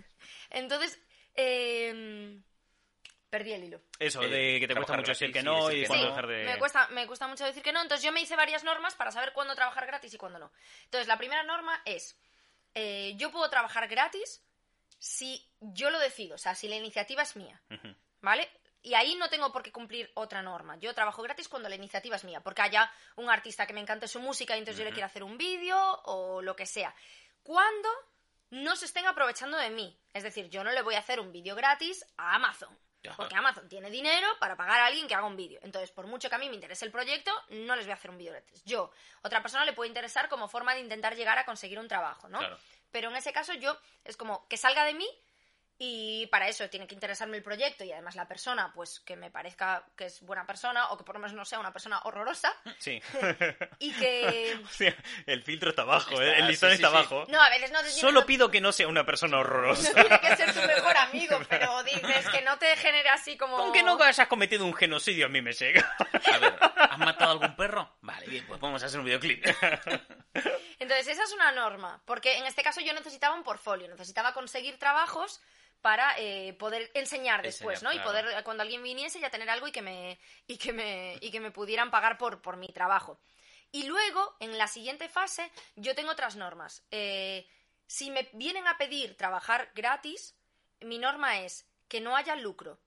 [0.50, 0.98] Entonces,
[1.34, 2.40] eh,
[3.32, 3.80] Perdí el hilo.
[3.98, 6.44] Eso, Eh, de que te cuesta mucho decir que no y cuándo dejar de...
[6.44, 9.10] Me cuesta, me cuesta mucho decir que no, entonces yo me hice varias normas para
[9.10, 10.52] saber cuándo trabajar gratis y cuándo no.
[10.84, 12.14] Entonces, la primera norma es,
[12.74, 14.44] eh, yo puedo trabajar gratis
[14.98, 17.58] si yo lo decido, o sea, si la iniciativa es mía.
[18.20, 18.50] ¿vale?
[18.82, 20.76] Y ahí no tengo por qué cumplir otra norma.
[20.76, 24.08] Yo trabajo gratis cuando la iniciativa es mía, porque haya un artista que me encante
[24.08, 26.94] su música y entonces yo le quiero hacer un vídeo o lo que sea.
[27.42, 27.88] Cuando
[28.52, 29.98] no se estén aprovechando de mí.
[30.12, 32.78] Es decir, yo no le voy a hacer un vídeo gratis a Amazon.
[33.16, 35.58] Porque Amazon tiene dinero para pagar a alguien que haga un vídeo.
[35.62, 38.10] Entonces, por mucho que a mí me interese el proyecto, no les voy a hacer
[38.10, 38.62] un vídeo gratis.
[38.64, 42.28] Yo, otra persona le puede interesar como forma de intentar llegar a conseguir un trabajo,
[42.28, 42.38] ¿no?
[42.38, 42.58] Claro.
[42.92, 45.08] Pero en ese caso yo es como que salga de mí
[45.84, 49.32] y para eso tiene que interesarme el proyecto y además la persona, pues que me
[49.32, 52.54] parezca que es buena persona o que por lo menos no sea una persona horrorosa
[52.78, 53.02] Sí.
[53.80, 54.60] y que...
[54.64, 56.38] Hostia, el filtro está abajo, Está, ¿eh?
[56.38, 56.96] el listón sí, sí, está sí.
[56.98, 57.24] abajo.
[57.28, 59.92] No, a veces no te Solo no- pido que no sea una persona no horrorosa.
[59.92, 63.56] tiene que ser tu mejor amigo, pero dices que no te genere así como...
[63.56, 65.96] Con que no hayas cometido un genocidio a mí me llega.
[66.32, 67.96] A ver, ¿has matado algún perro?
[68.02, 69.44] Vale, bien, pues vamos a hacer un videoclip.
[70.78, 74.78] Entonces, esa es una norma, porque en este caso yo necesitaba un portfolio, necesitaba conseguir
[74.78, 75.40] trabajos
[75.82, 78.00] para eh, poder enseñar después, Enseñar, ¿no?
[78.00, 81.18] Y poder, eh, cuando alguien viniese, ya tener algo y que me, y que me,
[81.20, 83.18] y que me pudieran pagar por, por mi trabajo.
[83.72, 86.86] Y luego, en la siguiente fase, yo tengo otras normas.
[86.90, 87.48] Eh,
[87.86, 90.36] si me vienen a pedir trabajar gratis,
[90.80, 92.78] mi norma es que no haya lucro.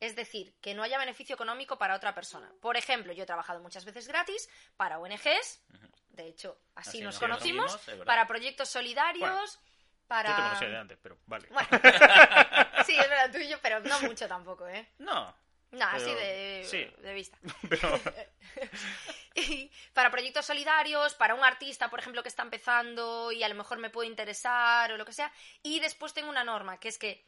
[0.00, 2.52] Es decir, que no haya beneficio económico para otra persona.
[2.60, 5.60] Por ejemplo, yo he trabajado muchas veces gratis para ONGs,
[6.10, 9.46] de hecho, así, Así nos nos conocimos, para proyectos solidarios, Bueno,
[10.06, 10.30] para...
[10.30, 11.48] Yo te conocía de antes, pero vale.
[11.50, 11.68] Bueno,
[12.86, 14.88] sí, es verdad, tú y yo, pero no mucho tampoco, ¿eh?
[14.98, 15.34] No,
[15.72, 16.86] No, así de, sí.
[17.02, 17.38] de vista.
[17.68, 18.00] pero...
[19.36, 23.56] Y para proyectos solidarios, para un artista, por ejemplo, que está empezando y a lo
[23.56, 25.32] mejor me puede interesar o lo que sea.
[25.62, 27.26] Y después tengo una norma, que es que,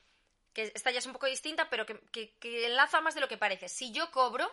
[0.52, 3.26] que esta ya es un poco distinta, pero que, que- que enlaza más de lo
[3.28, 3.68] que parece.
[3.68, 4.48] Si yo cobro,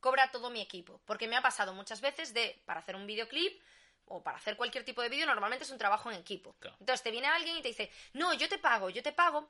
[0.00, 1.02] cobra todo mi equipo.
[1.04, 3.60] Porque me ha pasado muchas veces de, para hacer un videoclip
[4.06, 6.54] o para hacer cualquier tipo de vídeo, normalmente es un trabajo en equipo.
[6.58, 6.76] Claro.
[6.80, 9.48] Entonces te viene alguien y te dice, no, yo te pago, yo te pago,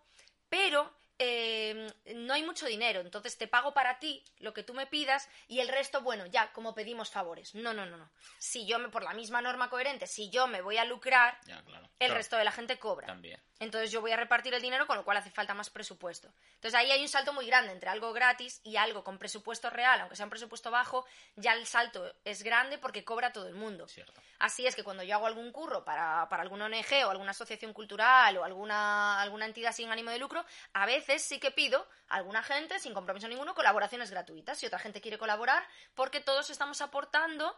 [0.48, 4.86] pero eh, no hay mucho dinero, entonces te pago para ti lo que tú me
[4.86, 7.54] pidas y el resto, bueno, ya, como pedimos favores.
[7.54, 8.10] No, no, no, no.
[8.38, 11.62] Si yo, me, por la misma norma coherente, si yo me voy a lucrar, ya,
[11.62, 11.84] claro.
[11.98, 12.14] el Claro.
[12.14, 13.06] resto de la gente cobra.
[13.06, 13.40] También.
[13.60, 16.28] Entonces yo voy a repartir el dinero, con lo cual hace falta más presupuesto.
[16.56, 20.00] Entonces ahí hay un salto muy grande entre algo gratis y algo con presupuesto real,
[20.00, 21.06] aunque sea un presupuesto bajo,
[21.36, 23.86] ya el salto es grande porque cobra todo el mundo.
[23.86, 24.20] Cierto.
[24.40, 27.72] Así es que cuando yo hago algún curro para, para alguna ONG o alguna asociación
[27.72, 32.16] cultural o alguna, alguna entidad sin ánimo de lucro, a veces sí que pido a
[32.16, 34.59] alguna gente, sin compromiso ninguno, colaboraciones gratuitas.
[34.59, 37.57] Si otra gente quiere colaborar, porque todos estamos aportando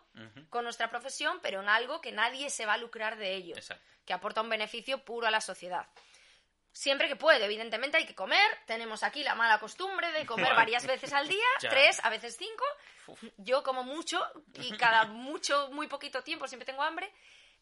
[0.50, 3.84] con nuestra profesión, pero en algo que nadie se va a lucrar de ello, Exacto.
[4.04, 5.86] que aporta un beneficio puro a la sociedad.
[6.72, 8.46] Siempre que puede, evidentemente hay que comer.
[8.66, 12.64] Tenemos aquí la mala costumbre de comer varias veces al día, tres, a veces cinco.
[13.38, 14.22] Yo como mucho
[14.52, 17.10] y cada mucho, muy poquito tiempo siempre tengo hambre.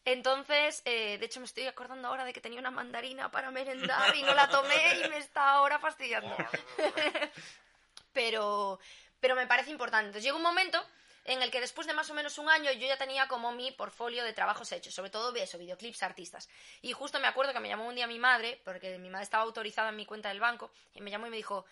[0.05, 4.15] Entonces, eh, de hecho me estoy acordando ahora de que tenía una mandarina para merendar
[4.15, 6.35] y no la tomé y me está ahora fastidiando.
[8.13, 8.79] pero,
[9.19, 10.05] pero me parece importante.
[10.05, 10.79] Entonces llega un momento
[11.25, 13.71] en el que después de más o menos un año yo ya tenía como mi
[13.71, 16.47] portfolio de trabajos hechos, sobre todo eso, videoclips, artistas.
[16.83, 19.43] Y justo me acuerdo que me llamó un día mi madre, porque mi madre estaba
[19.43, 21.65] autorizada en mi cuenta del banco, y me llamó y me dijo,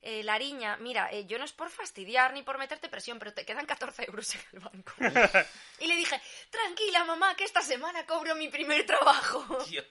[0.00, 3.44] eh, Lariña, mira, eh, yo no es por fastidiar ni por meterte presión, pero te
[3.44, 4.92] quedan 14 euros en el banco.
[5.80, 6.20] y le dije,
[6.50, 9.64] tranquila mamá, que esta semana cobro mi primer trabajo.
[9.64, 9.86] Dios.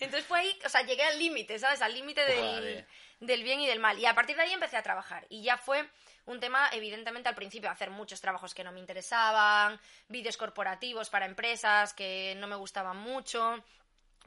[0.00, 1.82] Entonces fue ahí, o sea, llegué al límite, ¿sabes?
[1.82, 2.86] Al límite del,
[3.20, 3.98] del bien y del mal.
[3.98, 5.26] Y a partir de ahí empecé a trabajar.
[5.28, 5.88] Y ya fue
[6.26, 11.26] un tema, evidentemente, al principio, hacer muchos trabajos que no me interesaban, vídeos corporativos para
[11.26, 13.64] empresas que no me gustaban mucho.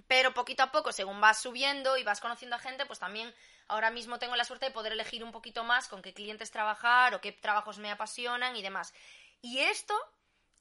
[0.08, 3.34] Pero poquito a poco, según vas subiendo y vas conociendo a gente, pues también
[3.72, 7.15] ahora mismo tengo la suerte de poder elegir un poquito más con qué clientes trabajar
[7.15, 8.93] o qué trabajos me apasionan y demás.
[9.41, 9.95] Y esto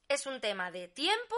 [0.09, 1.35] es un tema de tiempo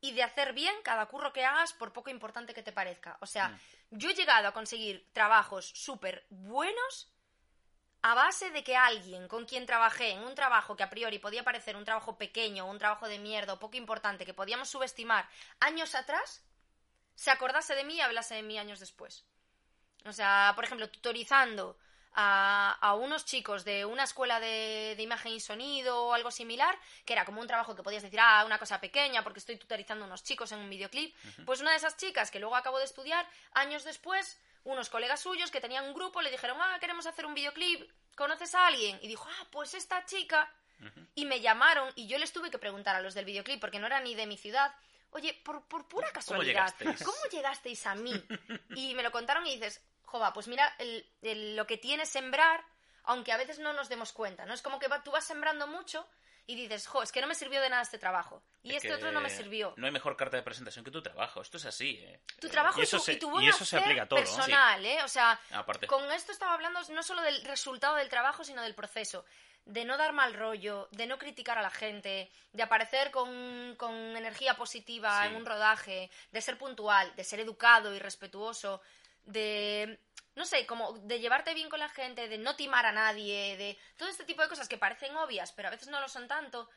[0.00, 3.18] y de hacer bien cada curro que hagas, por poco importante que te parezca.
[3.20, 3.58] O sea,
[3.90, 7.12] yo he llegado a conseguir trabajos súper buenos
[8.02, 11.44] a base de que alguien con quien trabajé en un trabajo que a priori podía
[11.44, 15.28] parecer un trabajo pequeño, un trabajo de mierda o poco importante que podíamos subestimar
[15.60, 16.42] años atrás,
[17.14, 19.26] se acordase de mí y hablase de mí años después.
[20.06, 21.76] O sea, por ejemplo, tutorizando
[22.14, 26.76] a, a unos chicos de una escuela de, de imagen y sonido o algo similar,
[27.04, 30.04] que era como un trabajo que podías decir, ah, una cosa pequeña porque estoy tutorizando
[30.04, 31.14] a unos chicos en un videoclip.
[31.44, 35.50] Pues una de esas chicas que luego acabó de estudiar, años después, unos colegas suyos
[35.50, 38.98] que tenían un grupo le dijeron, ah, queremos hacer un videoclip, ¿conoces a alguien?
[39.02, 40.52] Y dijo, ah, pues esta chica.
[41.14, 43.86] Y me llamaron y yo les tuve que preguntar a los del videoclip, porque no
[43.86, 44.74] era ni de mi ciudad,
[45.10, 46.46] oye, por, por pura casualidad,
[46.76, 47.02] llegasteis?
[47.04, 48.12] ¿cómo llegasteis a mí?
[48.76, 52.64] Y me lo contaron y dices, jova, pues mira el- el- lo que tiene sembrar,
[53.04, 54.54] aunque a veces no nos demos cuenta, ¿no?
[54.54, 56.06] Es como que va- tú vas sembrando mucho
[56.46, 58.42] y dices, jo, es que no me sirvió de nada este trabajo.
[58.62, 59.72] Y Es este otro no me sirvió.
[59.76, 61.40] No hay mejor carta de presentación que tu trabajo.
[61.40, 62.20] Esto es así, ¿eh?
[62.40, 64.18] Tu trabajo y y, eso tu, se- y tu y eso se aplica a todo,
[64.18, 64.24] ¿no?
[64.26, 65.02] personal, ¿eh?
[65.04, 65.86] O sea, Aparte.
[65.86, 69.24] con esto estaba hablando no solo del resultado del trabajo, sino del proceso.
[69.64, 73.94] De no dar mal rollo, de no criticar a la gente, de aparecer con, con
[74.16, 75.28] energía positiva Sí.
[75.28, 78.80] en un rodaje, de ser puntual, de ser educado y respetuoso,
[79.24, 80.00] de,
[80.34, 83.78] no sé, como de llevarte bien con la gente, de no timar a nadie, de
[83.96, 86.68] todo este tipo de cosas que parecen obvias, pero a veces no lo son tanto.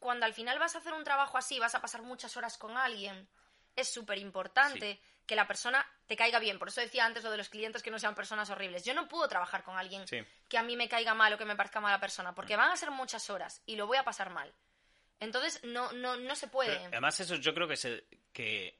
[0.00, 2.76] Cuando al final vas a hacer un trabajo así, vas a pasar muchas horas con
[2.76, 3.28] alguien,
[3.76, 6.58] es súper importante que la persona te caiga bien.
[6.58, 8.84] Por eso decía antes lo de los clientes que no sean personas horribles.
[8.84, 10.18] Yo no puedo trabajar con alguien Sí.
[10.48, 12.76] que a mí me caiga mal o que me parezca mala persona, porque van a
[12.76, 14.52] ser muchas horas y lo voy a pasar mal.
[15.18, 16.76] Entonces, no, no, no se puede.
[16.76, 18.04] Pero, además, eso yo creo que se.
[18.32, 18.76] Que,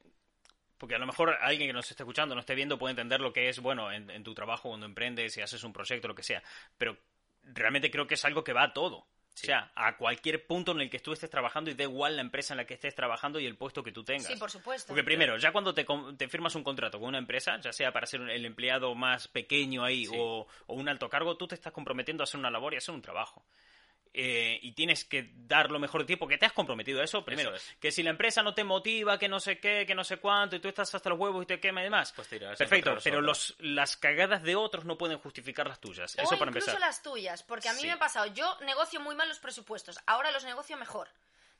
[0.78, 3.32] porque a lo mejor alguien que nos esté escuchando, no esté viendo, puede entender lo
[3.32, 6.22] que es, bueno, en, en tu trabajo, cuando emprendes, si haces un proyecto, lo que
[6.22, 6.42] sea.
[6.76, 6.98] Pero
[7.42, 9.06] realmente creo que es algo que va a todo.
[9.36, 9.46] Sí.
[9.46, 12.22] O sea, a cualquier punto en el que tú estés trabajando y da igual la
[12.22, 14.26] empresa en la que estés trabajando y el puesto que tú tengas.
[14.26, 14.88] Sí, por supuesto.
[14.88, 15.86] Porque primero, ya cuando te,
[16.16, 19.84] te firmas un contrato con una empresa, ya sea para ser el empleado más pequeño
[19.84, 20.12] ahí Sí.
[20.16, 22.78] o, o un alto cargo, tú te estás comprometiendo a hacer una labor y a
[22.78, 23.44] hacer un trabajo.
[24.18, 27.22] Eh, y tienes que dar lo mejor de ti porque te has comprometido a eso.
[27.22, 27.76] Primero, Eso es.
[27.78, 30.56] que si la empresa no te motiva, que no sé qué, que no sé cuánto,
[30.56, 32.14] y tú estás hasta los huevos y te quema y demás.
[32.16, 35.80] Pues te irás a Perfecto, pero los, las cagadas de otros no pueden justificar las
[35.80, 36.16] tuyas.
[36.18, 36.80] o eso para incluso empezar.
[36.80, 37.86] las tuyas, porque a mí Sí.
[37.88, 41.08] me ha pasado, yo negocio muy mal los presupuestos, ahora los negocio mejor.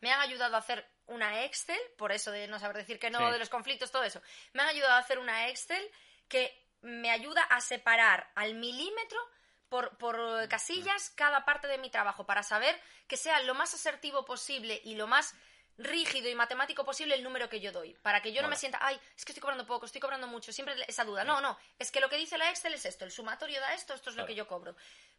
[0.01, 3.19] Me han ayudado a hacer una Excel, por eso de no saber decir que no,
[3.19, 3.33] Sí.
[3.33, 4.23] de los conflictos, todo eso.
[4.55, 5.87] Me han ayudado a hacer una Excel
[6.29, 9.19] que me ayuda a separar al milímetro
[9.69, 14.25] por, por casillas cada parte de mi trabajo para saber que sea lo más asertivo
[14.25, 15.35] posible y lo más
[15.79, 17.95] rígido y matemático posible el número que yo doy.
[18.03, 20.53] Para que yo no me sienta, ay, es que estoy cobrando poco, estoy cobrando mucho.
[20.53, 21.25] Siempre esa duda.
[21.25, 23.95] No, no, es que lo que dice la Excel es esto, el sumatorio da esto,
[23.95, 24.75] esto es lo que yo cobro.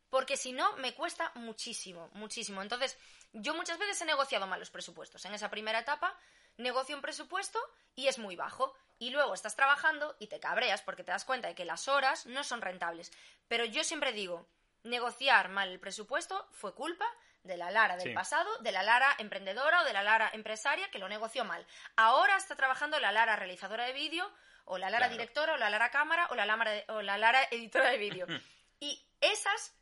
[0.10, 2.62] Porque si no, me cuesta muchísimo, muchísimo.
[2.62, 2.98] Entonces,
[3.34, 5.24] yo muchas veces he negociado mal los presupuestos.
[5.26, 6.18] En esa primera etapa,
[6.58, 7.60] negocio un presupuesto
[7.96, 8.74] y es muy bajo.
[9.00, 12.26] Y luego estás trabajando y te cabreas porque te das cuenta de que las horas
[12.26, 13.12] no son rentables.
[13.48, 14.48] Pero yo siempre digo,
[14.84, 17.06] negociar mal el presupuesto fue culpa
[17.44, 18.14] de la Lara del Sí.
[18.14, 21.66] pasado, de la Lara emprendedora o de la Lara empresaria que lo negoció mal.
[21.96, 24.30] Ahora está trabajando la Lara realizadora de vídeo,
[24.66, 25.14] o la Lara Claro.
[25.14, 28.26] directora, o la Lara cámara, o la, Lara- o la Lara editora de vídeo.
[28.82, 29.74] y esas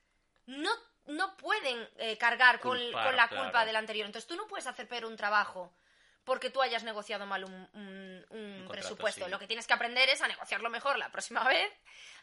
[0.46, 0.70] no,
[1.06, 3.44] no pueden eh, cargar con, la claro.
[3.44, 4.06] culpa del anterior.
[4.06, 5.74] Entonces tú no puedes hacer peor un trabajo
[6.26, 9.26] porque tú hayas negociado mal un, un- un contrato, presupuesto.
[9.26, 9.32] sí.
[9.32, 11.72] Lo que tienes que aprender es a negociarlo mejor la próxima vez,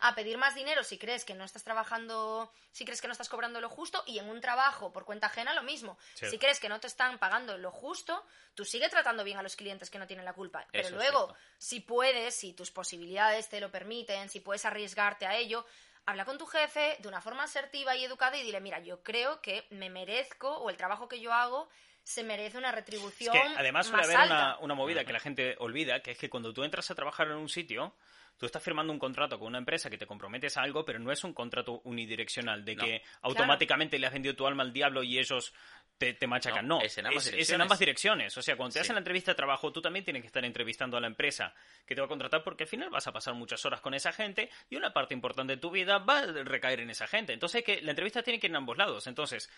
[0.01, 3.29] a pedir más dinero si crees que no estás trabajando, si crees que no estás
[3.29, 5.97] cobrando lo justo, y en un trabajo por cuenta ajena lo mismo.
[6.15, 6.29] Sí.
[6.29, 8.24] Si crees que no te están pagando lo justo,
[8.55, 10.66] tú sigue tratando bien a los clientes que no tienen la culpa.
[10.73, 15.37] Pero Eso luego, si puedes, si tus posibilidades te lo permiten, si puedes arriesgarte a
[15.37, 15.65] ello,
[16.05, 19.41] habla con tu jefe de una forma asertiva y educada y dile, mira, yo creo
[19.41, 21.69] que me merezco o el trabajo que yo hago
[22.05, 24.35] se merece una Es retribución que además suele más haber alta.
[24.35, 27.29] una, una movida que la gente olvida, que es que cuando tú entras a trabajar
[27.29, 27.95] en un sitio,
[28.39, 31.12] tú estás firmando un contrato con una empresa que te comprometes a algo, pero no
[31.12, 32.85] es un contrato unidireccional, de No.
[32.85, 35.55] que automáticamente le has vendido tu alma al diablo y ellos
[35.97, 36.66] te, te machacan.
[36.66, 37.62] No, No, es en ambas es, en direcciones.
[37.65, 38.37] ambas direcciones.
[38.37, 38.83] O sea, cuando te Sí.
[38.83, 41.55] hacen la entrevista de trabajo, tú también tienes que estar entrevistando a la empresa
[41.87, 44.12] que te va a contratar porque al final vas a pasar muchas horas con esa
[44.12, 47.33] gente y una parte importante de tu vida va a recaer en esa gente.
[47.33, 49.07] Entonces, que la entrevista tiene que ir en ambos lados.
[49.07, 49.49] Entonces,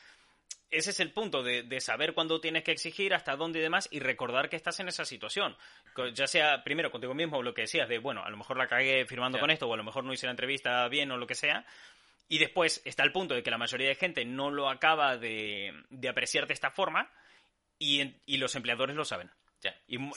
[0.71, 3.89] ese es el punto de, de saber cuándo tienes que exigir, hasta dónde y demás,
[3.93, 5.57] y recordar que estás en esa situación.
[6.15, 9.07] Ya sea, primero, contigo mismo, lo que decías de, bueno, a lo mejor la cagué
[9.07, 11.35] firmando con esto, o a lo mejor no hice la entrevista bien, o lo que
[11.37, 11.65] sea.
[12.29, 15.73] Y después está el punto de que la mayoría de gente no lo acaba de,
[15.91, 17.11] de apreciar de esta forma,
[17.79, 19.31] y, en- y los empleadores lo saben.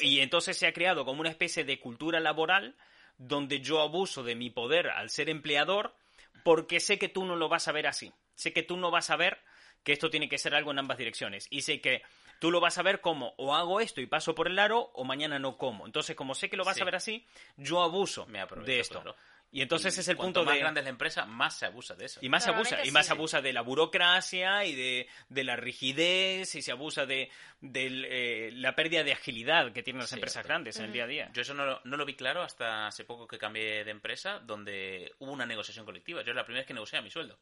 [0.01, 2.75] Y entonces se ha creado como una especie de cultura laboral
[3.17, 5.95] donde yo abuso de mi poder al ser empleador
[6.43, 8.11] porque sé que tú no lo vas a ver así.
[8.35, 9.39] Sé que tú no vas a ver
[9.87, 11.47] que esto tiene que ser algo en ambas direcciones.
[11.49, 12.01] Y sé que
[12.39, 15.05] tú lo vas a ver como o hago esto y paso por el aro o
[15.05, 15.85] mañana no como.
[15.85, 16.81] Entonces, como sé que lo vas Sí.
[16.81, 19.01] a ver así, yo abuso Me aprovecho, de esto.
[19.01, 19.15] claro.
[19.49, 20.59] Y entonces Y es el cuanto punto más de...
[20.59, 22.19] grande es la empresa, más se abusa de eso.
[22.21, 23.07] Y más se abusa, y más sí.
[23.07, 27.31] se abusa de la burocracia y de, de la rigidez y se abusa de,
[27.61, 31.05] de, eh, la pérdida de agilidad que tienen las Sí, empresas grandes en el día
[31.05, 31.29] a día.
[31.33, 34.39] Yo eso no, lo- no lo vi claro hasta hace poco que cambié de empresa,
[34.39, 36.21] donde hubo una negociación colectiva.
[36.23, 37.39] Yo es la primera vez que negocié mi sueldo.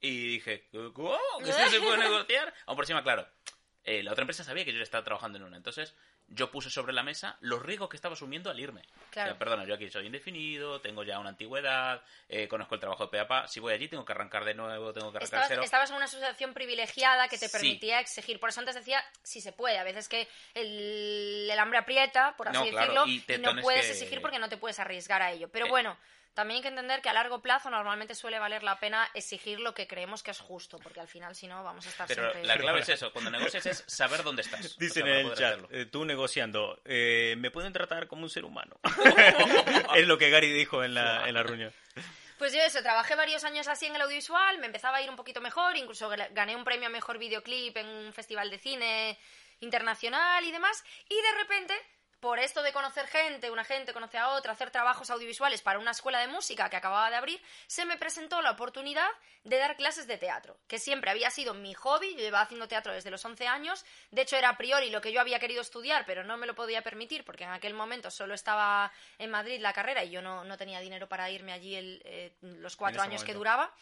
[0.00, 1.18] Y dije, ¿cómo?
[1.42, 2.54] ¿Que esto se puede negociar?
[2.66, 3.26] Aún por encima, claro,
[3.84, 5.56] eh, la otra empresa sabía que yo estaba trabajando en una.
[5.56, 5.94] Entonces,
[6.30, 8.82] yo puse sobre la mesa los riesgos que estaba asumiendo al irme.
[9.10, 9.30] Claro.
[9.30, 13.04] O sea, perdona, yo aquí soy indefinido, tengo ya una antigüedad, eh, conozco el trabajo
[13.06, 13.48] de Peapa.
[13.48, 15.62] Si voy allí, tengo que arrancar de nuevo, tengo que arrancar Estabas, cero.
[15.62, 17.52] estabas en una asociación privilegiada que te Sí.
[17.52, 18.38] permitía exigir.
[18.38, 19.78] Por eso antes decía, si se puede.
[19.78, 23.86] A veces que el, el hambre aprieta, por así No, claro, decirlo, y no puedes
[23.86, 25.48] que- exigir porque no te puedes arriesgar a ello.
[25.50, 25.70] Pero Eh.
[25.70, 25.98] bueno,
[26.38, 29.74] también hay que entender que a largo plazo normalmente suele valer la pena exigir lo
[29.74, 32.44] que creemos que es justo, porque al final, si no, vamos a estar Pero siempre...
[32.44, 34.64] la clave es eso, cuando negocias es saber dónde estás.
[34.76, 38.22] o Dicen sea, para en el chat, eh, tú negociando, eh, me pueden tratar como
[38.22, 38.78] un ser humano.
[39.96, 41.72] es lo que Gary dijo en la, en la reunión.
[42.38, 45.16] Pues yo eso, trabajé varios años así en el audiovisual, me empezaba a ir un
[45.16, 49.18] poquito mejor, incluso gané un premio a mejor videoclip en un festival de cine
[49.58, 51.74] internacional y demás, y de repente,
[52.20, 55.92] por esto de conocer gente, una gente conoce a otra, hacer trabajos audiovisuales para una
[55.92, 59.08] escuela de música que acababa de abrir, se me presentó la oportunidad
[59.44, 62.92] de dar clases de teatro, que siempre había sido mi hobby, yo llevaba haciendo teatro
[62.92, 66.04] desde los 11 años, de hecho era a priori lo que yo había querido estudiar,
[66.06, 69.72] pero no me lo podía permitir porque en aquel momento solo estaba en Madrid la
[69.72, 73.24] carrera y yo no, no tenía dinero para irme allí el, eh, los cuatro años
[73.24, 73.72] que duraba.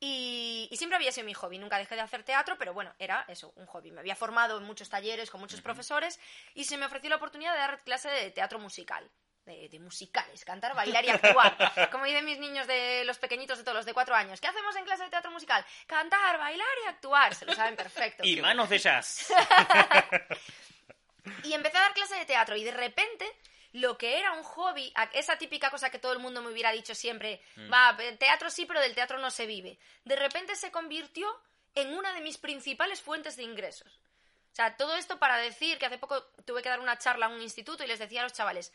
[0.00, 3.24] Y, y siempre había sido mi hobby, nunca dejé de hacer teatro, pero bueno, era
[3.28, 3.90] eso, un hobby.
[3.90, 6.18] Me había formado en muchos talleres con muchos profesores
[6.54, 9.10] y se me ofreció la oportunidad de dar clase de teatro musical.
[9.44, 11.56] De, de musicales, cantar, bailar y actuar.
[11.90, 14.38] Como dicen mis niños de los pequeñitos de todos los de cuatro años.
[14.38, 15.64] ¿Qué hacemos en clase de teatro musical?
[15.86, 17.34] Cantar, bailar y actuar.
[17.34, 18.22] Se lo saben perfecto.
[18.24, 19.32] Y manos de jazz.
[21.44, 23.26] Y empecé a dar clase de teatro y de repente
[23.72, 26.94] lo que era un hobby, esa típica cosa que todo el mundo me hubiera dicho
[26.94, 27.40] siempre,
[27.72, 31.28] va, pe- teatro sí, pero del teatro no se vive, de repente se convirtió
[31.74, 34.00] en una de mis principales fuentes de ingresos.
[34.52, 37.28] O sea, todo esto para decir que hace poco tuve que dar una charla a
[37.28, 38.72] un instituto y les decía a los chavales,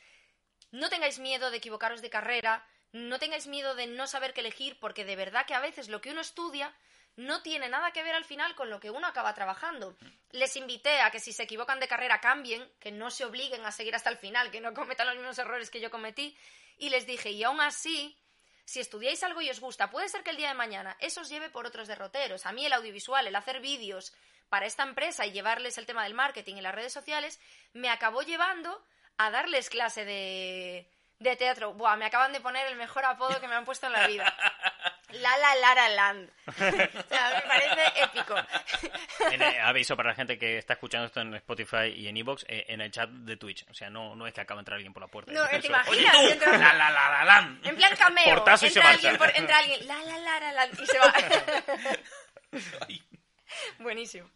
[0.72, 4.80] no tengáis miedo de equivocaros de carrera, no tengáis miedo de no saber qué elegir,
[4.80, 6.74] porque de verdad que a veces lo que uno estudia
[7.18, 9.96] no tiene nada que ver al final con lo que uno acaba trabajando.
[10.32, 13.72] Les invité a que si se equivocan de carrera cambien, que no se obliguen a
[13.72, 16.38] seguir hasta el final, que no cometan los mismos errores que yo cometí,
[16.78, 18.18] y les dije, y aún así,
[18.66, 21.30] si estudiáis algo y os gusta, puede ser que el día de mañana eso os
[21.30, 22.46] lleve por otros derroteros.
[22.46, 24.14] A mí el audiovisual, el hacer vídeos
[24.50, 27.40] para esta empresa y llevarles el tema del marketing y las redes sociales,
[27.74, 28.84] me acabó llevando
[29.18, 30.90] a darles clase de,
[31.20, 31.74] de teatro.
[31.74, 34.36] Buah, me acaban de poner el mejor apodo que me han puesto en la vida.
[35.12, 36.30] Lala Lara Land.
[36.48, 38.36] o sea, me parece épico.
[39.32, 42.44] En, eh, aviso para la gente que está escuchando esto en Spotify y en Evox,
[42.48, 43.66] eh, en el chat de Twitch.
[43.70, 45.32] O sea, no, no es que acaba de entrar alguien por la puerta.
[45.32, 46.16] No, Eso- ¿te imaginas?
[46.16, 47.58] Oye, tú, la la la la.
[47.64, 48.26] En plan cameo.
[48.26, 51.00] Portazo y se entra, alguien por- entra alguien, la la la la la, y se
[51.00, 51.14] va.
[53.80, 54.30] Buenísimo.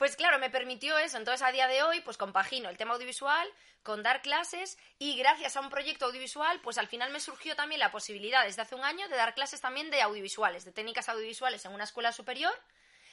[0.00, 1.18] Pues claro, me permitió eso.
[1.18, 3.46] Entonces, a día de hoy, pues compagino el tema audiovisual
[3.82, 7.80] con dar clases y gracias a un proyecto audiovisual, pues al final me surgió también
[7.80, 11.66] la posibilidad desde hace un año de dar clases también de audiovisuales, de técnicas audiovisuales
[11.66, 12.54] en una escuela superior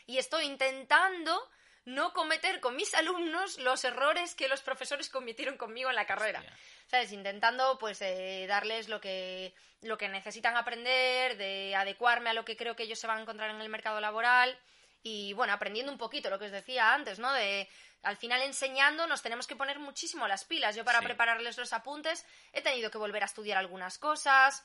[0.05, 1.38] y estoy intentando
[1.84, 6.39] no cometer con mis alumnos los errores que los profesores cometieron conmigo en la carrera.
[6.39, 6.57] Hostia.
[6.88, 7.11] ¿Sabes?
[7.11, 12.55] Intentando pues eh, darles lo que, lo que necesitan aprender, de adecuarme a lo que
[12.55, 14.57] creo que ellos se van a encontrar en el mercado laboral
[15.03, 17.32] y bueno, aprendiendo un poquito lo que os decía antes, ¿no?
[17.34, 17.69] De
[18.03, 20.76] al final enseñando nos tenemos que poner muchísimo las pilas.
[20.76, 21.06] Yo para Sí.
[21.06, 24.64] prepararles los apuntes he tenido que volver a estudiar algunas cosas,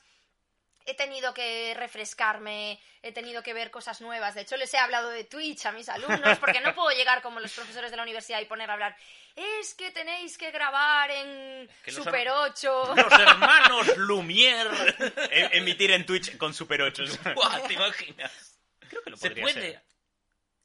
[0.85, 4.35] he tenido que refrescarme, he tenido que ver cosas nuevas.
[4.35, 7.39] De hecho, les he hablado de Twitch a mis alumnos porque no puedo llegar como
[7.39, 8.95] los profesores de la universidad y poner a hablar.
[9.35, 12.93] Es que tenéis que grabar en Que los Super her- 8.
[12.95, 14.69] Los hermanos Lumière.
[15.31, 17.03] Em- emitir en Twitch con Super 8.
[17.33, 18.59] Buah, ¿Te imaginas?
[18.89, 19.61] Creo que lo Se podría puede.
[19.71, 19.83] ser.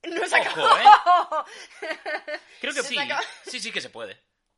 [0.04, 1.44] No se Ojo, acabó.
[2.60, 2.96] Creo que Se sí.
[3.46, 4.14] Sí, sí que se puede.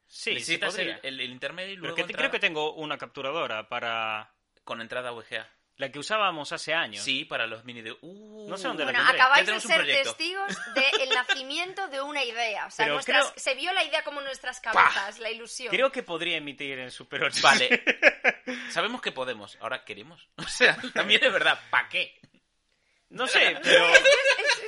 [0.07, 2.75] Sí, sí Necesitas el, el- intermedio y Pero luego que te- entrada creo que tengo
[2.75, 4.33] una capturadora para...
[4.65, 5.49] con entrada VGA.
[5.77, 7.03] La que usábamos hace años.
[7.03, 7.93] Sí, para los mini de...
[8.03, 9.23] Uh, No sé dónde la Bueno, tendré.
[9.23, 10.15] acabáis de ser proyecto.
[10.15, 12.67] testigos del nacimiento de una idea.
[12.67, 15.71] O sea, nuestras- creo- se vio la idea como nuestras cabezas, la ilusión.
[15.71, 17.41] Creo que podría emitir en Super 8.
[17.43, 17.83] Vale.
[18.71, 19.57] Sabemos que podemos.
[19.61, 20.29] Ahora queremos.
[20.37, 21.59] O sea, también es verdad.
[21.71, 22.21] ¿Para qué?
[23.09, 23.87] No sé, pero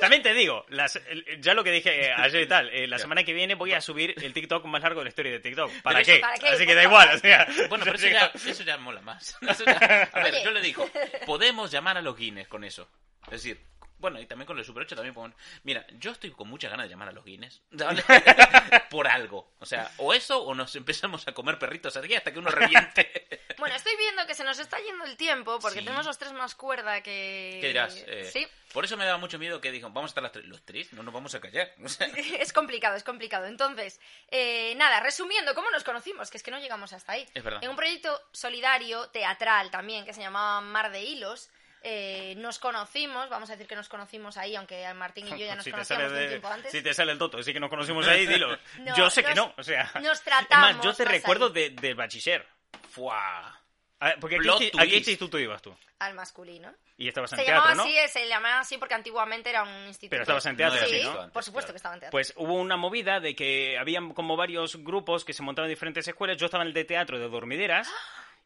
[0.03, 0.99] también te digo, las-
[1.39, 3.81] ya lo que dije eh, ayer y tal, eh, la semana que viene voy a
[3.81, 5.71] subir el TikTok más largo de la historia de TikTok.
[5.81, 6.19] ¿Para eso- qué?
[6.19, 6.47] ¿Para qué?
[6.49, 7.47] Así que da igual, o sea.
[7.69, 9.35] Bueno, pero eso ya, eso ya mola más.
[9.49, 10.89] Eso ya- A ver, yo le digo,
[11.25, 12.89] podemos llamar a los Guinness con eso.
[13.25, 13.59] Es decir,
[14.03, 15.37] bueno, y también con el Super 8 también podemos...
[15.63, 17.61] Mira, yo estoy con muchas ganas de llamar a los Guinness.
[18.89, 19.53] Por algo.
[19.59, 23.09] O sea, o eso o nos empezamos a comer perritos aquí hasta que uno reviente.
[23.59, 25.85] Bueno, estoy viendo que se nos está yendo el tiempo porque Sí.
[25.85, 27.59] tenemos los tres más cuerda que...
[27.61, 27.95] ¿Qué dirás?
[28.07, 28.45] Eh, Sí.
[28.73, 30.45] Por eso me daba mucho miedo que dijo, vamos a estar las tres.
[30.47, 30.91] ¿Los tres?
[30.91, 31.71] No nos vamos a callar.
[31.81, 32.07] O sea,
[32.39, 33.45] Es complicado, es complicado.
[33.45, 34.01] Entonces,
[34.31, 36.29] eh, nada, resumiendo, ¿cómo nos conocimos?
[36.29, 37.25] Que es que no llegamos hasta ahí.
[37.33, 37.63] Es verdad.
[37.63, 41.49] En un proyecto solidario, teatral también, que se llamaba Mar de Hilos,
[41.83, 45.55] eh, nos conocimos, vamos a decir que nos conocimos ahí, aunque Martín y yo ya
[45.55, 46.71] nos si, conocíamos de un tiempo antes.
[46.71, 48.57] si te sale el toto, sí que nos conocimos ahí, dilo.
[48.79, 49.91] No, yo sé que nos- no, o sea.
[50.01, 52.47] nos Es tratamos más, yo te recuerdo de, de bachiller.
[52.89, 53.59] ¡fua!
[53.99, 55.73] Ah, Porque aquí, ¿a qué instituto ibas tú?
[55.99, 56.73] Al masculino.
[56.97, 57.83] Y estabas en Se teatro, llamaba ¿no?
[57.83, 60.09] así, eh, se llamaba así porque antiguamente era un instituto.
[60.09, 61.31] Pero estabas en teatro, No sí, así, ¿no?
[61.31, 62.11] por supuesto que estaba en teatro.
[62.11, 66.05] Pues hubo una movida de que habían como varios grupos que se montaban en diferentes
[66.07, 66.35] escuelas.
[66.37, 67.89] Yo estaba en el de teatro de dormideras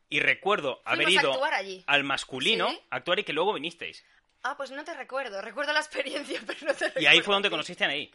[0.10, 1.84] y recuerdo haber Fuimos a ido actuar allí.
[1.88, 2.80] al masculino Sí.
[2.92, 4.06] a actuar y que luego vinisteis.
[4.44, 5.42] Ah, pues no te recuerdo.
[5.42, 7.00] Recuerdo la experiencia, pero no te recuerdo.
[7.02, 8.12] Y ahí fue donde conociste a Anaí.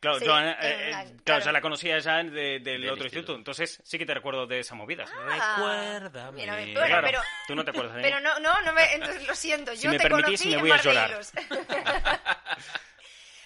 [0.00, 1.40] Claro, Sí, yo, eh, eh, la- claro, claro.
[1.40, 3.06] o sea, la conocía ya de- del Del otro instituto.
[3.32, 3.34] instituto.
[3.36, 5.10] Entonces sí que te recuerdo de esas movidas.
[5.12, 5.56] Ah,
[5.98, 6.40] Recuérdame.
[6.40, 8.08] mira, bueno, claro, pero, tú no te acuerdas de mí.
[8.08, 9.74] pero no, no, no me, entonces lo siento.
[9.74, 11.20] Si Yo me te permitís, conocí me en voy a Mar de llorar.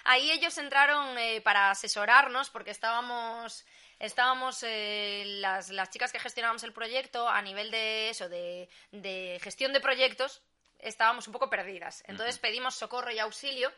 [0.04, 3.64] Ahí ellos entraron eh, para asesorarnos porque estábamos
[4.02, 9.38] estábamos eh, las, las chicas que gestionábamos el proyecto a nivel de eso de, de
[9.40, 10.42] gestión de proyectos
[10.80, 12.02] estábamos un poco perdidas.
[12.08, 13.72] Entonces pedimos socorro y auxilio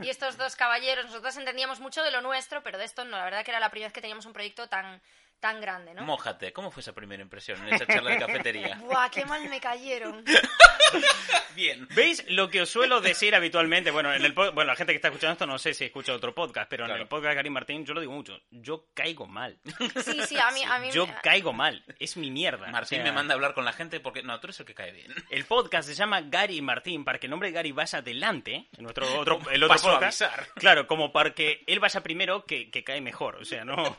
[0.00, 3.24] y estos dos caballeros nosotros entendíamos mucho de lo nuestro pero de esto no la
[3.24, 5.00] verdad que era la primera vez que teníamos un proyecto tan
[5.40, 8.76] tan grande no Mójate, ¿cómo fue esa primera impresión en esa charla de cafetería?
[8.84, 10.24] Buah, qué mal me cayeron.
[11.54, 11.86] Bien.
[11.94, 13.90] ¿Veis lo que os suelo decir habitualmente?
[13.90, 16.34] Bueno, en el bueno, la gente que está escuchando esto no sé si escucha otro
[16.34, 18.40] podcast, pero en el podcast de Gary Martín yo lo digo mucho.
[18.50, 19.58] Yo caigo mal.
[20.04, 21.84] Sí, sí, a mí, a mí Yo me- caigo mal.
[21.98, 22.68] Es mi mierda.
[22.68, 24.22] Martín O sea, me manda a hablar con la gente porque...
[24.22, 25.12] No, tú eres el que cae bien.
[25.30, 28.68] El podcast se llama Gary y Martín para que el nombre de Gary vaya adelante.
[28.76, 30.18] En nuestro otro, el otro Pa' podcast.
[30.18, 30.48] suavizar.
[30.54, 33.36] Claro, como para que él vaya primero que, que cae mejor.
[33.36, 33.96] O sea, no.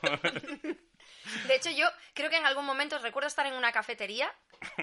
[1.48, 4.32] De hecho, yo creo que en algún momento recuerdo estar en una cafetería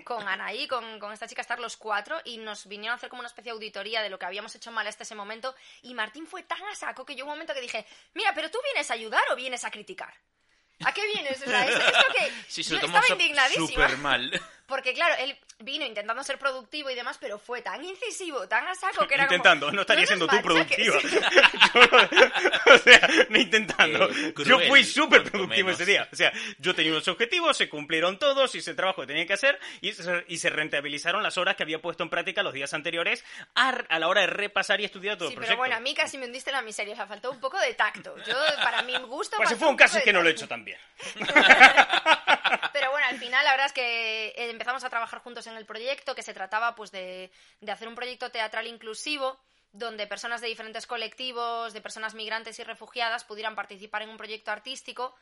[0.04, 3.20] con Anaí, con, con esta chica, estar los cuatro, y nos vinieron a hacer como
[3.20, 5.54] una especie de auditoría de lo que habíamos hecho mal hasta ese momento.
[5.82, 8.58] Y Martín fue tan a saco que yo un momento que dije, mira, pero tú
[8.64, 10.12] vienes a ayudar o vienes a criticar.
[10.84, 11.40] ¿A qué vienes?
[11.42, 13.66] O sea, es- esto que Sí, se yo lo tomó estaba indignadísima.
[13.66, 14.42] súper mal.
[14.66, 18.74] Porque claro, él vino intentando ser productivo y demás, pero fue tan incisivo, tan a
[18.76, 20.86] saco que era como, intentando, no estaría siendo tú machaques".
[20.86, 20.98] productiva.
[21.74, 24.08] Yo no- o sea, no intentando.
[24.10, 26.08] Yo cruel, fui súper productivo ese día.
[26.12, 29.32] O sea, yo tenía unos objetivos, se cumplieron todos, hice el trabajo que tenía que
[29.32, 32.72] hacer y se, y se rentabilizaron las horas que había puesto en práctica los días
[32.74, 33.24] anteriores
[33.56, 35.58] a, a la hora de repasar y estudiar todo Sí, el pero proyecto.
[35.58, 37.74] bueno, a mí casi me hundiste en la miseria, o sea, faltó un poco de
[37.74, 38.14] tacto.
[38.24, 39.36] Yo, para mi gusto...
[39.36, 40.78] pues si fue un caso es que no lo he hecho tan bien.
[42.72, 45.66] Pero bueno, al final la verdad es que eh, empezamos a trabajar juntos en el
[45.66, 47.30] proyecto, que se trataba pues de,
[47.60, 49.38] de hacer un proyecto teatral inclusivo
[49.72, 54.50] donde personas de diferentes colectivos, de personas migrantes y refugiadas pudieran participar en un proyecto
[54.50, 55.14] artístico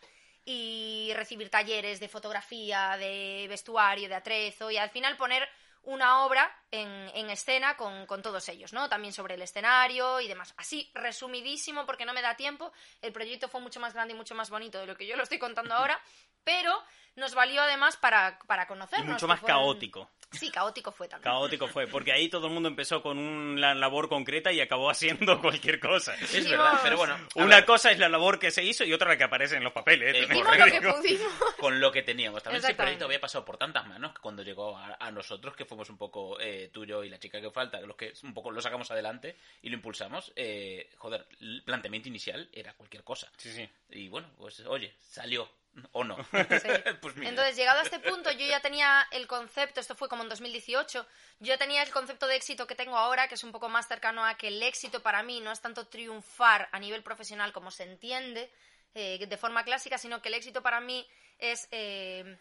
[0.44, 5.48] y recibir talleres de fotografía, de vestuario, de atrezo y al final poner
[5.82, 8.88] una obra en, en escena con, con todos ellos, ¿no?
[8.88, 10.52] También sobre el escenario y demás.
[10.56, 12.72] Así, resumidísimo, porque no me da tiempo,
[13.02, 15.22] el proyecto fue mucho más grande y mucho más bonito de lo que yo lo
[15.22, 16.00] estoy contando ahora,
[16.44, 16.72] pero
[17.16, 19.08] nos valió además para, para Y conocernos.
[19.14, 20.10] mucho más fueron- caótico.
[20.32, 21.32] Sí, caótico fue también.
[21.32, 25.40] Caótico fue, porque ahí todo el mundo empezó con una labor concreta y acabó haciendo
[25.40, 26.14] cualquier cosa.
[26.16, 27.16] Es verdad, pero bueno.
[27.36, 29.64] Una ver, cosa es la labor que se hizo y otra la que aparece en
[29.64, 30.14] los papeles.
[30.14, 30.26] Eh, ¿eh?
[30.28, 31.32] Lo que pudimos.
[31.58, 32.42] con lo que teníamos.
[32.42, 35.64] También ese proyecto había pasado por tantas manos que cuando llegó a, a nosotros, que
[35.64, 38.50] fuimos un poco eh, tú, yo y la chica que falta, los que un poco
[38.50, 43.30] lo sacamos adelante y lo impulsamos, eh, joder, el planteamiento inicial era cualquier cosa.
[43.36, 43.68] Sí, sí.
[43.90, 45.48] Y bueno, pues oye, salió.
[45.92, 46.16] O no.
[46.16, 46.68] Sí.
[47.00, 47.28] pues mira.
[47.28, 51.06] Entonces, llegado a este punto, yo ya tenía el concepto, esto fue como en 2018,
[51.40, 53.86] yo ya tenía el concepto de éxito que tengo ahora, que es un poco más
[53.86, 57.70] cercano a que el éxito para mí no es tanto triunfar a nivel profesional como
[57.70, 58.50] se entiende
[58.94, 61.06] eh, de forma clásica, sino que el éxito para mí
[61.38, 62.38] es eh,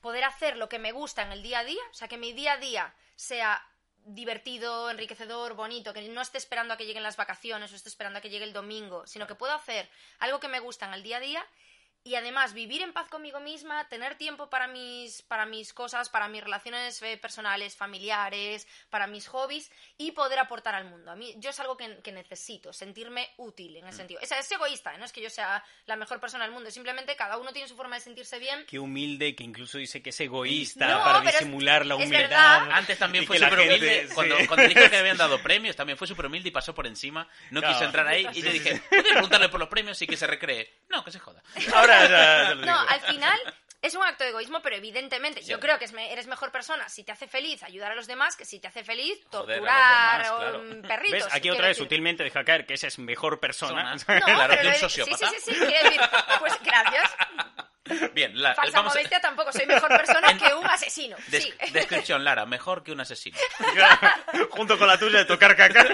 [0.00, 2.32] poder hacer lo que me gusta en el día a día, o sea, que mi
[2.32, 3.66] día a día sea
[4.06, 8.18] divertido, enriquecedor, bonito, que no esté esperando a que lleguen las vacaciones o esté esperando
[8.18, 9.88] a que llegue el domingo, sino que puedo hacer
[10.18, 11.46] algo que me gusta en el día a día
[12.04, 16.28] y además vivir en paz conmigo misma, tener tiempo para mis, para mis cosas, para
[16.28, 21.10] mis relaciones eh, personales, familiares, para mis hobbies y poder aportar al mundo.
[21.10, 24.20] A mí, yo es algo que, que necesito, sentirme útil en ese sentido.
[24.20, 24.98] Es, es egoísta, ¿eh?
[24.98, 27.74] no es que yo sea la mejor persona del mundo, simplemente cada uno tiene su
[27.76, 28.66] forma de sentirse bien.
[28.66, 32.70] Qué humilde, que incluso dice que es egoísta No, para es- disimular la humildad.
[32.70, 34.08] Antes también fue súper gente- humilde.
[34.08, 34.14] sí.
[34.14, 36.86] Cuando, cuando dijo que le habían dado premios, también fue súper humilde y pasó por
[36.86, 37.26] encima.
[37.50, 37.74] No Claro.
[37.74, 38.26] quiso entrar ahí.
[38.34, 40.82] Y le dije, ¿puedes preguntarle por los premios y que se recree?
[40.90, 41.42] No, que se joda.
[41.74, 42.54] Ahora ya, ya.
[42.56, 43.38] No, al final
[43.82, 45.50] es un acto de egoísmo, pero evidentemente Sí.
[45.50, 48.06] yo creo que es me- eres mejor persona si te hace feliz ayudar a los
[48.06, 50.82] demás que si te hace feliz Joder, a torturar demás, claro.
[50.88, 51.24] perritos.
[51.26, 51.34] ¿Ves?
[51.34, 51.84] Aquí otra vez decir.
[51.84, 53.94] sutilmente deja caer que esa es mejor persona.
[54.08, 55.28] No, Claro, de un sociópata.
[55.28, 56.00] Sí, sí, sí, sí, quiero decir,
[56.40, 57.10] pues gracias.
[58.14, 61.16] Bien, la, Falsa vamos a- modestia tampoco, soy mejor persona que un asesino.
[61.26, 61.52] Des- Sí.
[61.72, 63.36] Descripción, Lara, mejor que un asesino.
[64.50, 65.84] Junto con la tuya de tocar caca.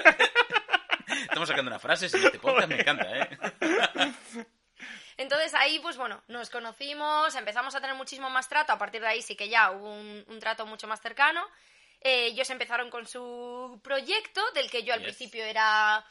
[1.22, 3.28] Estamos sacando una frase en este podcast, me encanta, ¿eh?
[5.20, 8.72] Entonces ahí, pues bueno, nos conocimos, empezamos a tener muchísimo más trato.
[8.72, 11.46] A partir de ahí sí que ya hubo un, un trato mucho más cercano.
[12.00, 15.08] Eh, ellos empezaron con su proyecto, del que yo al Yes.
[15.08, 16.02] principio era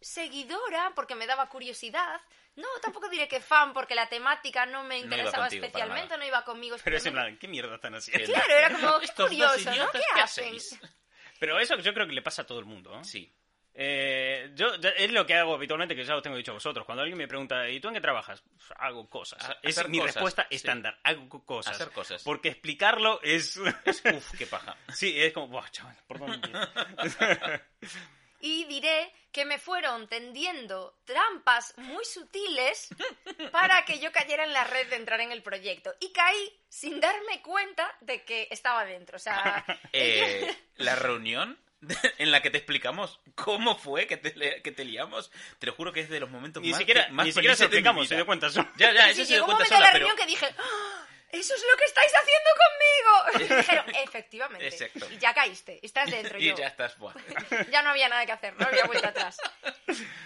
[0.00, 2.20] seguidora, porque me daba curiosidad.
[2.56, 6.42] No, tampoco diré que fan, porque la temática no me interesaba contigo especialmente, no iba
[6.42, 8.32] conmigo Pero es en plan, ¿qué mierda están haciendo?
[8.32, 9.90] Claro, era como, curioso, ¿no?
[9.92, 10.56] ¿Qué ¿qué hacen?
[11.38, 12.98] Pero eso yo creo que le pasa a todo el mundo.
[12.98, 13.04] ¿eh?
[13.04, 13.32] Sí.
[13.78, 16.86] Eh, yo es lo que hago habitualmente, que ya os tengo dicho a vosotros.
[16.86, 18.40] Cuando alguien me pregunta, ¿y tú en qué trabajas?
[18.40, 19.44] Pues, hago cosas.
[19.44, 20.56] A- es mi cosas, respuesta sí.
[20.56, 20.98] estándar.
[21.04, 21.74] Hago co- cosas.
[21.74, 22.22] Hacer cosas.
[22.22, 23.56] Porque explicarlo es...
[23.58, 24.76] Uf, qué paja.
[24.94, 27.28] sí, es como, Buah, chaval, ¿por dónde empiezo?".
[28.40, 32.88] Y diré que me fueron tendiendo trampas muy sutiles
[33.50, 35.94] para que yo cayera en la red de entrar en el proyecto.
[36.00, 39.16] Y caí sin darme cuenta de que estaba dentro.
[39.16, 41.58] O sea, Eh, la reunión
[42.18, 45.92] en la que te explicamos cómo fue que te, que te liamos, te lo juro
[45.92, 48.14] que es de los momentos Ni más, siquiera, que- más ni siquiera se explicamos, se
[48.16, 48.68] dio cuenta solo.
[48.76, 50.06] Ya, ya, sí, eso se llegó dio cuenta sola, la pero...
[50.06, 51.06] reunión que dije, "¡Ah!
[51.38, 52.76] Eso es lo que estáis haciendo conmigo.
[53.36, 54.66] Y dijeron, efectivamente.
[54.66, 55.06] Exacto.
[55.10, 56.38] Y ya caíste, estás dentro.
[56.40, 56.56] Y yo.
[56.56, 57.14] ya estás, buah.
[57.70, 59.38] ya no había nada que hacer, no había vuelta atrás.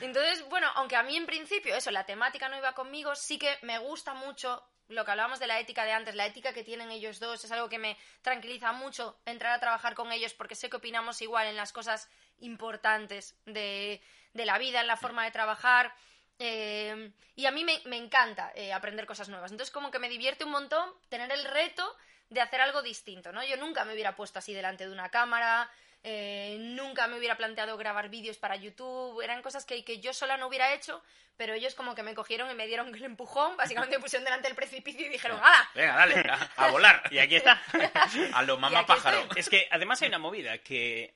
[0.01, 3.59] Entonces, bueno, aunque a mí en principio eso, la temática no iba conmigo, sí que
[3.63, 6.91] me gusta mucho lo que hablábamos de la ética de antes, la ética que tienen
[6.91, 10.69] ellos dos, es algo que me tranquiliza mucho entrar a trabajar con ellos porque sé
[10.69, 12.09] que opinamos igual en las cosas
[12.39, 15.95] importantes de, de la vida, en la forma de trabajar.
[16.41, 19.53] Eh, y a mí me, me encanta eh, aprender cosas nuevas.
[19.53, 21.97] Entonces, como que me divierte un montón tener el reto
[22.31, 23.45] de hacer algo distinto, ¿no?
[23.45, 25.71] Yo nunca me hubiera puesto así delante de una cámara,
[26.03, 30.39] eh, nunca me hubiera planteado grabar vídeos para YouTube, eran cosas que, que yo sola
[30.39, 31.03] no hubiera hecho,
[31.37, 34.49] pero ellos como que me cogieron y me dieron el empujón, básicamente me pusieron delante
[34.49, 35.71] del precipicio y dijeron, ¡hala!
[35.75, 37.03] Venga, dale, a, a volar.
[37.11, 37.61] Y aquí está.
[38.33, 39.21] A lo mamá pájaro.
[39.23, 39.41] estoy.
[39.41, 41.15] Es que además hay una movida que.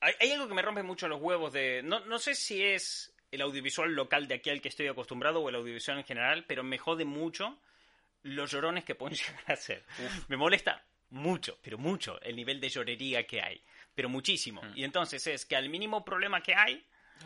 [0.00, 1.82] Hay, hay algo que me rompe mucho los huevos de.
[1.82, 5.48] No, no sé si es el audiovisual local de aquí al que estoy acostumbrado o
[5.48, 7.58] el audiovisual en general, pero me jode mucho
[8.22, 9.84] los llorones que pueden llegar a ser.
[10.28, 13.62] Me molesta mucho, pero mucho, el nivel de llorería que hay.
[13.94, 14.62] Pero muchísimo.
[14.62, 14.72] Mm.
[14.76, 16.84] Y entonces es que al mínimo problema que hay.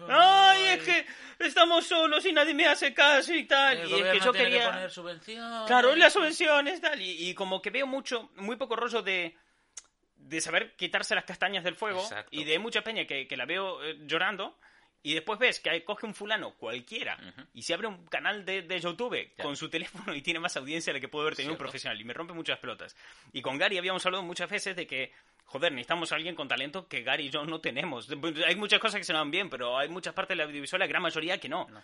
[0.08, 1.06] ¡Ay, es que
[1.40, 3.76] estamos solos y nadie me hace caso y tal!
[3.78, 4.66] El y es que yo tiene quería.
[4.66, 5.66] que poner subvenciones.
[5.66, 7.02] Claro, las subvenciones, tal.
[7.02, 9.36] Y, y como que veo mucho, muy poco rollo de,
[10.14, 12.00] de saber quitarse las castañas del fuego.
[12.02, 12.28] Exacto.
[12.30, 14.56] Y de mucha peña que, que la veo eh, llorando.
[15.02, 17.46] Y después ves que coge un fulano cualquiera Ujú.
[17.54, 19.42] y se abre un canal de, de YouTube Ya.
[19.44, 21.64] con su teléfono y tiene más audiencia de la que puede haber tenido un Cierto.
[21.70, 22.00] profesional.
[22.00, 22.94] Y me rompe muchas pelotas.
[23.32, 25.12] Y con Gary habíamos hablado muchas veces de que,
[25.46, 28.08] joder, necesitamos a alguien con talento que Gary y yo no tenemos.
[28.46, 30.86] Hay muchas cosas que se nos van bien, pero hay muchas partes del audiovisual, la
[30.86, 31.66] gran mayoría que no.
[31.70, 31.82] No.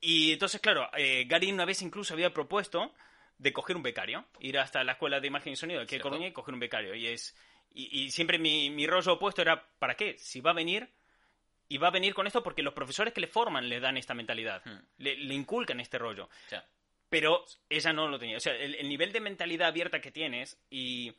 [0.00, 2.92] Y entonces, claro, eh, Gary una vez incluso había propuesto
[3.38, 6.00] de coger un becario, ir hasta la escuela de imagen y sonido de aquí de.
[6.02, 6.94] Coruña y coger un becario.
[6.94, 7.36] Y es
[7.74, 10.16] y, y siempre mi, mi rollo opuesto era, ¿para qué?
[10.18, 10.88] Si va a venir,
[11.72, 14.14] y va a venir con esto porque los profesores que le forman le dan esta
[14.14, 14.78] mentalidad, Hmm.
[14.98, 16.28] le, le inculcan este rollo.
[17.08, 18.36] Pero ella no lo tenía.
[18.38, 21.12] O sea, el, el nivel de mentalidad abierta que tienes y,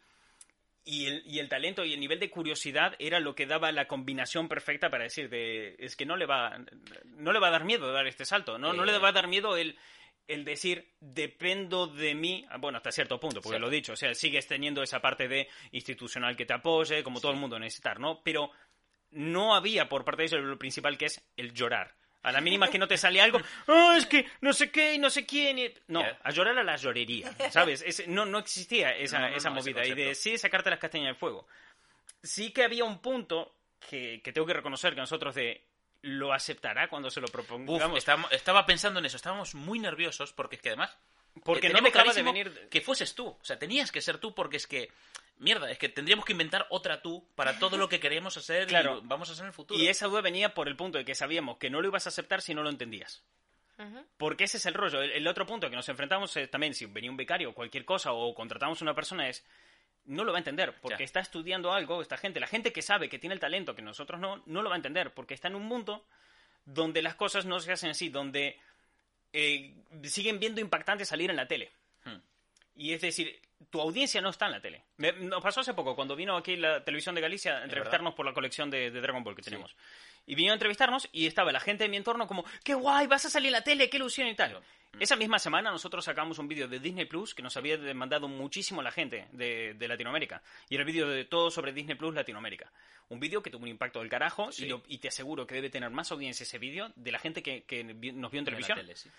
[0.86, 3.88] y, el, y el talento y el nivel de curiosidad era lo que daba la
[3.88, 6.58] combinación perfecta para decir de es que no le va
[7.06, 8.88] no le va a dar miedo dar este salto, no, no Eh.
[8.88, 9.78] le va a dar miedo el
[10.26, 14.14] el decir dependo de mí, bueno, hasta cierto punto, porque lo he dicho, o sea,
[14.16, 18.22] sigues teniendo esa parte de institucional que te apoye, como todo el mundo necesitar, ¿no?
[18.24, 18.50] Pero
[19.14, 21.96] no había por parte de ellos lo principal que es el llorar.
[22.22, 24.98] A la mínima que no te sale algo, "Ah, es que no sé qué y
[24.98, 25.60] no sé quién.
[25.60, 25.74] y-".
[25.88, 27.82] No, a llorar a la llorería, ¿sabes?
[27.86, 29.86] Es- no, no existía esa, No, no, no, esa movida.
[29.86, 31.48] Y de sí sacarte las castañas del fuego.
[32.22, 33.54] Sí que había un punto
[33.90, 35.62] que, que tengo que reconocer que nosotros de
[36.04, 38.06] lo aceptará cuando se lo Uf, propongamos.
[38.32, 40.98] estaba pensando en eso, estábamos muy nerviosos porque es que además...
[41.44, 42.68] porque no dejaba de venir...
[42.70, 44.92] Que fueses tú, o sea, tenías que ser tú porque es que...
[45.40, 49.02] Mierda, es que tendríamos que inventar otra tú para todo lo que queremos hacer Claro.
[49.04, 49.80] y vamos a hacer en el futuro.
[49.80, 52.10] Y esa duda venía por el punto de que sabíamos que no lo ibas a
[52.10, 53.24] aceptar si no lo entendías.
[54.18, 55.02] Porque ese es el rollo.
[55.02, 57.84] El, el otro punto que nos enfrentamos es también si venía un becario o cualquier
[57.84, 59.44] cosa o contratamos una persona es
[60.06, 61.06] no lo va a entender porque Ya.
[61.06, 64.22] está estudiando algo esta gente, la gente que sabe que tiene el talento que nosotros
[64.22, 66.06] no, no lo va a entender porque está en un mundo
[66.66, 68.58] donde las cosas no se hacen así, donde
[69.34, 69.74] eh,
[70.04, 71.72] siguen viendo impactante salir en la tele.
[72.06, 72.18] Hmm.
[72.76, 73.40] Y es decir,
[73.70, 74.84] tu audiencia no está en la tele.
[74.98, 78.26] Me- nos pasó hace poco, cuando vino aquí la televisión de Galicia a entrevistarnos por
[78.26, 79.76] la colección de, de Dragon Ball que tenemos.
[80.26, 83.08] Y vino a entrevistarnos y estaba la gente de mi entorno como, ¡qué guay!
[83.08, 83.90] ¡Vas a salir en la tele!
[83.90, 84.60] ¡Qué ilusión y tal!
[85.00, 88.82] Esa misma semana nosotros sacamos un vídeo de Disney Plus que nos había demandado muchísimo
[88.84, 90.44] la gente de, de Latinoamérica.
[90.70, 92.72] Y era el vídeo de todo sobre Disney Plus Latinoamérica.
[93.10, 94.66] Un vídeo que tuvo un impacto del carajo Sí.
[94.66, 97.42] y, lo- y te aseguro que debe tener más audiencia ese vídeo de la gente
[97.42, 97.64] que,
[98.14, 98.78] nos vio en televisión.
[98.78, 99.10] tele, sí.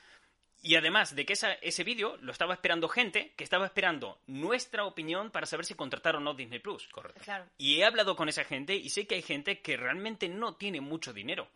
[0.67, 4.87] Y además de que esa- ese vídeo lo estaba esperando gente que estaba esperando nuestra
[4.87, 6.89] opinión para saber si contratar o no Disney Plus.
[6.89, 7.21] Correcto.
[7.23, 7.45] Claro.
[7.59, 10.81] Y he hablado con esa gente y sé que hay gente que realmente no tiene
[10.81, 11.47] mucho dinero.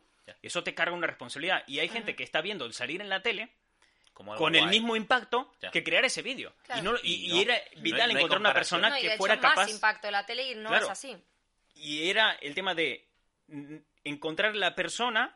[0.43, 1.65] Eso te carga una responsabilidad.
[1.67, 3.49] Y hay gente que está viendo el salir en la tele
[4.13, 6.53] Como con el mismo impacto que crear ese vídeo.
[6.65, 6.81] Claro.
[6.81, 7.41] Y, no- y- Y y no.
[7.51, 9.71] era vital no encontrar una persona No, y de que hecho, fuera más capaz.
[9.71, 10.85] impacto en la tele y no Claro.
[10.85, 11.17] es así.
[11.77, 13.07] Y era el tema de
[14.05, 15.35] encontrar la persona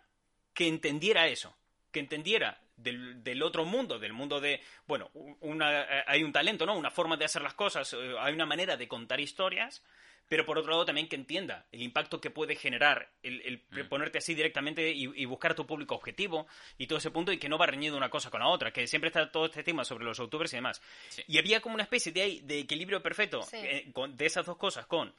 [0.53, 1.57] que entendiera eso,
[1.91, 6.67] que entendiera del, del otro mundo, del mundo de, bueno, una, eh, hay un talento,
[6.67, 6.75] ¿no?
[6.77, 9.83] Una forma de hacer las cosas, eh, hay una manera de contar historias,
[10.29, 13.89] pero por otro lado también que entienda el impacto que puede generar el, el Mm.
[13.89, 16.47] ponerte así directamente y, y buscar tu público objetivo
[16.79, 18.87] y todo ese punto y que no va reñido una cosa con la otra, que
[18.87, 20.81] siempre está todo este tema sobre los youtubers y demás.
[21.09, 21.23] Sí.
[21.27, 23.57] Y había como una especie de, equilibrio perfecto Sí.
[23.59, 25.13] eh, con- de esas dos cosas, con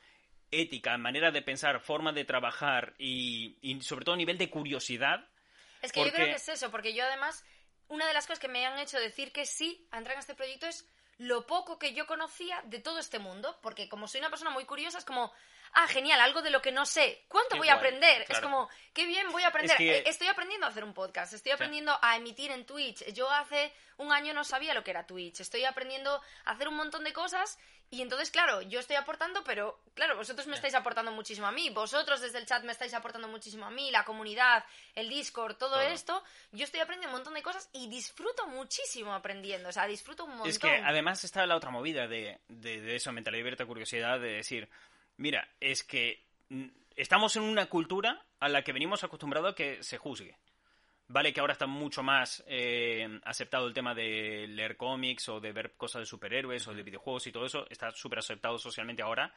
[0.51, 5.27] ética, manera de pensar, forma de trabajar y, y sobre todo nivel de curiosidad.
[5.83, 7.43] Es que yo creo que es eso, porque yo además,
[7.87, 10.35] una de las cosas que me han hecho decir que sí a entrar en este
[10.35, 10.87] proyecto es
[11.19, 14.65] lo poco que yo conocía de todo este mundo, porque como soy una persona muy
[14.65, 15.31] curiosa, es como,
[15.73, 18.25] ah, genial, algo de lo que no sé, ¿cuánto voy a aprender?
[18.33, 19.75] Es como, qué bien voy a aprender.
[19.75, 23.05] Es que- Eh, Estoy aprendiendo a hacer un podcast, estoy aprendiendo a emitir en Twitch.
[23.13, 26.75] Yo hace un año no sabía lo que era Twitch, estoy aprendiendo a hacer un
[26.75, 27.59] montón de cosas
[27.93, 31.69] y entonces, claro, yo estoy aportando, pero claro, vosotros me estáis aportando muchísimo a mí,
[31.69, 34.65] vosotros desde el chat me estáis aportando muchísimo a mí, la comunidad,
[34.95, 39.69] el Discord, todo, esto, yo estoy aprendiendo un montón de cosas y disfruto muchísimo aprendiendo,
[39.69, 40.49] o sea, disfruto un montón.
[40.49, 44.37] Es que además está la otra movida de, de, de eso, mentalidad abierta, curiosidad, de
[44.37, 44.67] decir,
[45.17, 49.83] mira, es que mm, estamos en una cultura a la que venimos acostumbrados a que
[49.83, 50.35] se juzgue.
[51.13, 55.51] Vale que ahora está mucho más eh, aceptado el tema de leer cómics o de
[55.51, 59.31] ver cosas de superhéroes o de videojuegos y todo eso, está súper aceptado socialmente ahora,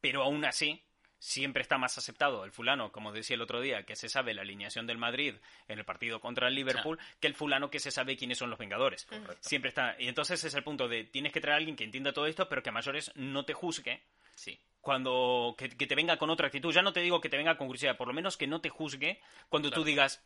[0.00, 0.82] pero aún así
[1.18, 4.40] siempre está más aceptado el fulano, como decía el otro día, que se sabe la
[4.40, 5.34] alineación del Madrid
[5.66, 8.58] en el partido contra el Liverpool, que el fulano que se sabe quiénes son los
[8.58, 9.06] Vengadores.
[9.40, 9.96] Siempre está.
[9.98, 12.48] Y entonces es el punto de tienes que traer a alguien que entienda todo esto,
[12.48, 14.00] pero que a mayores no te juzgue
[14.34, 14.58] Sí.
[14.80, 16.72] cuando que, que te venga con otra actitud.
[16.72, 18.70] Ya no te digo que te venga con curiosidad, por lo menos que no te
[18.70, 20.24] juzgue cuando tú digas,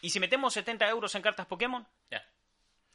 [0.00, 1.86] ¿y si metemos 70 euros en cartas Pokémon?
[2.10, 2.24] Ya.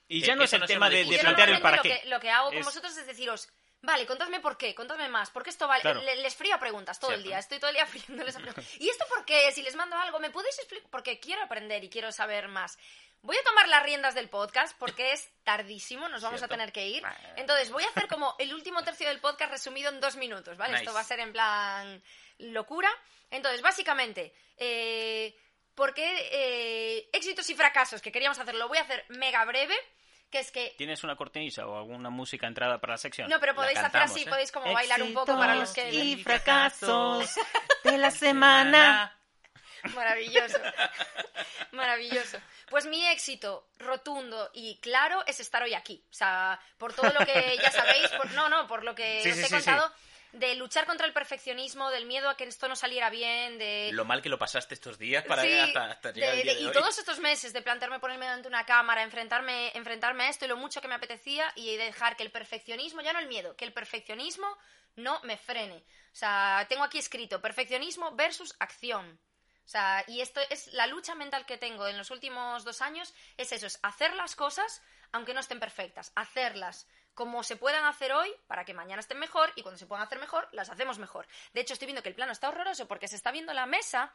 [0.08, 1.96] Y Que- ya no es el no tema de, de plantear el para normalmente qué.
[1.96, 3.50] lo que, lo que hago con Es- vosotros es deciros,
[3.82, 5.82] vale, contadme por qué, contadme más, porque esto vale.
[5.82, 6.02] Claro.
[6.02, 7.30] Le- les frío a preguntas todo el Cierto.
[7.30, 7.86] día, estoy todo el día
[8.28, 8.66] friándoles a preguntas.
[8.80, 9.52] ¿Y esto por qué?
[9.52, 10.90] Si les mando algo, ¿me podéis explicar?
[10.92, 12.78] Porque quiero aprender y quiero saber más.
[13.22, 16.54] Voy a tomar las riendas del podcast porque es tardísimo, nos vamos Cierto.
[16.54, 17.04] a tener que ir.
[17.38, 20.74] Entonces voy a hacer como el último tercio del podcast resumido en dos minutos, ¿vale?
[20.74, 20.84] Nice.
[20.84, 22.04] Esto va a ser en plan
[22.40, 22.92] locura.
[23.32, 25.34] Entonces, básicamente, eh,
[25.76, 29.76] porque eh, éxitos y fracasos que queríamos hacer, lo voy a hacer mega breve,
[30.30, 33.30] que es que ¿Tienes una cortinilla o alguna música entrada para la sección?
[33.30, 34.28] no, pero podéis hacer así, ¿eh?
[34.28, 35.92] podéis como bailar un poco para los que...
[35.92, 37.30] y fracasos
[37.84, 38.12] de la
[39.96, 40.58] Maravilloso.
[41.72, 42.38] Maravilloso.
[42.70, 46.04] Pues mi éxito rotundo y claro es estar hoy aquí.
[46.10, 49.30] O sea, por todo lo que ya sabéis, por, no, no, por lo que Sí,
[49.30, 49.92] os sí, he sí, contado,
[50.34, 53.92] de luchar contra el perfeccionismo, del miedo a que esto no saliera bien, de...
[53.94, 56.58] Lo mal que lo pasaste estos días para Sí, hasta, hasta llegar de- día de-
[56.60, 56.74] de y hoy.
[56.74, 60.48] todos estos meses de plantearme ponerme delante de una cámara, enfrentarme, enfrentarme a esto y
[60.48, 63.66] lo mucho que me apetecía y dejar que el perfeccionismo, ya no el miedo, que
[63.66, 64.48] el perfeccionismo
[64.96, 65.78] no me frene.
[66.12, 69.20] O sea, tengo aquí escrito perfeccionismo versus acción.
[69.66, 73.14] O sea, y esto es la lucha mental que tengo en los últimos dos años,
[73.38, 74.82] es eso, es hacer las cosas
[75.14, 79.52] aunque no estén perfectas, hacerlas como se puedan hacer hoy para que mañana estén mejor
[79.56, 81.28] y cuando se puedan hacer mejor, las hacemos mejor.
[81.54, 84.12] De hecho, estoy viendo que el plano está horroroso porque se está viendo la mesa,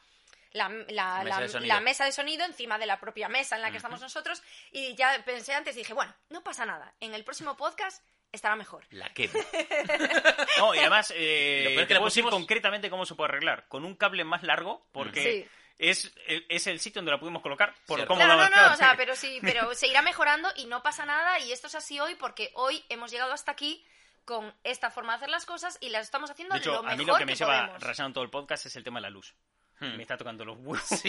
[0.53, 3.63] la, la- Mesa la- de la mesa de sonido encima de la propia mesa en
[3.63, 4.43] la que estamos nosotros
[4.73, 8.03] y ya pensé antes, dije, bueno, no pasa nada, en el próximo podcast
[8.33, 8.85] estará mejor.
[8.91, 9.33] La quemo.
[10.59, 13.07] No, y además, eh, Lo peor es que te le puedo decir pusimos- concretamente cómo
[13.07, 13.67] se puede arreglar.
[13.69, 15.49] Con un cable más largo, porque Sí.
[15.79, 17.75] Es, es el sitio donde la pudimos colocar.
[17.87, 20.67] Por cómo Claro, la- no, no, o sea, pero sí, pero se irá mejorando y
[20.67, 23.85] no pasa nada y esto es así hoy porque hoy hemos llegado hasta aquí
[24.25, 26.83] con esta forma de hacer las cosas y las estamos haciendo De hecho, lo a
[26.83, 29.11] mejor mí lo que me lleva rayando todo el podcast es el tema de la
[29.11, 29.35] luz.
[29.81, 29.97] Hmm.
[29.97, 30.83] Me está tocando los huevos.
[30.89, 31.09] Sí.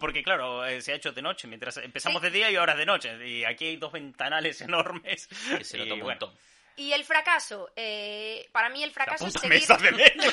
[0.00, 2.26] Porque claro, eh, se ha hecho de noche, mientras empezamos Sí.
[2.28, 3.28] de día y ahora es de noche.
[3.28, 5.28] Y aquí hay dos ventanales enormes.
[5.56, 6.38] Que se nota Y un bueno, montón.
[6.76, 9.60] Y el fracaso, eh, para mí el La fracaso es puta seguir...
[9.60, 10.30] mesa de leña.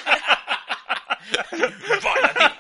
[2.04, 2.53] Vaya,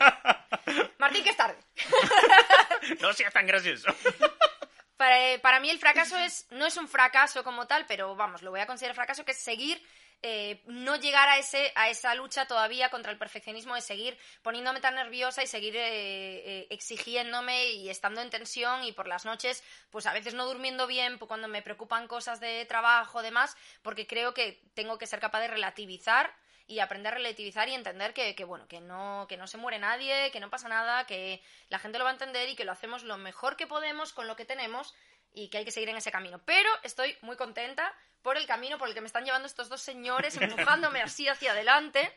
[1.14, 1.58] Martín, que es tarde.
[3.02, 3.88] No seas tan gracioso.
[4.98, 8.52] Para, para mí el fracaso es no es un fracaso como tal, pero vamos, lo
[8.52, 9.82] voy a considerar fracaso, que es seguir,
[10.22, 14.80] eh, no llegar a, ese, a esa lucha todavía contra el perfeccionismo, de seguir poniéndome
[14.80, 19.62] tan nerviosa y seguir eh, eh, exigiéndome y estando en tensión y por las noches,
[19.90, 24.34] pues a veces no durmiendo bien, cuando me preocupan cosas de trabajo, demás, porque creo
[24.34, 26.34] que tengo que ser capaz de relativizar
[26.66, 29.80] y aprender a relativizar y entender que, que, bueno que no que no se muere
[29.80, 32.72] nadie que no pasa nada que la gente lo va a entender y que lo
[32.72, 34.94] hacemos lo mejor que podemos con lo que tenemos
[35.34, 38.78] y que hay que seguir en ese camino pero estoy muy contenta por el camino
[38.78, 42.14] por el que me están llevando estos dos señores empujándome así hacia adelante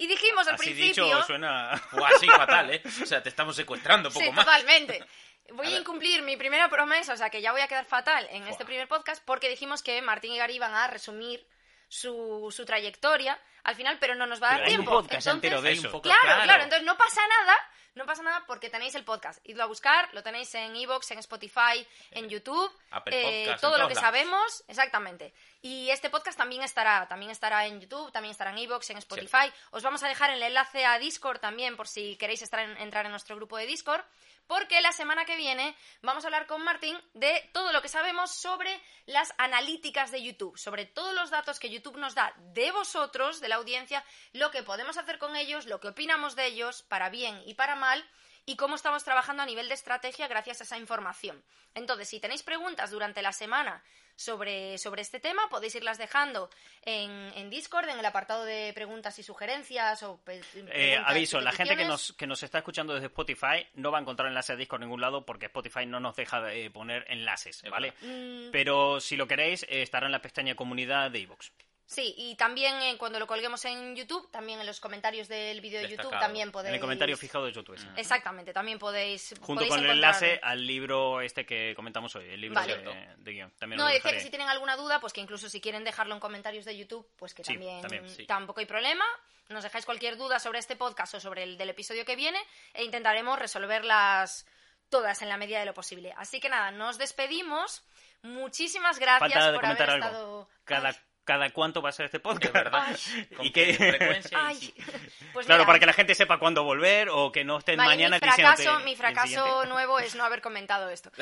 [0.00, 1.72] y dijimos al Así principio dicho, suena...
[2.16, 2.82] Así fatal, ¿eh?
[3.02, 4.46] O sea, te estamos secuestrando poco sí, más.
[4.46, 5.04] totalmente.
[5.52, 8.26] Voy A a, incumplir mi primera promesa, o sea que ya voy a quedar fatal
[8.30, 8.66] en este Buah.
[8.66, 11.44] primer podcast porque dijimos que Martín y Gary iban a resumir
[11.90, 14.92] su, su trayectoria al final, pero no nos va a dar Pero hay un tiempo.
[15.02, 16.00] podcast Entonces, entero de eso.
[16.00, 16.42] Claro, Claro.
[16.44, 17.54] claro, entonces no pasa nada,
[17.96, 19.46] no pasa nada porque tenéis el podcast.
[19.46, 23.68] Idlo a buscar, lo tenéis en Evox, en Spotify, en YouTube, Apple eh, Podcast, en
[23.68, 24.06] todo lo que lados.
[24.06, 25.34] sabemos, exactamente.
[25.60, 29.52] Y este podcast también estará, también estará en YouTube, también estará en Evox, en Spotify.
[29.72, 33.04] Os vamos a dejar el enlace a Discord también por si queréis estar en- entrar
[33.04, 34.02] en nuestro grupo de Discord.
[34.50, 38.32] Porque la semana que viene vamos a hablar con Martín de todo lo que sabemos
[38.32, 43.40] sobre las analíticas de YouTube, sobre todos los datos que YouTube nos da de vosotros,
[43.40, 47.10] de la audiencia, lo que podemos hacer con ellos, lo que opinamos de ellos, para
[47.10, 48.04] bien y para mal,
[48.46, 51.42] y cómo estamos trabajando a nivel de estrategia gracias a esa información.
[51.74, 53.82] Entonces, si tenéis preguntas durante la semana
[54.16, 56.50] sobre, sobre este tema, podéis irlas dejando
[56.82, 61.76] en, en Discord, en el apartado de preguntas y sugerencias o Eh, aviso, la gente
[61.76, 64.82] que nos, que nos está escuchando desde Spotify no va a encontrar enlace a Discord
[64.82, 67.94] en ningún lado porque Spotify no nos deja de poner enlaces, Es ¿vale?
[68.02, 71.50] Mm, Pero si lo queréis, eh, estará en la pestaña comunidad de iVoox.
[71.90, 75.80] Sí, y también eh, cuando lo colguemos en YouTube, también en los comentarios del vídeo
[75.80, 76.68] de YouTube, también podéis...
[76.68, 77.76] En el comentario fijado de YouTube.
[77.76, 77.86] sí.
[77.96, 79.30] Exactamente, también podéis...
[79.40, 82.76] Junto podéis con el enlace al libro este que comentamos hoy, el libro Vale.
[82.78, 83.50] de, de guion.
[83.58, 86.20] También No, decía que si tienen alguna duda, pues que incluso si quieren dejarlo en
[86.20, 88.24] comentarios de YouTube, pues que Sí, también, también, sí.
[88.24, 89.04] tampoco hay problema.
[89.48, 92.38] Nos dejáis cualquier duda sobre este podcast o sobre el del episodio que viene
[92.72, 94.46] e intentaremos resolverlas
[94.90, 96.14] todas en la medida de lo posible.
[96.16, 97.82] Así que nada, nos despedimos.
[98.22, 100.16] Muchísimas gracias Falta de por comentar haber algo.
[100.18, 100.48] estado...
[100.64, 100.94] Cada, Ay,
[101.30, 102.52] cada cuánto va a ser este podcast.
[102.52, 102.82] Verdad.
[102.88, 103.26] Ay.
[103.36, 104.36] ¿Con Y qué frecuencia?
[104.46, 104.56] ay.
[104.56, 104.74] sí.
[105.32, 107.90] Pues Claro, mira, para que la gente sepa cuándo volver o que no estén vale,
[107.90, 111.12] mañana mi fracaso, mi fracaso nuevo es no haber comentado esto.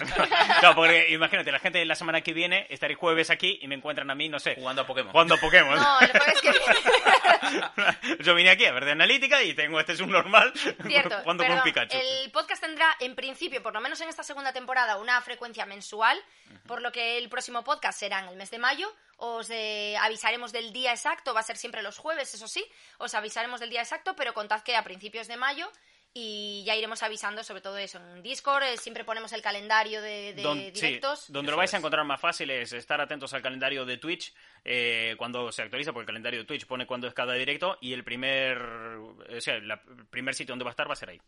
[0.61, 4.11] Claro, porque imagínate, la gente la semana que viene estaré jueves aquí y me encuentran
[4.11, 5.13] a mí, no sé, Jugando a Pokémon.
[5.13, 5.77] jugando a Pokémon.
[5.77, 8.19] No, el jueves que viene.
[8.25, 10.53] Yo vine aquí a ver de analítica y tengo este subnormal
[10.87, 11.99] Cierto, jugando perdón, con Pikachu.
[11.99, 16.19] El podcast tendrá, en principio, por lo menos en esta segunda temporada, una frecuencia mensual,
[16.67, 18.91] por lo que el próximo podcast será en el mes de mayo.
[19.21, 22.65] Os eh, avisaremos del día exacto, va a ser siempre los jueves, eso sí.
[22.99, 25.69] Os avisaremos del día exacto, pero contad que a principios de mayo
[26.15, 27.99] y ya iremos avisando sobre todo eso.
[27.99, 31.31] En Discord eh, siempre ponemos el calendario de, de Don- sí, directos.
[31.31, 34.33] donde Eso lo vais a encontrar más fácil es estar atentos al calendario de Twitch
[34.65, 37.93] eh, cuando se actualiza, porque el calendario de Twitch pone cuándo es cada directo y
[37.93, 41.11] el primer, o sea, la- el primer sitio donde va a estar va a ser
[41.11, 41.21] ahí.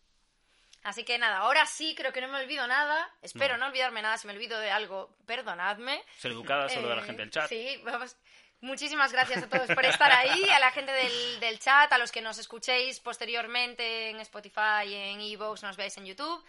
[0.83, 3.11] Así que nada, ahora sí, creo que no me olvido nada.
[3.23, 3.65] Espero No.
[3.65, 4.17] no, olvidarme nada.
[4.17, 6.03] Si me olvido de algo, perdonadme.
[6.19, 7.49] Ser educada, saludar a la Eh, gente del chat.
[7.49, 8.17] Sí, vamos.
[8.63, 12.13] Muchísimas gracias a todos por estar ahí, a la gente del, del chat, a los
[12.13, 16.45] que nos escuchéis posteriormente en Spotify, en Evox, nos veáis en YouTube.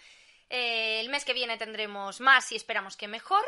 [0.49, 3.43] Eh, el mes que viene tendremos más y esperamos que mejor.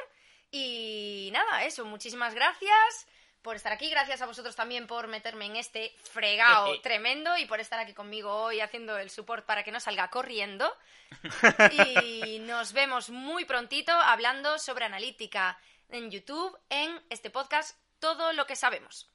[0.52, 3.08] Y nada, eso, muchísimas gracias
[3.44, 3.90] por estar aquí.
[3.90, 8.34] Gracias a vosotros también por meterme en este fregado tremendo y por estar aquí conmigo
[8.34, 10.74] hoy haciendo el support para que no salga corriendo.
[12.26, 15.60] Y nos vemos muy prontito hablando sobre analítica
[15.90, 19.13] en YouTube en este podcast Todo lo que sabemos.